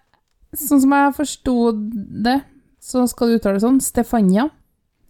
Sånn 0.54 0.80
som 0.82 0.92
jeg 0.94 1.14
forsto 1.14 1.54
det, 2.24 2.40
så 2.82 3.04
skal 3.10 3.28
du 3.30 3.36
uttale 3.38 3.58
det 3.58 3.62
sånn. 3.62 3.76
Stefania. 3.82 4.48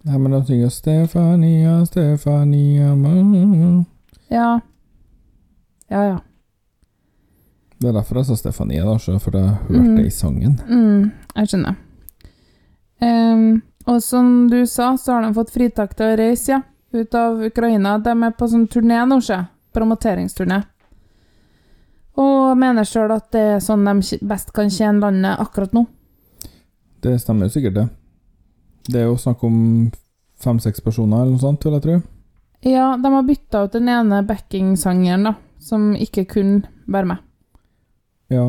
Nei, 0.04 0.18
men 0.20 0.32
da 0.34 0.40
synger 0.44 0.68
Stefania, 0.72 1.78
Stefania 1.88 2.90
ma. 2.96 3.12
Ja. 4.28 4.50
Ja, 5.88 6.02
ja. 6.10 6.18
Det 7.80 7.88
er 7.88 7.96
derfor 7.96 8.20
jeg 8.20 8.28
sa 8.28 8.36
Stefania, 8.36 8.84
da, 8.84 8.98
så 9.00 9.16
for 9.20 9.32
jeg 9.38 9.48
hørte 9.48 9.80
Mm. 9.80 9.96
det 9.96 10.04
i 10.06 10.10
sangen. 10.12 10.58
Mm, 10.68 11.10
jeg 11.36 11.48
skjønner. 11.48 11.76
Um, 13.00 13.62
og 13.86 14.02
som 14.04 14.48
du 14.52 14.66
sa, 14.66 14.92
så 15.00 15.12
har 15.14 15.22
de 15.24 15.32
fått 15.40 15.54
fritak 15.56 15.96
til 15.96 16.04
å 16.12 16.18
reise, 16.20 16.48
ja. 16.52 16.60
Ut 16.92 17.14
av 17.14 17.40
Ukraina. 17.48 17.96
De 18.02 18.10
er 18.12 18.30
på 18.36 18.44
sånn 18.50 18.68
turné 18.68 19.00
nå, 19.08 19.22
se. 19.24 19.38
Promoteringsturné. 19.72 20.64
Og 22.20 22.58
mener 22.58 22.84
sjøl 22.84 23.12
at 23.14 23.30
det 23.32 23.46
er 23.56 23.64
sånn 23.64 23.86
de 23.86 24.20
best 24.28 24.52
kan 24.56 24.70
tjene 24.72 25.00
landet 25.00 25.40
akkurat 25.40 25.72
nå. 25.76 25.86
Det 27.00 27.16
stemmer 27.22 27.48
jo 27.48 27.54
sikkert, 27.54 27.78
det. 27.78 27.86
Det 28.90 29.02
er 29.02 29.08
jo 29.08 29.16
snakk 29.20 29.42
om 29.46 29.56
fem-seks 30.40 30.82
personer, 30.84 31.22
eller 31.22 31.36
noe 31.36 31.42
sånt, 31.42 31.64
vil 31.64 31.76
jeg 31.78 31.84
tro. 31.86 31.98
Ja, 32.66 32.92
de 33.00 33.12
har 33.14 33.24
bytta 33.24 33.64
ut 33.64 33.76
den 33.76 33.88
ene 33.88 34.20
backing-sangeren, 34.28 35.30
da, 35.30 35.34
som 35.64 35.94
ikke 35.96 36.26
kunne 36.28 36.68
være 36.90 37.14
med. 37.14 37.24
Ja. 38.32 38.46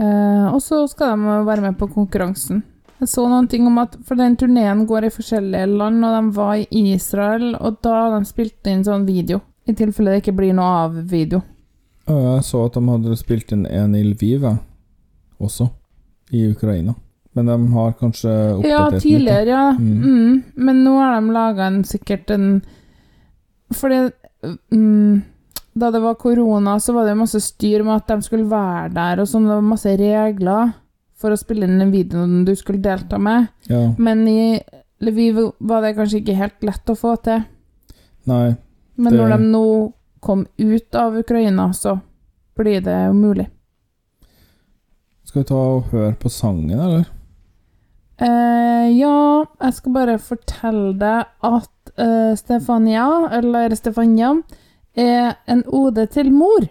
Eh, 0.00 0.46
og 0.48 0.60
så 0.64 0.86
skal 0.88 1.16
de 1.16 1.40
være 1.46 1.68
med 1.68 1.78
på 1.80 1.90
konkurransen. 1.92 2.62
Jeg 3.02 3.10
så 3.10 3.26
noen 3.26 3.48
ting 3.50 3.66
om 3.66 3.80
at 3.82 3.96
For 4.06 4.14
den 4.14 4.36
turneen 4.38 4.84
går 4.86 5.08
i 5.08 5.12
forskjellige 5.12 5.68
land, 5.74 6.04
og 6.06 6.16
de 6.16 6.36
var 6.36 6.54
i 6.62 6.82
Israel, 6.94 7.56
og 7.58 7.80
da 7.84 7.96
har 7.98 8.16
de 8.16 8.28
spilt 8.28 8.70
inn 8.70 8.84
sånn 8.86 9.08
video. 9.08 9.42
I 9.66 9.74
tilfelle 9.78 10.14
det 10.14 10.22
ikke 10.22 10.36
blir 10.38 10.54
noe 10.56 10.86
av 10.86 10.96
video. 11.10 11.42
Jeg 12.08 12.44
så 12.44 12.64
at 12.66 12.74
de 12.74 12.82
hadde 12.88 13.16
spilt 13.16 13.52
inn 13.54 13.66
en 13.66 13.94
i 13.94 14.02
Lviv, 14.02 14.44
også. 15.40 15.68
I 16.32 16.46
Ukraina. 16.50 16.94
Men 17.34 17.46
de 17.48 17.56
har 17.72 17.92
kanskje 17.96 18.30
oppdatert 18.58 18.68
Ja, 18.68 18.80
litt, 18.88 18.94
Ja, 18.94 19.00
tidligere, 19.00 19.46
ja. 19.46 19.66
Mm. 19.72 20.02
Mm. 20.02 20.42
Men 20.56 20.82
nå 20.84 20.96
har 20.98 21.14
de 21.20 21.32
laga 21.32 21.66
en 21.70 21.82
sikkert 21.88 22.30
en 22.34 22.48
Fordi 23.72 24.10
mm, 24.72 25.22
da 25.72 25.90
det 25.94 26.02
var 26.04 26.18
korona, 26.20 26.74
så 26.80 26.92
var 26.92 27.06
det 27.08 27.14
masse 27.16 27.40
styr 27.40 27.84
med 27.86 27.94
at 28.02 28.10
de 28.10 28.26
skulle 28.26 28.44
være 28.50 28.90
der, 28.92 29.22
og 29.22 29.28
sånn. 29.30 29.46
Det 29.48 29.54
var 29.56 29.64
masse 29.64 29.94
regler 29.96 30.74
for 31.16 31.32
å 31.32 31.38
spille 31.40 31.64
inn 31.64 31.78
den 31.80 31.92
videoen 31.94 32.42
du 32.44 32.52
skulle 32.58 32.82
delta 32.84 33.16
med. 33.22 33.46
Ja. 33.70 33.86
Men 33.96 34.26
i 34.28 34.58
Lviv 35.02 35.38
var 35.58 35.80
det 35.86 35.94
kanskje 35.96 36.20
ikke 36.20 36.36
helt 36.36 36.66
lett 36.68 36.92
å 36.92 36.98
få 36.98 37.14
til. 37.24 37.46
Nei. 38.28 38.56
Men 38.96 39.12
Det- 39.12 39.20
når 39.20 39.28
de 39.38 39.44
nå 39.48 39.92
kom 40.22 40.46
ut 40.56 40.94
av 40.94 41.16
Ukraina, 41.18 41.72
så 41.72 41.98
blir 42.56 42.80
det 42.80 42.98
jo 43.06 43.12
mulig. 43.12 43.48
Skal 45.26 45.42
vi 45.42 45.48
ta 45.48 45.58
og 45.58 45.90
høre 45.90 46.14
på 46.20 46.30
sangen, 46.30 46.78
eller? 46.78 47.08
Eh, 48.22 48.88
ja, 48.94 49.46
jeg 49.64 49.74
skal 49.78 49.94
bare 49.96 50.18
fortelle 50.22 50.92
deg 51.00 51.48
at 51.48 51.94
eh, 51.96 52.34
Stefania, 52.38 53.08
eller 53.38 53.74
Stefania, 53.74 54.36
er 54.94 55.34
en 55.50 55.64
ode 55.66 56.06
til 56.12 56.30
mor. 56.34 56.68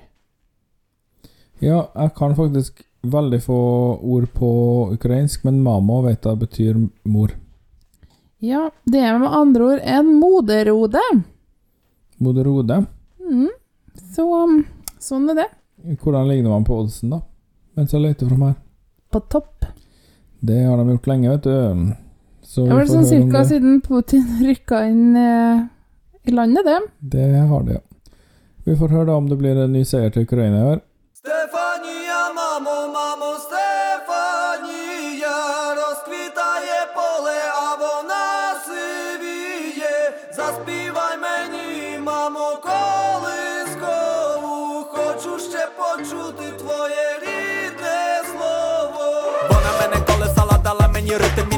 Ja, 1.59 1.89
jeg 1.95 2.15
kan 2.17 2.37
faktisk 2.37 2.85
veldig 3.01 3.41
få 3.43 3.59
ord 3.99 4.29
på 4.33 4.51
ukrainsk, 4.93 5.43
men 5.43 5.59
mamma 5.65 5.99
vet 6.05 6.25
jeg 6.25 6.41
betyr 6.45 6.79
mor. 7.03 7.35
Ja, 8.41 8.69
det 8.85 9.03
er 9.03 9.19
med 9.21 9.35
andre 9.41 9.73
ord 9.73 9.83
en 9.83 10.15
moderode. 10.21 11.03
Moderode. 12.17 12.83
Mm. 13.31 13.49
Så 14.13 14.27
sånn 15.01 15.29
er 15.31 15.41
det. 15.41 15.49
Hvordan 16.03 16.27
ligner 16.29 16.51
man 16.53 16.67
på 16.67 16.77
oddsen, 16.83 17.13
da? 17.15 17.21
Mens 17.77 17.93
jeg 17.95 18.03
leter 18.03 18.29
fram 18.29 18.43
her. 18.49 18.55
På 19.11 19.21
topp. 19.31 19.65
Det 20.41 20.57
har 20.65 20.77
de 20.77 20.95
gjort 20.95 21.07
lenge, 21.09 21.29
vet 21.29 21.47
du. 21.47 21.93
Så 22.51 22.65
Det 22.65 22.75
var 22.75 22.89
sånn 22.89 23.07
cirka 23.07 23.43
siden 23.47 23.79
Putin 23.85 24.27
rykka 24.49 24.83
inn 24.89 25.15
eh, 25.15 25.63
i 26.27 26.35
landet, 26.35 26.67
det. 26.67 26.79
Det 27.15 27.27
har 27.47 27.65
de, 27.67 27.79
ja. 27.79 27.83
Vi 28.65 28.75
får 28.77 28.93
høre 28.93 29.09
da 29.09 29.17
om 29.17 29.29
det 29.29 29.37
blir 29.39 29.57
en 29.57 29.71
ny 29.73 29.81
seier 29.87 30.11
til 30.13 30.27
Ukraina 30.27 30.59
i 30.59 30.65
år. 30.75 30.81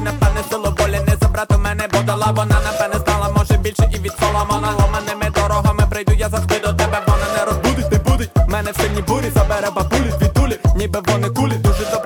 Рити 0.06 0.18
пане 0.20 0.44
сило, 0.50 0.76
волі 0.80 1.00
не 1.08 1.16
забрати 1.22 1.58
мене, 1.58 1.88
бо 1.94 2.00
дала 2.00 2.32
вона 2.32 2.56
напевне 2.66 3.06
знала, 3.06 3.30
може 3.38 3.58
більше 3.58 3.90
і 3.96 4.00
від 4.00 4.12
Соломона 4.20 4.72
Ломаними 4.80 5.30
дорогами 5.36 5.84
прийду, 5.90 6.14
я 6.14 6.30
завжди 6.30 6.60
до 6.60 6.74
тебе, 6.74 7.02
вона 7.08 7.26
не 7.38 7.46
розбудить, 7.46 7.92
не 7.92 7.98
будить. 7.98 8.30
Мене 8.48 8.72
в 8.72 8.76
сині 8.76 9.02
бурі 9.02 9.30
забере 9.36 9.70
бабулі 9.76 10.14
дві 10.20 10.28
тулі, 10.28 10.60
ніби 10.76 11.00
вони 11.08 11.30
кулі. 11.30 11.54
Дуже 11.58 11.86
добре 11.92 12.03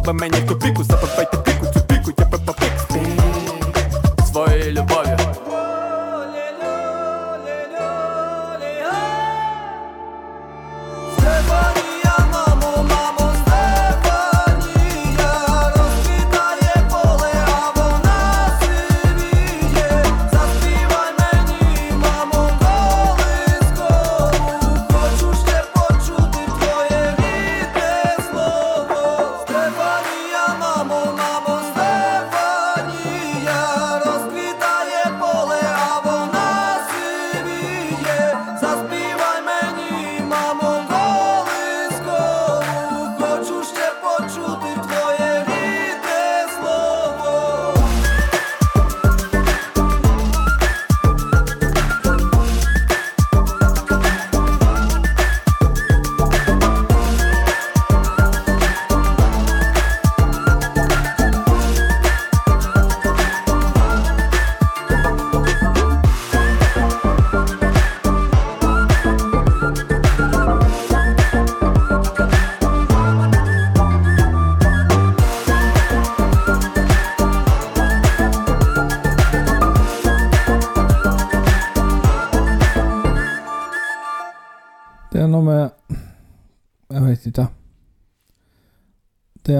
слабо 0.00 0.12
мені 0.12 0.38
в 0.38 0.46
тупіку 0.46 0.84
Запопайте 0.84 1.36
піку, 1.36 1.59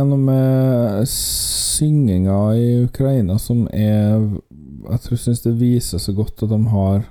er 0.02 0.08
noe 0.10 0.22
med 0.22 1.08
synginga 1.10 2.38
i 2.58 2.68
Ukraina 2.86 3.38
som 3.42 3.68
er 3.74 4.20
Jeg 4.82 5.04
tror 5.06 5.20
syns 5.22 5.44
det 5.44 5.54
viser 5.60 6.02
så 6.02 6.14
godt 6.18 6.42
at 6.44 6.50
de 6.50 6.60
har 6.72 7.04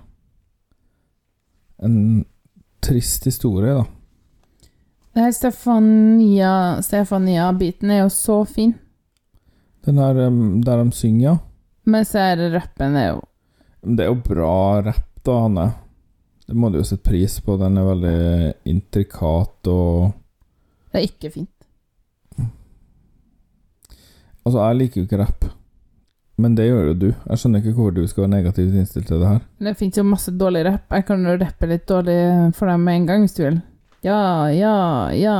en 1.80 2.24
trist 2.84 3.24
historie, 3.24 3.72
da. 3.72 3.84
Det 5.14 5.24
her 5.24 5.32
Stefania 5.34 6.52
Stefania-biten 6.84 7.90
er 7.90 8.02
jo 8.02 8.10
så 8.12 8.42
fin. 8.44 8.74
Den 9.86 9.98
her 9.98 10.14
der 10.14 10.82
de 10.82 10.92
synger, 10.92 11.38
ja. 11.86 12.02
er 12.20 12.36
det 12.36 12.50
rappen 12.54 12.96
er 12.96 13.08
jo 13.14 13.22
Det 13.80 14.04
er 14.04 14.10
jo 14.10 14.18
bra 14.26 14.82
rapp, 14.84 15.06
da, 15.24 15.38
Hanne. 15.46 15.70
Det 16.46 16.56
må 16.56 16.68
du 16.68 16.80
jo 16.80 16.84
sette 16.84 17.08
pris 17.08 17.38
på. 17.40 17.56
Den 17.56 17.78
er 17.78 17.86
veldig 17.86 18.52
intrikat 18.68 19.70
og 19.70 20.12
Det 20.90 20.98
er 20.98 21.06
ikke 21.06 21.30
fint. 21.30 21.59
Altså, 24.44 24.60
jeg 24.62 24.78
liker 24.80 25.00
jo 25.00 25.08
ikke 25.08 25.20
rapp. 25.20 25.48
Men 26.40 26.54
det 26.56 26.70
gjør 26.70 26.86
jo 26.90 26.94
du. 26.96 27.08
Jeg 27.12 27.40
skjønner 27.40 27.60
ikke 27.60 27.74
hvorfor 27.76 27.96
du 27.98 28.06
skal 28.08 28.24
være 28.24 28.32
negativt 28.32 28.76
innstilt 28.80 29.08
til 29.10 29.20
det 29.20 29.28
her. 29.28 29.42
Det 29.60 29.74
fins 29.76 29.98
jo 29.98 30.04
masse 30.08 30.32
dårlig 30.40 30.62
rapp. 30.64 30.86
Jeg 30.96 31.04
kan 31.08 31.26
jo 31.26 31.34
rappe 31.42 31.68
litt 31.68 31.84
dårlig 31.88 32.20
for 32.56 32.70
deg 32.70 32.80
med 32.80 33.00
en 33.00 33.08
gang, 33.10 33.26
hvis 33.26 33.36
du 33.36 33.42
vil. 33.44 33.58
Ja, 34.06 34.20
ja, 34.48 34.76
ja 35.12 35.36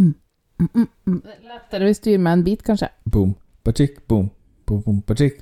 mm. 0.00 0.14
Mm, 0.58 0.68
mm, 0.74 0.88
mm. 1.06 1.20
Er 1.22 1.52
Lettere 1.52 1.86
hvis 1.86 2.02
du 2.02 2.10
gir 2.10 2.18
meg 2.18 2.40
en 2.40 2.44
bit, 2.48 2.64
kanskje. 2.66 2.90
Boom, 3.06 3.36
bachik, 3.64 4.00
boom, 4.10 4.26
boom, 4.66 4.82
boom, 4.82 4.98
bachik. 5.06 5.38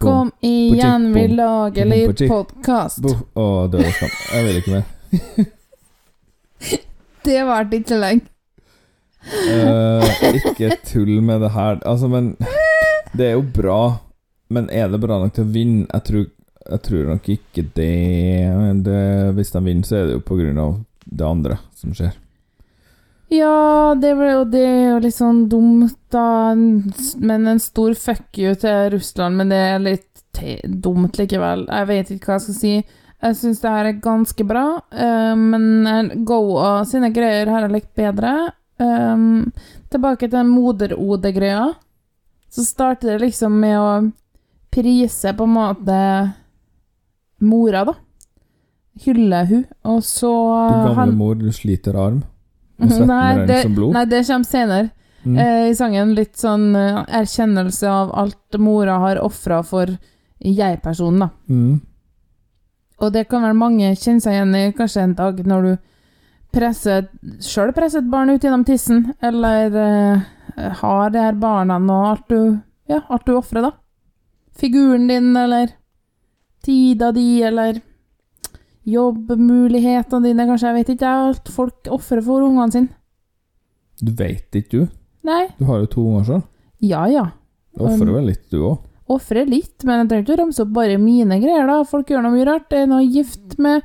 Kom 0.00 0.32
igjen, 0.44 1.10
vi 1.12 1.26
lager 1.28 1.88
litt 1.88 2.22
podkast. 2.28 3.04
Å, 3.04 3.46
døde 3.72 3.90
skam. 3.96 4.12
Jeg 4.32 4.46
vil 4.46 4.60
ikke 4.60 4.76
mer. 4.76 5.48
Det 7.24 7.40
varte 7.44 7.80
ikke 7.80 7.98
lenge. 8.00 8.28
Eh, 9.26 10.20
ikke 10.38 10.76
tull 10.86 11.20
med 11.24 11.42
det 11.44 11.52
her. 11.54 11.80
Altså, 11.84 12.08
men 12.08 12.36
Det 13.12 13.26
er 13.26 13.32
jo 13.34 13.42
bra, 13.42 13.98
men 14.48 14.70
er 14.70 14.88
det 14.88 15.00
bra 15.02 15.18
nok 15.18 15.34
til 15.34 15.44
å 15.44 15.52
vinne? 15.52 15.86
Jeg 15.90 16.04
tror, 16.06 16.26
jeg 16.70 16.82
tror 16.86 17.06
nok 17.10 17.28
ikke 17.28 17.64
det. 17.74 18.82
det. 18.86 19.04
Hvis 19.34 19.50
de 19.50 19.64
vinner, 19.64 19.86
så 19.86 19.96
er 19.98 20.06
det 20.06 20.18
jo 20.18 20.26
på 20.26 20.38
grunn 20.38 20.60
av 20.62 20.76
det 21.04 21.26
andre 21.26 21.58
som 21.74 21.94
skjer. 21.96 22.14
Ja, 23.30 23.94
det, 23.94 24.14
ble 24.18 24.30
jo, 24.32 24.44
det 24.50 24.62
er 24.66 24.86
jo 24.88 25.02
litt 25.04 25.14
sånn 25.14 25.44
dumt, 25.50 25.98
da. 26.10 26.54
Men 26.54 27.50
en 27.50 27.62
stor 27.62 27.94
fuck 27.98 28.38
you 28.38 28.56
til 28.58 28.88
Russland, 28.94 29.38
men 29.38 29.52
det 29.52 29.60
er 29.74 29.84
litt 29.84 30.06
dumt 30.64 31.18
likevel. 31.18 31.66
Jeg 31.68 31.90
vet 31.90 32.10
ikke 32.14 32.30
hva 32.30 32.38
jeg 32.38 32.46
skal 32.48 32.58
si. 32.58 32.74
Jeg 33.20 33.36
syns 33.36 33.60
det 33.60 33.74
her 33.74 33.90
er 33.90 34.00
ganske 34.00 34.46
bra, 34.48 34.64
uh, 34.80 35.34
men 35.36 36.24
Goa 36.24 36.80
sine 36.88 37.10
greier 37.12 37.50
har 37.52 37.66
jeg 37.66 37.74
likt 37.74 37.92
bedre. 37.98 38.32
Um, 38.80 39.52
tilbake 39.92 40.28
til 40.32 40.46
moder-OD-greia. 40.48 41.74
Så 42.50 42.64
starter 42.64 43.12
det 43.18 43.26
liksom 43.26 43.58
med 43.60 43.76
å 43.78 43.90
prise 44.72 45.34
på 45.36 45.44
en 45.44 45.52
måte 45.54 45.98
mora, 47.40 47.84
da. 47.84 47.94
Hylle 49.04 49.42
hun, 49.48 49.66
og 49.84 50.00
så 50.04 50.30
Du 50.30 50.74
gamle 50.88 50.94
han- 50.94 51.16
mor, 51.16 51.34
du 51.34 51.50
sliter 51.52 51.94
arm. 51.96 52.22
Svetten 52.80 53.06
Nei, 53.06 53.46
det, 53.46 53.62
som 53.62 53.74
blod. 53.74 53.92
nei, 53.92 54.04
det 54.06 54.26
kommer 54.26 54.44
senere. 54.48 54.90
Mm. 55.24 55.36
Eh, 55.38 55.70
I 55.70 55.74
sangen 55.74 56.14
litt 56.14 56.34
sånn 56.36 56.74
eh, 56.74 57.04
erkjennelse 57.20 57.86
av 57.86 58.10
alt 58.16 58.58
mora 58.58 58.98
har 58.98 59.16
ofra 59.20 59.62
for 59.62 59.86
jeg-personen, 60.40 61.18
da. 61.20 61.28
Mm. 61.50 61.80
Og 63.00 63.12
det 63.12 63.28
kan 63.28 63.42
vel 63.42 63.54
mange 63.54 63.92
kjenne 63.96 64.20
seg 64.20 64.32
igjen 64.32 64.54
i 64.56 64.72
kanskje 64.72 65.02
en 65.02 65.14
dag 65.14 65.36
når 65.46 65.62
du 65.62 65.78
presser 66.54 67.06
sjøl 67.44 67.72
presser 67.76 68.02
et 68.02 68.10
barn 68.10 68.32
ut 68.32 68.42
gjennom 68.42 68.64
tissen, 68.66 69.04
eller 69.22 69.74
uh, 69.76 70.72
har 70.82 71.12
det 71.14 71.22
her 71.22 71.38
barna 71.40 71.78
og 71.80 72.08
alt 72.14 72.26
du 72.32 72.40
Ja, 72.90 73.04
alt 73.08 73.26
du 73.26 73.36
ofrer, 73.36 73.62
da. 73.62 73.70
Figuren 74.58 75.06
din, 75.06 75.30
eller 75.38 75.70
tida 76.66 77.12
di, 77.14 77.42
eller 77.46 77.78
jobbmulighetene 78.90 80.26
dine, 80.26 80.46
kanskje. 80.48 80.68
Jeg 80.72 80.78
vet 80.80 80.92
ikke. 80.96 81.12
Alt 81.30 81.52
folk 81.54 81.90
ofrer 81.94 82.22
for 82.24 82.42
ungene 82.44 82.74
sine. 82.74 82.90
Du 84.00 84.10
veit 84.16 84.56
ikke, 84.56 84.80
du. 84.82 84.96
Nei. 85.28 85.44
Du 85.58 85.66
har 85.68 85.82
jo 85.82 85.90
to 85.92 86.06
unger 86.08 86.26
sjøl. 86.26 86.42
Ja, 86.82 87.04
ja. 87.12 87.26
Du 87.76 87.84
ofrer 87.84 88.08
Um, 88.08 88.14
vel 88.16 88.30
litt, 88.32 88.46
du 88.50 88.58
òg. 88.64 88.78
Ofrer 89.10 89.46
litt, 89.46 89.84
men 89.84 90.02
jeg 90.02 90.08
trenger 90.10 90.24
ikke 90.24 90.34
å 90.36 90.40
ramse 90.44 90.62
opp 90.64 90.74
bare 90.74 90.98
mine 90.98 91.38
greier, 91.42 91.66
da. 91.68 91.80
Folk 91.86 92.10
gjør 92.10 92.24
noe 92.24 92.34
mye 92.34 92.46
rart. 92.48 92.68
Det 92.72 92.82
er 92.82 92.90
noe 92.90 93.04
gift 93.06 93.58
med 93.58 93.84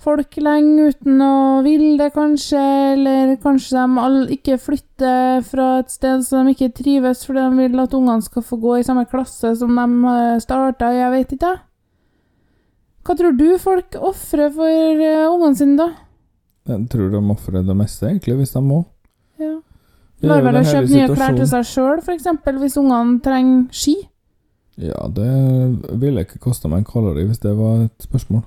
folk 0.00 0.36
lenge 0.40 0.90
uten 0.90 1.22
å 1.22 1.34
ville 1.64 1.96
det, 2.00 2.10
kanskje, 2.14 2.60
eller 2.94 3.34
kanskje 3.42 3.76
de 3.76 4.02
all, 4.04 4.20
ikke 4.32 4.58
flytter 4.60 5.42
fra 5.46 5.70
et 5.82 5.92
sted 5.92 6.24
så 6.26 6.40
de 6.40 6.54
ikke 6.54 6.70
trives 6.76 7.24
fordi 7.26 7.44
de 7.44 7.64
vil 7.64 7.82
at 7.82 7.96
ungene 7.96 8.24
skal 8.24 8.44
få 8.46 8.60
gå 8.62 8.78
i 8.78 8.86
samme 8.86 9.06
klasse 9.10 9.54
som 9.60 9.76
de 9.76 10.14
starta, 10.44 10.92
jeg 10.96 11.12
vet 11.16 11.34
ikke. 11.36 11.56
Hva 13.06 13.16
tror 13.16 13.36
du 13.36 13.48
folk 13.60 13.96
ofrer 13.96 14.52
for 14.54 14.68
eh, 15.04 15.26
ungene 15.26 15.56
sine, 15.56 15.76
da? 15.80 15.88
Jeg 16.70 16.86
tror 16.92 17.10
de 17.12 17.20
ofrer 17.32 17.64
det 17.66 17.76
meste, 17.76 18.06
egentlig, 18.08 18.36
hvis 18.42 18.54
de 18.54 18.62
må. 18.64 18.84
Ja. 19.40 19.56
Lar 20.28 20.44
vel 20.44 20.60
å 20.60 20.64
kjøpe 20.66 20.92
nye 20.92 21.08
klær 21.08 21.36
til 21.36 21.48
seg 21.48 21.66
sjøl, 21.66 22.02
f.eks., 22.04 22.28
hvis 22.60 22.76
ungene 22.80 23.20
trenger 23.24 23.62
ski. 23.72 23.96
Ja, 24.80 25.08
det 25.12 25.30
ville 26.00 26.24
ikke 26.24 26.40
kosta 26.40 26.68
meg 26.70 26.82
en 26.82 26.88
kalori 26.88 27.26
hvis 27.28 27.42
det 27.42 27.52
var 27.56 27.86
et 27.86 28.06
spørsmål. 28.06 28.44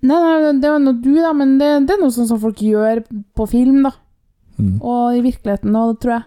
Nei, 0.00 0.18
nei, 0.22 0.52
det 0.62 0.70
var 0.70 0.82
nå 0.82 0.92
du, 1.02 1.14
da, 1.18 1.32
men 1.34 1.56
det, 1.58 1.70
det 1.88 1.96
er 1.96 2.02
noe 2.02 2.14
sånn 2.14 2.28
som 2.30 2.40
folk 2.42 2.60
gjør 2.62 3.02
på 3.34 3.46
film, 3.50 3.82
da. 3.88 3.94
Mm. 4.58 4.76
Og 4.78 5.16
i 5.18 5.22
virkeligheten 5.24 5.78
òg, 5.78 5.96
tror 6.02 6.18
jeg. 6.18 6.26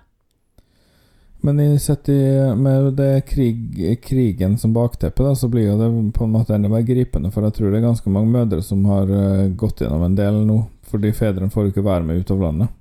Men 1.41 1.59
i, 1.59 1.79
sett 1.79 2.09
i, 2.09 2.19
med 2.55 2.91
det 2.99 3.23
krig, 3.25 3.79
krigen 4.03 4.57
som 4.61 4.73
bakteppe, 4.73 5.23
da, 5.25 5.33
så 5.35 5.49
blir 5.49 5.71
jo 5.71 5.77
det 5.79 5.89
på 6.13 6.27
en 6.27 6.35
måte 6.35 6.53
enda 6.55 6.69
mer 6.69 6.83
gripende. 6.85 7.31
For 7.33 7.47
jeg 7.47 7.55
tror 7.57 7.71
det 7.71 7.79
er 7.79 7.87
ganske 7.87 8.13
mange 8.13 8.29
mødre 8.29 8.61
som 8.65 8.83
har 8.91 9.09
uh, 9.09 9.47
gått 9.57 9.81
gjennom 9.81 10.05
en 10.05 10.17
del 10.19 10.37
nå, 10.45 10.59
fordi 10.91 11.13
fedrene 11.17 11.49
får 11.49 11.65
jo 11.65 11.73
ikke 11.73 11.87
være 11.87 12.05
med 12.05 12.21
ut 12.21 12.35
av 12.35 12.45
landet. 12.45 12.75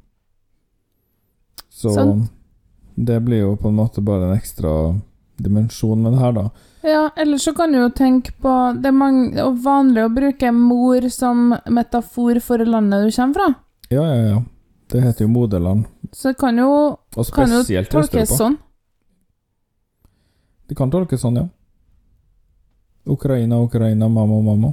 Så 1.81 1.95
Sant. 1.97 2.29
det 3.01 3.17
blir 3.25 3.47
jo 3.47 3.55
på 3.57 3.71
en 3.71 3.79
måte 3.79 4.05
bare 4.05 4.29
en 4.29 4.37
ekstra 4.37 4.75
dimensjon 5.43 6.03
med 6.03 6.15
det 6.15 6.21
her, 6.23 6.33
da. 6.37 6.45
Ja, 6.87 7.03
ellers 7.17 7.45
så 7.45 7.53
kan 7.57 7.73
du 7.73 7.79
jo 7.79 7.91
tenke 7.93 8.33
på 8.41 8.53
Det 8.81 8.89
er 8.89 8.97
mange, 8.97 9.35
er 9.37 9.51
vanlig 9.65 10.07
å 10.07 10.13
bruke 10.15 10.53
mor 10.57 11.05
som 11.13 11.51
metafor 11.69 12.41
for 12.41 12.65
landet 12.65 13.05
du 13.05 13.13
kommer 13.17 13.35
fra. 13.37 13.49
Ja, 13.91 14.07
ja, 14.07 14.23
ja. 14.31 14.43
Det 14.91 15.01
heter 15.05 15.25
jo 15.25 15.29
moderland. 15.29 15.85
Så 16.13 16.33
det 16.33 16.39
kan 16.41 16.59
jo, 16.59 16.97
Og 17.17 17.33
kan 17.35 17.53
jo 17.53 17.63
tolkes 17.91 18.33
sånn. 18.35 18.57
Det 20.67 20.77
kan 20.79 20.91
tolkes 20.91 21.21
sånn, 21.23 21.37
ja. 21.37 21.47
Ukraina, 23.11 23.61
Ukraina, 23.63 24.09
mamma, 24.09 24.41
mamma. 24.41 24.73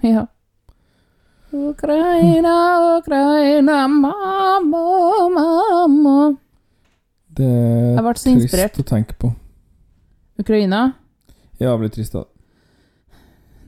Ja. 0.00 0.26
Ukraina, 1.50 2.54
Ukraina, 2.98 3.88
mamma, 3.88 5.28
mamma 5.28 6.36
Det 7.28 7.46
er 7.48 8.12
trist 8.20 8.80
å 8.82 8.84
tenke 8.84 9.16
på. 9.16 9.32
Ukraina? 10.38 10.92
Jævlig 11.58 11.92
trist 11.92 12.14
da. 12.14 12.24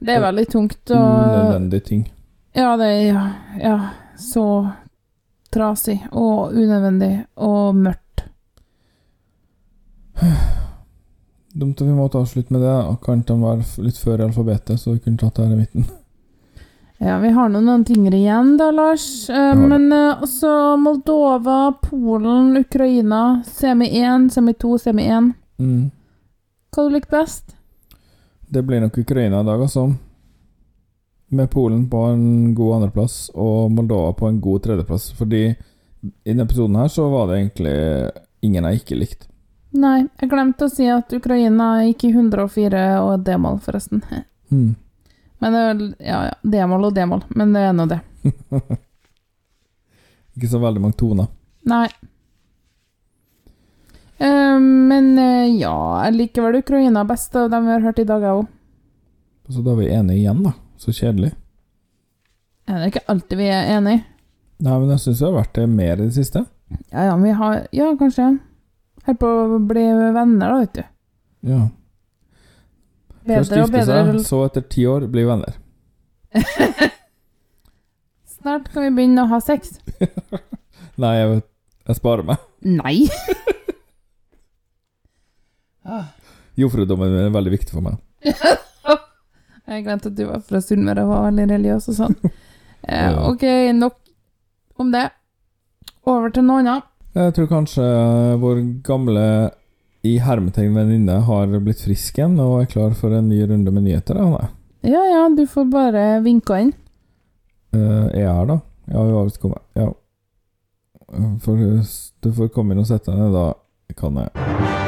Det 0.01 0.15
er 0.17 0.23
veldig 0.23 0.47
tungt 0.49 0.93
å 0.95 1.01
Nødvendig 1.01 1.83
ting. 1.85 2.05
Ja, 2.57 2.77
det 2.81 2.87
er 2.87 3.03
ja, 3.05 3.25
ja, 3.61 3.75
så 4.19 4.45
trasig 5.53 5.99
og 6.11 6.55
unødvendig 6.55 7.13
og 7.37 7.75
mørkt. 7.77 8.25
Dumt 11.53 11.81
at 11.83 11.87
vi 11.87 11.95
måtte 11.95 12.23
avslutte 12.23 12.55
med 12.55 12.63
det. 12.63 12.77
Kan 13.05 13.25
de 13.27 13.37
være 13.43 13.85
litt 13.85 13.99
før 13.99 14.25
alfabetet, 14.29 14.79
så 14.81 14.95
vi 14.95 15.03
kunne 15.05 15.19
tatt 15.19 15.37
det 15.37 15.49
her 15.49 15.57
i 15.57 15.61
midten. 15.65 15.89
Ja, 17.01 17.19
vi 17.19 17.31
har 17.33 17.49
nå 17.49 17.63
noen 17.65 17.85
ting 17.89 18.05
igjen 18.13 18.57
da, 18.61 18.69
Lars. 18.77 19.05
Eh, 19.33 19.55
men 19.57 19.89
eh, 19.93 20.21
også 20.21 20.77
Moldova, 20.77 21.73
Polen, 21.83 22.53
Ukraina. 22.61 23.41
Semi 23.47 23.89
1, 24.03 24.29
semi 24.35 24.53
2, 24.53 24.75
semi 24.85 25.07
1. 25.09 25.31
Mm. 25.59 25.87
Hva 26.71 26.87
du 26.87 26.95
liker 26.95 27.11
best? 27.11 27.57
Det 28.51 28.63
blir 28.67 28.81
nok 28.83 28.99
Ukraina 28.99 29.41
i 29.41 29.47
dag, 29.47 29.63
altså. 29.63 29.89
Med 31.31 31.51
Polen 31.51 31.85
på 31.91 32.05
en 32.11 32.55
god 32.55 32.75
andreplass 32.81 33.31
og 33.35 33.71
Moldova 33.71 34.13
på 34.19 34.27
en 34.29 34.41
god 34.43 34.63
tredjeplass. 34.67 35.13
Fordi 35.19 35.43
i 35.51 35.57
denne 36.31 36.47
episoden 36.47 36.77
her 36.81 36.89
så 36.91 37.07
var 37.11 37.29
det 37.31 37.39
egentlig 37.39 37.75
ingen 38.43 38.67
jeg 38.67 38.81
ikke 38.83 38.99
likte. 38.99 39.27
Nei, 39.71 40.09
jeg 40.19 40.31
glemte 40.33 40.67
å 40.67 40.73
si 40.73 40.89
at 40.91 41.13
Ukraina 41.15 41.85
gikk 41.87 42.09
i 42.09 42.13
104 42.17 42.85
og 43.05 43.27
d-mål, 43.27 43.61
forresten. 43.67 44.03
Mm. 44.51 44.75
Men 45.39 45.95
Ja, 46.03 46.25
ja. 46.27 46.33
D-mål 46.43 46.89
og 46.89 46.95
d-mål, 46.97 47.21
men 47.39 47.53
det 47.55 47.61
er 47.69 47.73
nå 47.73 47.85
det. 47.87 48.01
Ikke 50.35 50.49
så 50.51 50.59
veldig 50.59 50.83
mange 50.83 50.99
toner. 50.99 51.29
Nei. 51.71 51.87
Eh, 54.21 54.57
men 54.61 55.13
eh, 55.19 55.49
ja, 55.61 55.75
jeg 56.05 56.17
liker 56.19 56.45
vel 56.45 56.61
Ukraina 56.61 57.05
best 57.09 57.37
av 57.41 57.49
dem 57.53 57.69
vi 57.69 57.73
har 57.73 57.85
hørt 57.87 58.03
i 58.03 58.07
dag, 58.09 58.25
jeg 58.25 58.43
òg. 58.43 58.49
Så 59.51 59.65
da 59.67 59.73
er 59.73 59.81
vi 59.81 59.89
enige 59.91 60.21
igjen, 60.21 60.43
da. 60.45 60.53
Så 60.81 60.93
kjedelig. 60.95 61.33
Er 62.71 62.79
det 62.83 62.93
ikke 62.93 63.07
alltid 63.11 63.41
vi 63.41 63.49
er 63.51 63.73
enige? 63.79 64.05
Nei, 64.61 64.77
men 64.77 64.93
jeg 64.93 65.03
syns 65.03 65.23
vi 65.23 65.27
har 65.27 65.37
vært 65.41 65.57
det 65.57 65.67
mer 65.73 65.95
i 65.97 66.07
det 66.07 66.15
siste. 66.15 66.45
Ja, 66.93 67.09
ja, 67.09 67.17
vi 67.19 67.33
har 67.35 67.67
Ja, 67.75 67.89
kanskje. 67.99 68.29
Holder 69.07 69.19
på 69.19 69.29
å 69.57 69.59
bli 69.65 69.85
venner, 70.15 70.45
da, 70.45 70.59
vet 70.61 70.77
du. 70.77 70.83
Ja. 71.51 71.61
Først 73.27 73.57
gifte 73.57 73.85
seg, 73.89 74.13
så 74.29 74.45
etter 74.47 74.65
ti 74.71 74.85
år 74.89 75.09
bli 75.11 75.25
venner. 75.27 75.57
Snart 78.37 78.69
kan 78.73 78.87
vi 78.87 78.93
begynne 79.01 79.25
å 79.25 79.31
ha 79.33 79.41
sex. 79.45 79.79
Nei, 81.01 81.15
jeg, 81.17 81.29
vet, 81.33 81.49
jeg 81.89 81.99
sparer 81.99 82.29
meg. 82.31 82.49
Nei! 82.69 82.99
Jomfrudommen 86.61 87.13
min 87.15 87.27
er 87.29 87.35
veldig 87.35 87.53
viktig 87.55 87.73
for 87.77 87.85
meg. 87.87 87.99
Jeg 89.71 89.85
glemte 89.87 90.11
at 90.11 90.17
du 90.19 90.25
var 90.27 90.41
fra 90.45 90.61
Sunnmøre 90.65 91.05
og 91.07 91.13
var 91.13 91.27
veldig 91.29 91.47
religiøs 91.55 91.91
og 91.93 91.99
sånn. 92.05 92.17
Eh, 92.81 93.13
ok, 93.29 93.43
nok 93.77 93.93
om 94.81 94.89
det. 94.89 95.03
Over 96.09 96.31
til 96.33 96.47
noe 96.49 96.63
annet. 96.63 96.87
Jeg 97.13 97.35
tror 97.37 97.51
kanskje 97.51 97.85
vår 98.41 98.63
gamle 98.89 99.25
i 100.09 100.15
hermetegn 100.25 100.73
venninne 100.75 101.19
har 101.29 101.53
blitt 101.61 101.85
frisk 101.85 102.17
igjen 102.19 102.41
og 102.41 102.63
er 102.63 102.71
klar 102.73 102.97
for 102.97 103.13
en 103.13 103.29
ny 103.29 103.43
runde 103.45 103.69
med 103.77 103.85
nyheter. 103.85 104.17
Anne. 104.25 104.49
Ja 104.81 105.05
ja, 105.13 105.27
du 105.29 105.45
får 105.45 105.69
bare 105.77 106.07
vinke 106.25 106.57
inn. 106.65 106.73
Jeg 107.77 108.25
er 108.25 108.33
her, 108.33 108.49
da? 108.49 108.61
Ja, 108.89 109.05
hun 109.05 109.15
har 109.19 109.29
visst 109.29 109.45
kommet. 109.45 109.63
Ja. 109.77 109.91
Eh, 111.13 111.33
For, 111.45 111.67
du 112.25 112.33
får 112.41 112.55
komme 112.57 112.73
inn 112.73 112.81
og 112.81 112.89
sette 112.89 113.13
deg 113.13 113.21
ned, 113.27 113.37
da 113.37 113.93
kan 114.01 114.25
jeg. 114.25 114.80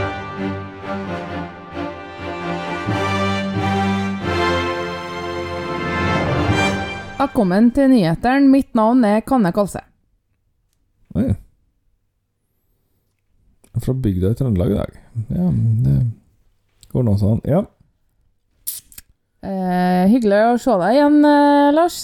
Velkommen 7.22 7.68
til 7.70 7.86
nyhetene. 7.86 8.48
Mitt 8.50 8.72
navn 8.74 9.04
er 9.06 9.20
Kanne 9.22 9.52
Kalse. 9.54 9.78
Oi. 11.14 11.28
Fra 13.78 13.92
bygda 13.94 14.32
i 14.32 14.38
Trøndelag 14.40 14.70
i 14.72 14.78
dag. 14.80 14.90
Ja, 15.30 15.46
det 15.84 15.94
går 16.90 17.02
nå 17.06 17.14
sånn. 17.20 17.38
Ja. 17.46 17.60
Eh, 19.46 20.10
hyggelig 20.10 20.40
å 20.48 20.58
se 20.64 20.74
deg 20.80 20.96
igjen, 20.96 21.18
eh, 21.28 21.70
Lars. 21.76 21.98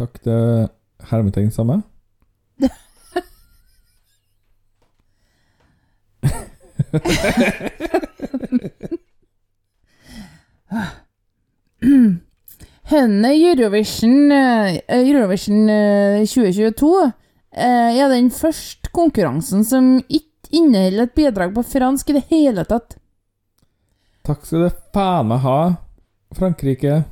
Takk 0.00 0.12
til 0.24 0.40
hermetegn 1.10 1.52
samme. 1.52 1.76
Hønne 12.88 13.34
Eurovision, 13.36 14.30
eh, 14.32 14.78
Eurovision 14.88 15.68
eh, 15.68 16.22
2022 16.24 16.92
eh, 17.52 17.98
er 18.00 18.08
den 18.08 18.30
første 18.32 18.88
konkurransen 18.96 19.60
som 19.68 19.98
ikke 20.08 20.56
inneholder 20.56 21.04
et 21.04 21.12
bidrag 21.18 21.52
på 21.52 21.66
fransk 21.68 22.08
i 22.08 22.16
det 22.16 22.24
hele 22.30 22.64
tatt. 22.64 22.96
Takk 24.24 24.40
skal 24.48 24.64
du 24.64 24.80
faen 24.96 25.28
meg 25.28 25.44
ha, 25.44 25.58
Frankrike, 26.36 27.02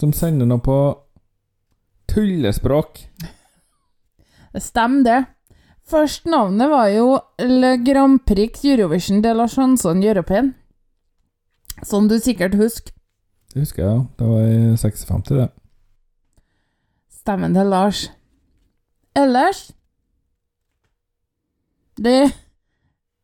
som 0.00 0.16
sender 0.16 0.48
noe 0.48 0.64
på 0.64 0.78
tullespråk. 2.08 3.04
Stemmer, 4.56 5.04
det. 5.04 5.20
Først 5.84 6.24
navnet 6.24 6.72
var 6.72 6.88
jo 6.94 7.18
Le 7.44 7.76
Grand 7.84 8.22
Prix 8.24 8.64
Eurovision 8.64 9.20
de 9.20 9.36
la 9.36 9.44
Chanson 9.52 10.00
Européen. 10.00 10.54
Som 11.84 12.08
du 12.08 12.16
sikkert 12.16 12.56
husker. 12.56 12.94
Det 13.54 13.62
husker 13.62 13.84
jeg, 13.84 13.92
ja. 13.92 14.00
Det 14.18 14.26
var 14.26 14.40
i 14.50 14.76
56, 14.76 15.28
det. 15.30 15.48
Stemmen 17.20 17.54
til 17.54 17.66
Lars. 17.70 18.10
Ellers 19.16 19.70
Det 21.96 22.16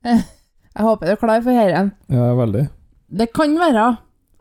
eh, 0.06 0.20
Jeg 0.76 0.86
håper 0.86 1.06
du 1.06 1.12
er 1.12 1.18
klar 1.18 1.42
for 1.42 1.50
dette. 1.50 1.82
Ja, 2.14 2.28
veldig. 2.38 2.68
Det 3.10 3.26
kan 3.34 3.58
være 3.58 3.96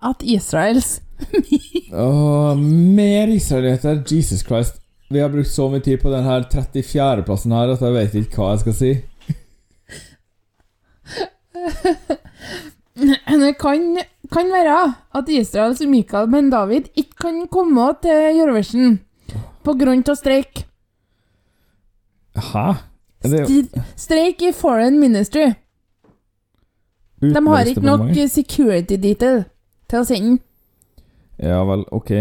at 0.05 0.21
Israels 0.21 1.01
Åh, 1.93 2.57
mer 2.95 3.27
israeliter. 3.33 4.03
Jesus 4.05 4.45
Christ. 4.45 4.77
Vi 5.09 5.19
har 5.19 5.29
brukt 5.33 5.49
så 5.49 5.65
mye 5.73 5.81
tid 5.81 5.97
på 6.03 6.11
denne 6.13 6.37
34.-plassen 6.53 7.51
her 7.51 7.73
at 7.73 7.81
jeg 7.81 7.93
vet 7.97 8.13
ikke 8.21 8.37
hva 8.37 8.51
jeg 8.53 8.61
skal 8.61 8.75
si. 8.77 8.91
kan, 13.59 13.97
kan 14.31 14.51
være 14.53 14.79
at 15.15 15.29
Israels 15.29 15.81
Mikael 15.87 16.27
Ben 16.31 16.49
David 16.51 16.89
ikke 16.95 17.15
kan 17.21 17.47
komme 17.51 17.93
til 18.01 18.39
Eurovision 18.39 18.99
av 19.69 20.15
streik. 20.15 20.65
Hæ? 22.35 22.73
Det 23.23 23.69
Streik 23.95 24.41
i 24.41 24.51
Foreign 24.51 24.99
Ministry. 24.99 25.53
De 27.21 27.47
har 27.47 27.65
ikke 27.67 27.81
nok 27.81 28.15
security 28.27 28.95
detail 28.95 29.43
til 29.89 29.99
å 29.99 30.03
sende 30.07 30.29
den. 30.29 30.39
Ja 31.39 31.63
vel, 31.67 31.83
ok. 31.91 32.11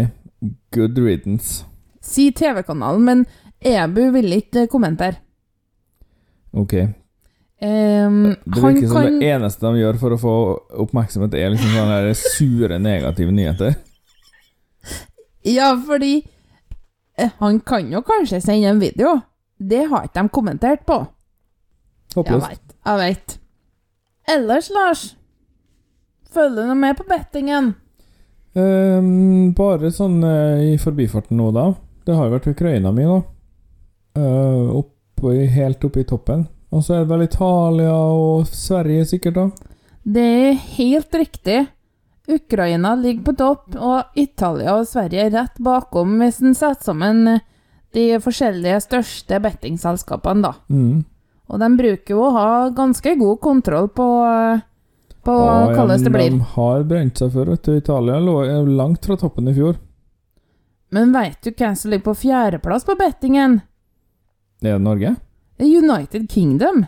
Good 0.71 0.99
riddance. 0.99 1.65
Si 2.01 2.31
TV-kanalen, 2.31 3.03
men 3.05 3.25
EBU 3.61 4.11
vil 4.11 4.33
ikke 4.33 4.67
kommentere. 4.67 5.19
Ok. 6.53 6.73
Ehm, 7.61 8.35
Det 8.45 8.61
virker 8.61 8.87
som 8.87 9.01
kan 9.01 9.19
det 9.19 9.31
eneste 9.33 9.67
de 9.67 9.81
gjør 9.81 9.99
for 9.99 10.15
å 10.15 10.19
få 10.19 10.33
oppmerksomhet, 10.85 11.35
er 11.35 11.51
liksom 11.51 11.73
sånne 11.75 12.15
sure, 12.15 12.79
negative 12.79 13.35
nyheter. 13.35 13.75
Ja, 15.43 15.73
fordi 15.87 16.21
eh, 17.17 17.29
Han 17.39 17.59
kan 17.59 17.91
jo 17.91 18.01
kanskje 18.01 18.41
sende 18.41 18.71
en 18.71 18.79
video. 18.79 19.19
Det 19.59 19.85
har 19.91 20.07
ikke 20.07 20.21
de 20.21 20.29
kommentert 20.29 20.85
på. 20.87 21.01
Håpløst. 22.15 22.75
Jeg 22.85 22.99
veit. 22.99 23.39
Ellers, 24.29 24.69
Lars 24.69 25.15
Følger 26.29 26.61
du 26.61 26.69
noe 26.69 26.77
med 26.77 26.93
på 26.93 27.07
bettingen? 27.09 27.71
Um, 28.53 29.49
bare 29.57 29.89
sånn 29.93 30.19
uh, 30.21 30.61
i 30.61 30.75
forbifarten 30.77 31.39
nå, 31.39 31.47
da. 31.55 31.71
Det 32.05 32.13
har 32.13 32.27
jo 32.27 32.35
vært 32.35 32.49
Ukraina 32.51 32.91
mi, 32.93 33.07
da. 33.09 33.17
Uh, 34.19 34.77
opp, 34.77 35.23
helt 35.25 35.83
oppe 35.89 36.03
i 36.03 36.07
toppen. 36.07 36.45
Og 36.69 36.85
så 36.85 36.95
er 36.95 37.03
det 37.03 37.11
vel 37.11 37.25
Italia 37.25 37.93
og 37.95 38.47
Sverige, 38.53 39.07
sikkert, 39.09 39.39
da. 39.39 39.75
Det 40.05 40.25
er 40.25 40.63
helt 40.77 41.15
riktig. 41.17 41.59
Ukraina 42.29 42.93
ligger 42.95 43.23
på 43.25 43.35
topp, 43.37 43.75
og 43.75 44.19
Italia 44.19 44.75
og 44.77 44.87
Sverige 44.87 45.25
er 45.25 45.33
rett 45.33 45.61
bakom 45.65 46.19
hvis 46.21 46.41
en 46.45 46.53
setter 46.57 46.91
sammen 46.91 47.39
de 47.97 48.03
forskjellige 48.21 48.83
største 48.85 49.39
bettingselskapene, 49.41 50.45
da. 50.45 50.53
Mm. 50.69 51.05
Og 51.49 51.61
de 51.61 51.69
bruker 51.79 52.13
jo 52.13 52.25
å 52.27 52.33
ha 52.35 52.49
ganske 52.77 53.15
god 53.17 53.39
kontroll 53.41 53.89
på, 53.89 54.07
på 55.25 55.37
Ja, 55.39 55.71
ja, 55.73 55.85
det 55.97 56.13
blir. 56.13 56.35
De 56.35 56.51
har 56.53 56.85
brent 56.85 57.17
seg 57.17 57.33
før, 57.33 57.55
vet 57.55 57.65
du. 57.65 57.79
Italia 57.79 58.19
lå 58.21 58.35
eh, 58.45 58.69
langt 58.77 59.09
fra 59.09 59.17
toppen 59.17 59.49
i 59.49 59.55
fjor. 59.57 59.79
Men 60.93 61.13
veit 61.13 61.41
du 61.41 61.49
hvem 61.49 61.73
som 61.77 61.89
ligger 61.89 62.11
på 62.11 62.19
fjerdeplass 62.27 62.85
på 62.85 62.97
bettingen? 62.97 63.59
Er 64.61 64.77
det 64.77 64.85
Norge? 64.85 65.15
United 65.59 66.29
Kingdom. 66.31 66.85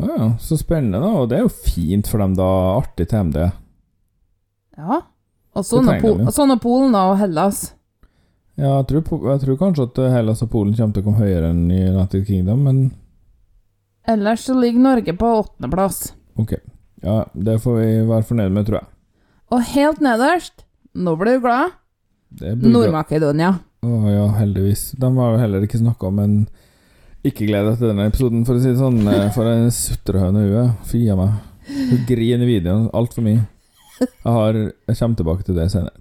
Ja, 0.00 0.32
så 0.40 0.56
spennende, 0.56 1.00
da. 1.02 1.10
Og 1.20 1.28
det 1.30 1.38
er 1.38 1.44
jo 1.46 1.52
fint 1.52 2.08
for 2.08 2.22
dem, 2.22 2.34
da. 2.38 2.48
Artig 2.78 3.08
til 3.10 3.26
MD. 3.28 3.50
Ja. 4.78 5.02
Og 5.52 5.66
sånn 5.68 6.54
og 6.54 6.60
Polen 6.62 6.94
da, 6.96 7.04
og 7.12 7.18
Hellas. 7.20 7.72
Ja, 8.56 8.78
jeg 8.78 8.86
tror, 8.88 9.26
jeg 9.32 9.42
tror 9.42 9.58
kanskje 9.60 9.84
at 9.88 10.00
Hellas 10.14 10.42
og 10.44 10.50
Polen 10.52 10.74
kommer 10.76 10.96
til 10.96 11.04
å 11.04 11.06
komme 11.08 11.20
høyere 11.24 11.50
enn 11.52 11.66
United 11.68 12.26
Kingdom, 12.28 12.64
men 12.68 12.82
Ellers 14.08 14.46
så 14.48 14.56
ligger 14.58 14.82
Norge 14.82 15.12
på 15.14 15.28
åttendeplass. 15.42 16.12
ok. 16.40 16.56
Ja, 17.02 17.24
det 17.34 17.58
får 17.62 17.76
vi 17.80 17.86
være 18.06 18.26
fornøyd 18.26 18.52
med, 18.54 18.66
tror 18.66 18.78
jeg. 18.78 18.88
Og 19.52 19.62
helt 19.74 20.00
nederst, 20.04 20.64
nå 20.94 21.16
blir 21.18 21.38
du 21.38 21.44
glad, 21.44 21.72
Nord-Makedonia. 22.40 23.56
Å 23.82 24.10
ja, 24.12 24.26
heldigvis. 24.38 24.92
De 24.98 25.08
har 25.16 25.32
jo 25.34 25.40
heller 25.40 25.66
ikke 25.66 25.80
snakka 25.80 26.06
om 26.12 26.20
en 26.22 26.36
ikke 27.28 27.46
gled 27.46 27.66
deg 27.68 27.78
til 27.78 27.90
denne 27.92 28.06
episoden, 28.10 28.44
for 28.46 28.58
å 28.58 28.62
si 28.62 28.70
det 28.72 28.78
sånn. 28.80 29.00
eh, 29.08 29.28
For 29.34 29.46
en 29.46 29.68
sutrehøne 29.74 30.42
hun 30.42 30.54
er. 30.64 30.70
Fy 30.88 31.04
a 31.12 31.16
meg. 31.18 31.36
Hun 31.68 32.06
griner 32.08 32.42
i 32.42 32.48
videoen 32.58 32.88
altfor 32.92 33.22
mye. 33.26 33.44
Jeg, 34.00 34.32
har, 34.34 34.52
jeg 34.88 34.96
kommer 34.98 35.16
tilbake 35.20 35.46
til 35.46 35.54
det 35.60 35.68
senere. 35.70 35.94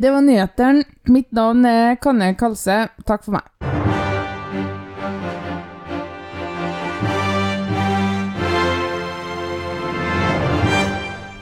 Det 0.00 0.12
var 0.12 0.20
nyhetene. 0.24 0.84
Mitt 1.12 1.32
navn 1.36 1.64
er 1.68 1.96
Kanne 2.00 2.34
Kalse. 2.36 2.82
Takk 3.08 3.24
for 3.24 3.36
meg. 3.38 3.48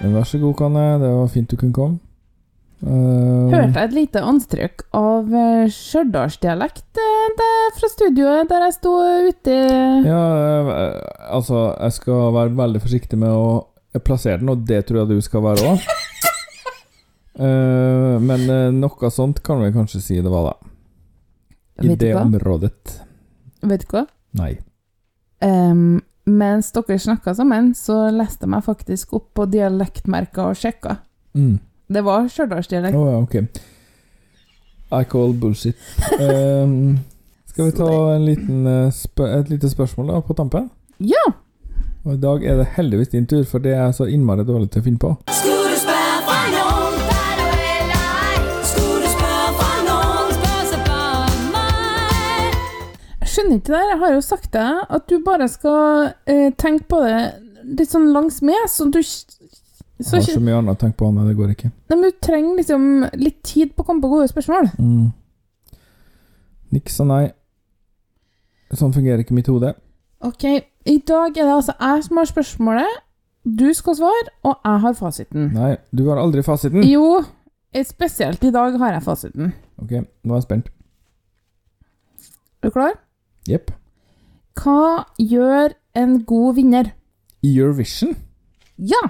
Vær 0.09 0.24
så 0.24 0.39
god, 0.41 0.55
Kanne. 0.57 0.84
Det 1.03 1.11
var 1.14 1.26
fint 1.28 1.51
du 1.51 1.57
kunne 1.57 1.72
komme. 1.72 1.99
Eh, 2.79 3.51
Hørte 3.51 3.74
jeg 3.74 3.89
et 3.89 3.95
lite 3.97 4.20
anstrøk 4.22 4.85
av 4.95 5.33
eh, 5.35 5.64
stjørdalsdialekt 5.74 7.01
eh, 7.03 7.41
fra 7.74 7.91
studioet 7.91 8.47
der 8.53 8.66
jeg 8.68 8.76
sto 8.76 8.93
ute 9.26 9.57
Ja, 10.07 10.20
altså, 11.26 11.72
jeg 11.74 11.97
skal 11.97 12.31
være 12.37 12.55
veldig 12.61 12.83
forsiktig 12.85 13.18
med 13.18 13.35
å 13.35 13.99
plassere 14.05 14.39
den, 14.39 14.53
og 14.53 14.62
det 14.68 14.85
tror 14.87 15.01
jeg 15.03 15.11
du 15.11 15.24
skal 15.24 15.43
være 15.43 15.72
òg. 15.72 15.89
men 18.29 18.47
eh, 18.47 18.70
noe 18.79 19.11
sånt 19.11 19.43
kan 19.43 19.64
vi 19.64 19.74
kanskje 19.74 20.05
si 20.05 20.22
det 20.22 20.31
var, 20.31 20.53
da. 20.53 20.72
I 21.83 21.93
Vet 21.93 22.03
det 22.03 22.14
området. 22.18 22.95
Vet 23.66 23.87
du 23.87 23.91
hva? 23.95 24.05
Nei. 24.39 24.53
Um, 25.43 25.99
mens 26.31 26.70
dere 26.74 26.99
snakka 26.99 27.35
sammen, 27.39 27.72
så 27.74 28.05
leste 28.14 28.47
jeg 28.47 28.55
meg 28.55 28.66
faktisk 28.66 29.18
opp 29.18 29.33
på 29.39 29.47
dialektmerka 29.51 30.51
og 30.51 30.59
sjekka. 30.59 31.01
Mm. 31.39 31.59
Det 31.89 32.03
var 32.05 32.26
stjørdalsdialekt. 32.28 32.97
Å 32.97 33.05
ja, 33.09 33.18
ok. 33.24 33.34
I 34.93 35.05
call 35.09 35.32
bullshit. 35.41 35.76
Um, 36.20 36.99
skal 37.49 37.70
vi 37.70 37.76
ta 37.80 37.89
en 38.12 38.26
liten, 38.26 38.66
eh, 38.66 39.30
et 39.39 39.49
lite 39.49 39.70
spørsmål 39.72 40.12
da, 40.12 40.20
på 40.20 40.36
tampen? 40.36 40.68
Ja! 41.01 41.22
Og 42.05 42.14
I 42.14 42.20
dag 42.20 42.45
er 42.45 42.61
det 42.61 42.66
heldigvis 42.76 43.09
din 43.14 43.26
tur, 43.28 43.41
for 43.49 43.64
det 43.64 43.72
er 43.72 43.93
så 43.97 44.05
innmari 44.05 44.45
dårlig 44.49 44.68
til 44.72 44.82
å 44.82 44.84
finne 44.84 45.01
på. 45.01 45.14
Skulle 45.32 45.72
du 45.72 45.80
spørre 45.80 46.20
fra 46.28 46.39
noen, 46.53 47.01
der 47.09 47.41
du 47.41 47.49
lei? 47.95 48.36
Skulle 48.68 49.01
du 49.01 49.11
spørre 49.14 49.57
fra 49.59 49.72
noen, 49.89 50.36
spør 50.36 50.62
så 50.68 50.82
bare 50.91 51.43
meg. 51.57 52.62
Jeg 53.24 53.32
skjønner 53.32 53.61
ikke 53.62 53.72
det 53.72 53.80
her. 53.80 53.93
Jeg 53.95 54.03
har 54.05 54.14
jo 54.18 54.22
sagt 54.28 54.53
deg 54.57 54.84
at 55.01 55.09
du 55.09 55.16
bare 55.24 55.49
skal 55.53 56.11
eh, 56.28 56.49
tenke 56.61 56.89
på 56.93 57.01
det 57.09 57.20
litt 57.80 57.97
sånn 57.97 58.12
langs 58.12 58.43
med, 58.45 58.61
så 58.72 58.89
du 58.93 59.01
så, 59.99 60.16
Jeg 60.16 60.24
har 60.28 60.36
så 60.38 60.42
mye 60.44 60.59
annet 60.61 60.76
å 60.76 60.78
tenke 60.78 60.96
på, 61.01 61.09
Anne. 61.11 61.24
Det 61.26 61.36
går 61.38 61.55
ikke. 61.55 61.70
Nei, 61.90 61.96
men 61.96 62.12
Du 62.12 62.18
trenger 62.22 62.61
liksom 62.61 62.84
litt 63.18 63.40
tid 63.42 63.74
på 63.74 63.82
å 63.82 63.88
komme 63.88 64.05
på 64.05 64.11
gode 64.12 64.28
spørsmål. 64.30 64.70
Mm. 64.78 65.09
Niks 66.76 67.01
og 67.03 67.09
nei. 67.11 67.24
Sånn 68.76 68.92
fungerer 68.94 69.24
ikke 69.24 69.34
mitt 69.34 69.49
hode. 69.51 69.72
Ok, 70.24 70.44
I 70.44 70.96
dag 71.07 71.36
er 71.36 71.46
det 71.46 71.55
altså 71.55 71.74
jeg 71.78 72.05
som 72.05 72.20
har 72.20 72.28
spørsmålet, 72.28 73.03
du 73.49 73.68
skal 73.74 73.96
svare, 73.96 74.32
og 74.44 74.57
jeg 74.64 74.80
har 74.84 74.96
fasiten. 74.99 75.51
Nei, 75.55 75.76
du 75.94 76.05
har 76.11 76.20
aldri 76.20 76.42
fasiten. 76.44 76.82
Jo, 76.84 77.22
eh, 77.72 77.86
spesielt 77.86 78.42
i 78.44 78.53
dag 78.55 78.76
har 78.78 78.96
jeg 78.99 79.07
fasiten. 79.07 79.53
Ok, 79.80 79.94
nå 80.22 80.34
er 80.34 80.40
jeg 80.42 80.46
spent. 80.49 80.70
Er 82.59 82.68
du 82.68 82.74
klar? 82.74 82.99
Jepp. 83.49 83.70
Hva 84.59 85.07
gjør 85.22 85.74
en 85.96 86.18
god 86.26 86.59
vinner? 86.59 86.92
Eurovision. 87.46 88.16
Ja! 88.76 89.01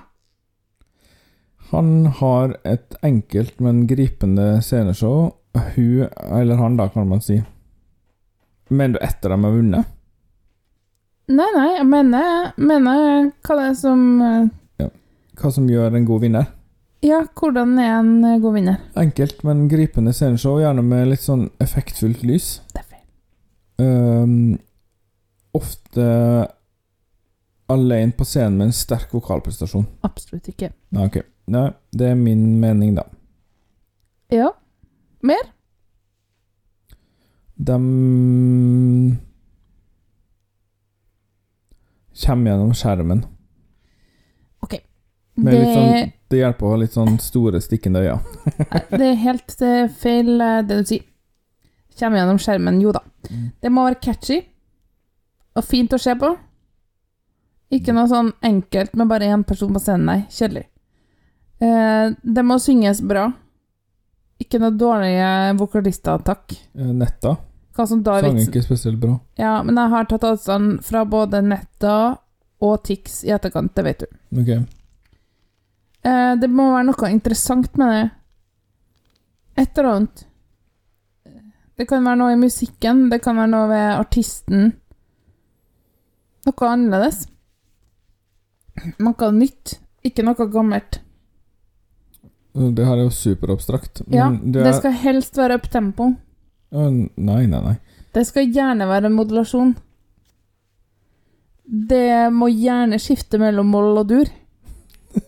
Han 1.70 2.06
har 2.20 2.56
et 2.64 2.96
enkelt, 3.04 3.58
men 3.60 3.86
gripende 3.86 4.62
sceneshow. 4.64 5.34
Hun, 5.74 6.08
eller 6.30 6.56
han 6.60 6.76
da, 6.78 6.88
kan 6.88 7.08
man 7.08 7.20
si. 7.24 7.40
Mener 8.68 8.98
du 8.98 9.04
etter 9.04 9.32
de 9.32 9.38
har 9.44 9.56
vunnet? 9.56 9.94
Nei, 11.28 11.48
nei, 11.52 11.66
jeg 11.76 11.88
mener, 11.88 12.52
mener 12.56 13.26
hva 13.44 13.56
det 13.58 13.64
er 13.66 13.74
som 13.76 14.04
ja. 14.80 14.86
Hva 15.36 15.50
som 15.52 15.66
gjør 15.68 15.98
en 15.98 16.06
god 16.08 16.22
vinner? 16.24 16.46
Ja, 17.04 17.20
hvordan 17.36 17.76
er 17.78 17.92
en 17.98 18.14
eh, 18.26 18.38
god 18.42 18.56
vinner? 18.56 18.78
Enkelt, 18.98 19.42
men 19.46 19.66
gripende 19.70 20.14
sceneshow, 20.16 20.56
gjerne 20.58 20.82
med 20.82 21.12
litt 21.12 21.22
sånn 21.22 21.46
effektfullt 21.62 22.24
lys. 22.26 22.48
Det 22.72 22.80
er 22.80 22.86
feil. 22.88 23.04
Ehm, 23.84 24.56
ofte 25.54 26.08
alene 27.70 28.16
på 28.16 28.26
scenen 28.26 28.58
med 28.58 28.70
en 28.70 28.74
sterk 28.74 29.12
vokalprestasjon. 29.14 29.86
Absolutt 30.08 30.48
ikke. 30.50 30.72
Ja, 30.96 31.04
ok. 31.06 31.20
Nei, 31.48 31.68
det 31.96 32.10
er 32.12 32.18
min 32.18 32.42
mening, 32.60 32.94
da. 32.98 33.06
Ja. 34.34 34.52
Mer? 35.24 35.48
De 37.56 37.78
kommer 42.18 42.50
gjennom 42.52 42.74
skjermen. 42.76 43.24
Med 45.38 45.54
Det, 45.54 45.58
litt 45.62 45.76
sånn, 45.76 46.12
det 46.32 46.38
hjelper 46.40 46.66
å 46.66 46.70
ha 46.72 46.78
litt 46.80 46.94
sånn 46.96 47.18
store, 47.22 47.60
stikkende 47.62 48.00
øyne. 48.02 48.56
det 48.98 49.04
er 49.06 49.20
helt 49.22 49.54
feil, 50.00 50.32
eh, 50.42 50.62
det 50.66 50.80
du 50.80 50.88
sier. 50.88 51.04
Kommer 51.98 52.20
gjennom 52.20 52.40
skjermen, 52.42 52.80
jo 52.82 52.94
da. 52.94 53.04
Mm. 53.30 53.44
Det 53.62 53.70
må 53.74 53.84
være 53.86 54.00
catchy 54.02 54.38
og 55.58 55.66
fint 55.66 55.94
å 55.94 56.00
se 56.02 56.14
på. 56.18 56.32
Ikke 57.74 57.94
noe 57.94 58.10
sånn 58.10 58.32
enkelt 58.46 58.94
med 58.98 59.10
bare 59.10 59.30
én 59.30 59.44
person 59.46 59.70
på 59.74 59.82
scenen, 59.82 60.06
nei. 60.10 60.18
Kjedelig. 60.32 60.66
Eh, 61.60 62.12
det 62.22 62.44
må 62.46 62.58
synges 62.62 63.00
bra. 63.02 63.28
Ikke 64.38 64.60
noe 64.62 64.74
dårlige 64.78 65.28
vokalister, 65.58 66.20
takk. 66.22 66.54
Eh, 66.78 66.92
Netta 66.94 67.34
Hva 67.74 67.86
som 67.86 68.02
da 68.02 68.20
sang 68.22 68.38
ikke 68.42 68.62
spesielt 68.62 68.98
bra. 69.02 69.16
Ja, 69.38 69.60
men 69.62 69.78
jeg 69.78 69.90
har 69.92 70.06
tatt 70.10 70.26
avstand 70.26 70.80
fra 70.86 71.04
både 71.06 71.42
Netta 71.46 72.18
og 72.62 72.82
Tix 72.86 73.20
i 73.26 73.30
etterkant, 73.34 73.74
det 73.74 73.84
vet 73.86 74.02
du. 74.02 74.18
Ok. 74.42 74.48
Eh, 76.06 76.32
det 76.38 76.50
må 76.50 76.70
være 76.72 76.88
noe 76.90 77.10
interessant 77.10 77.76
med 77.78 77.94
det. 77.94 78.06
Et 79.62 79.78
eller 79.78 79.90
annet. 79.92 80.24
Det 81.78 81.86
kan 81.86 82.02
være 82.06 82.18
noe 82.18 82.34
i 82.34 82.38
musikken, 82.40 83.06
det 83.10 83.20
kan 83.22 83.38
være 83.38 83.50
noe 83.52 83.68
ved 83.70 83.88
artisten. 83.94 84.72
Noe 86.46 86.70
annerledes. 86.70 87.26
Noe 89.02 89.30
nytt, 89.34 89.76
ikke 90.06 90.26
noe 90.26 90.48
gammelt. 90.50 91.00
Det 92.54 92.86
her 92.86 92.96
er 92.96 93.04
jo 93.04 93.12
superabstrakt. 93.14 94.02
Ja, 94.10 94.30
det, 94.32 94.64
det 94.64 94.74
skal 94.78 94.96
helst 95.04 95.36
være 95.38 95.58
uptempo. 95.60 96.08
Å, 96.72 96.88
Nei, 96.90 97.42
nei, 97.46 97.60
nei. 97.62 97.76
Det 98.16 98.24
skal 98.26 98.48
gjerne 98.50 98.88
være 98.88 99.10
modulasjon. 99.12 99.74
Det 101.68 102.30
må 102.32 102.48
gjerne 102.48 102.98
skifte 103.00 103.38
mellom 103.40 103.68
moll 103.72 104.00
og 104.00 104.08
dur. 104.08 104.30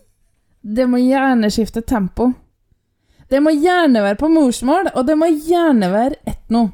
Det 0.61 0.87
må 0.89 0.99
gjerne 1.01 1.49
skifte 1.53 1.81
tempo. 1.85 2.31
Det 3.31 3.39
må 3.41 3.53
gjerne 3.55 4.01
være 4.03 4.17
på 4.19 4.27
morsmål, 4.29 4.89
og 4.91 5.05
det 5.07 5.15
må 5.15 5.29
gjerne 5.31 5.87
være 5.93 6.17
etno. 6.27 6.65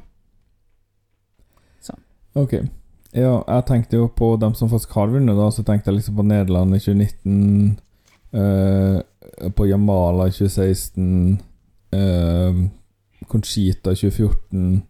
Ok. 2.38 2.52
Ja, 3.16 3.38
jeg 3.48 3.64
tenkte 3.68 3.96
jo 4.00 4.08
på 4.14 4.32
dem 4.40 4.52
som 4.58 4.70
faktisk 4.70 4.92
har 4.98 5.08
vunnet, 5.12 5.38
da. 5.38 5.46
Så 5.54 5.62
tenkte 5.66 5.90
jeg 5.90 6.00
liksom 6.00 6.18
på 6.18 6.26
Nederland 6.28 6.74
i 6.76 6.80
2019. 6.82 7.78
eh, 8.32 8.98
på 9.54 9.66
Jamala 9.66 10.30
2016. 10.30 11.38
eh, 11.90 12.54
Conchita 13.28 13.90
2014. 13.94 14.82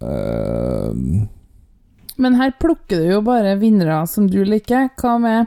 eh, 0.00 0.92
Men 2.16 2.34
her 2.38 2.50
plukker 2.60 3.00
du 3.02 3.08
jo 3.14 3.20
bare 3.24 3.56
vinnere 3.60 4.02
som 4.06 4.26
du 4.30 4.44
liker. 4.44 4.88
Hva 5.00 5.18
med 5.20 5.46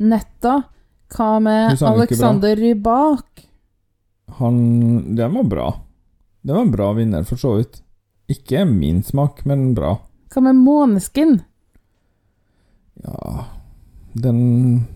Netta? 0.00 0.62
Hva 1.14 1.40
med. 1.42 1.82
Alexander 1.82 2.56
Rybak? 2.56 3.46
han 4.38 5.16
Den 5.16 5.34
var 5.34 5.42
bra. 5.44 5.80
Det 6.42 6.52
var 6.54 6.60
en 6.62 6.70
bra 6.70 6.92
vinner, 6.96 7.24
for 7.24 7.36
så 7.36 7.56
vidt. 7.58 7.82
Ikke 8.30 8.62
min 8.64 9.02
smak, 9.02 9.42
men 9.44 9.74
bra. 9.74 9.96
Hva 10.32 10.40
med 10.42 10.56
Måneskin? 10.56 11.40
Ja 13.02 13.44
Den 14.12 14.86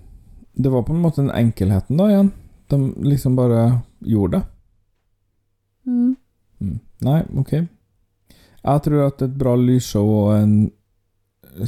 Det 0.55 0.71
var 0.71 0.83
på 0.87 0.95
en 0.95 1.03
måte 1.03 1.23
den 1.23 1.35
enkelheten, 1.35 1.99
da, 1.99 2.09
igjen. 2.11 2.33
De 2.71 2.79
liksom 3.03 3.37
bare 3.37 3.81
gjorde 3.99 4.39
det. 4.39 4.45
Mm. 5.87 6.17
Mm. 6.61 6.79
Nei, 7.05 7.21
ok. 7.37 7.53
Jeg 8.65 8.83
tror 8.87 9.07
at 9.07 9.23
et 9.27 9.37
bra 9.37 9.57
lysshow 9.61 10.09
og 10.09 10.31
en 10.39 10.55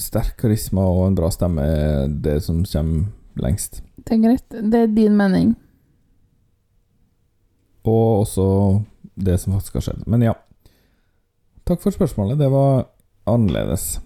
sterk 0.00 0.38
karisma 0.40 0.86
og 0.88 1.02
en 1.10 1.18
bra 1.18 1.28
stemme 1.34 1.66
er 1.66 2.08
det 2.08 2.38
som 2.46 2.62
kommer 2.64 3.42
lengst. 3.42 3.82
Det 3.96 4.16
er 4.16 4.22
greit. 4.22 4.46
Det 4.72 4.80
er 4.80 4.94
din 4.94 5.16
mening. 5.18 5.54
Og 7.86 8.22
også 8.22 8.46
det 9.14 9.38
som 9.40 9.54
faktisk 9.58 9.78
har 9.80 9.86
skjedd. 9.88 10.06
Men 10.06 10.24
ja. 10.24 10.34
Takk 11.66 11.82
for 11.82 11.94
spørsmålet. 11.94 12.38
Det 12.38 12.48
var 12.50 12.86
annerledes. 13.26 13.98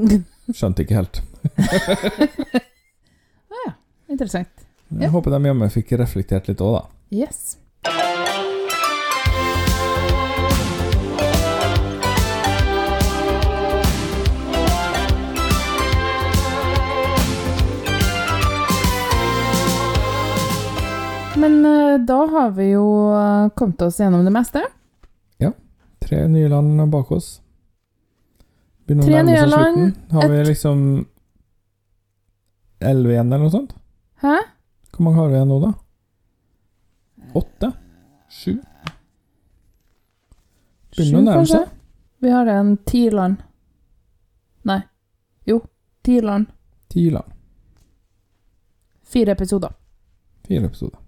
Skjønte 0.56 0.82
ikke 0.82 0.98
helt. 0.98 1.22
Interessant. 4.12 4.66
Jeg 5.00 5.08
håper 5.08 5.32
de 5.32 5.38
hjemme 5.48 5.66
fikk 5.72 5.94
reflektert 5.96 6.48
litt 6.50 6.60
òg, 6.60 6.74
da. 6.76 6.82
Yes. 7.16 7.56
Men 21.40 21.64
eh, 21.64 21.96
da 22.04 22.18
har 22.34 22.50
vi 22.58 22.68
jo 22.74 22.84
eh, 23.16 23.48
kommet 23.56 23.80
oss 23.82 23.96
gjennom 24.00 24.28
det 24.28 24.34
meste. 24.36 24.60
Ja. 25.40 25.54
Tre 26.04 26.26
nye 26.28 26.52
land 26.52 26.84
bak 26.92 27.16
oss. 27.16 27.38
Begynner 28.84 29.08
å 29.08 29.08
Tre 29.08 29.22
nærme 29.22 29.30
nye 29.32 29.40
seg 29.40 29.54
land, 29.56 29.78
slutten. 29.80 30.18
Har 30.18 30.28
vi 30.34 30.42
liksom 30.52 30.82
elleve 32.82 33.16
igjen, 33.16 33.32
eller 33.32 33.48
noe 33.48 33.56
sånt? 33.56 33.78
Hæ? 34.22 34.36
Hvor 34.92 35.04
mange 35.04 35.18
har 35.18 35.32
igjen 35.34 35.48
nå, 35.50 35.58
da? 35.62 35.72
Åtte? 37.34 37.72
Sju? 38.30 38.52
Begynner 40.96 41.18
å 41.18 41.24
nærme 41.26 41.48
seg. 41.50 41.70
Vi 42.22 42.30
har 42.30 42.50
en 42.52 42.76
ti 42.86 43.06
land. 43.10 43.40
Nei. 44.68 44.78
Jo, 45.48 45.58
ti 46.06 46.20
land. 46.22 46.46
Ti 46.92 47.08
land. 47.10 47.32
Fire 49.12 49.34
episoder. 49.34 49.74
Fire 50.46 50.68
episoder. 50.70 51.00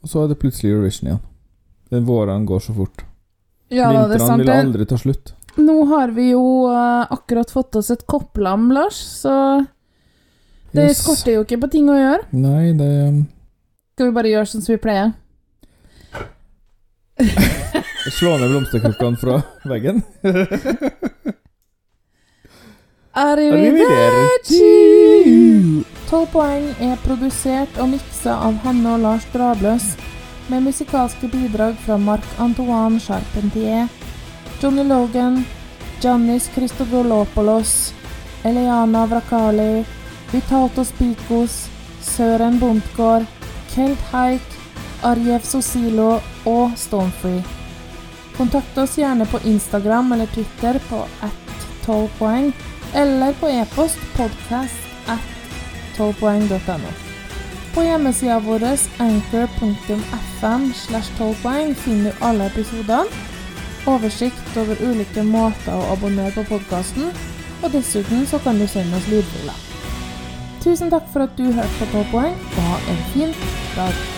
Og 0.00 0.08
så 0.10 0.22
er 0.24 0.32
det 0.32 0.38
plutselig 0.40 0.72
Eurovision 0.72 1.10
igjen. 1.10 1.22
Den 1.92 2.06
våren 2.08 2.46
går 2.48 2.62
så 2.64 2.74
fort. 2.74 3.04
Ja, 3.68 3.90
er 3.90 4.08
Vintrene 4.08 4.26
sant. 4.30 4.42
vil 4.42 4.52
aldri 4.54 4.86
ta 4.86 4.98
slutt. 4.98 5.34
Nå 5.56 5.76
har 5.92 6.12
vi 6.16 6.30
jo 6.30 6.42
eh, 6.70 7.12
akkurat 7.12 7.50
fått 7.50 7.76
oss 7.80 7.90
et 7.90 8.06
kopplam, 8.06 8.70
Lars, 8.74 8.98
så 9.22 9.32
det 10.76 10.84
Yes. 10.90 11.00
skorter 11.02 11.32
jo 11.38 11.42
ikke 11.46 11.58
på 11.64 11.68
ting 11.72 11.86
å 11.88 11.96
gjøre. 11.96 12.22
Nei, 12.32 12.72
det 12.76 12.90
Skal 13.96 14.06
vi 14.10 14.16
bare 14.18 14.28
gjøre 14.32 14.46
sånn 14.50 14.62
som 14.64 14.72
vi 14.74 14.80
pleier? 14.84 15.08
Slå 18.16 18.36
ned 18.38 18.50
blomsterkrukkene 18.52 19.16
fra 19.18 19.36
veggen. 19.64 20.02
Arrivederci! 23.16 24.64
12 26.06 26.26
poeng 26.30 26.66
er 26.84 26.98
produsert 27.02 27.78
og 27.82 27.88
miksa 27.94 28.36
av 28.46 28.58
Hanne 28.66 28.92
og 28.94 29.00
Lars 29.02 29.24
Drabløs, 29.32 29.86
med 30.52 30.62
musikalske 30.68 31.26
bidrag 31.32 31.74
fra 31.82 31.96
Marc-Antoine 31.98 33.00
Charpentier, 33.02 33.88
Johnny 34.62 34.84
Logan, 34.86 35.40
Giannis 36.02 36.46
Christodolopoulos, 36.54 37.72
Eliana 38.46 39.02
Vrakali, 39.10 39.82
Vitatos 40.32 40.88
Spikos, 40.88 41.68
Søren 42.02 42.58
Bondgård, 42.60 43.26
Kelt 43.74 44.00
Haik, 44.12 44.42
Arjev 45.02 45.44
Sosilo 45.44 46.20
og 46.46 46.74
Stonefree. 46.76 47.44
Kontakt 48.36 48.78
oss 48.78 48.98
gjerne 48.98 49.26
på 49.30 49.40
Instagram 49.48 50.12
eller 50.12 50.26
Twitter 50.34 50.78
på 50.90 51.04
at 51.24 51.66
12 51.86 52.08
poeng, 52.18 52.52
eller 52.94 53.32
på 53.40 53.48
e-post 53.48 54.02
podcast 54.16 54.74
at 55.08 55.22
12poeng.no. 55.96 56.90
På 57.74 57.84
hjemmesida 57.84 58.38
vår 58.40 58.64
anchor.fm 58.98 60.72
slash 60.74 61.12
12 61.18 61.34
poeng 61.42 61.74
finner 61.74 62.10
du 62.10 62.24
alle 62.24 62.50
episodene, 62.50 63.24
oversikt 63.86 64.56
over 64.58 64.80
ulike 64.82 65.22
måter 65.22 65.76
å 65.76 65.92
abonnere 65.94 66.34
på 66.34 66.44
podkasten, 66.50 67.12
og 67.62 67.72
dessuten 67.72 68.26
så 68.26 68.42
kan 68.42 68.58
du 68.58 68.66
sende 68.68 68.98
oss 68.98 69.08
lydfiler. 69.12 69.75
Tusen 70.66 70.90
takk 70.90 71.06
for 71.12 71.22
at 71.22 71.36
du 71.38 71.44
hørte 71.54 71.78
på 71.78 71.86
12 71.92 72.06
poeng, 72.10 72.34
og 72.56 72.62
ha 72.68 72.76
en 72.90 73.02
fin 73.14 73.34
dag. 73.76 74.15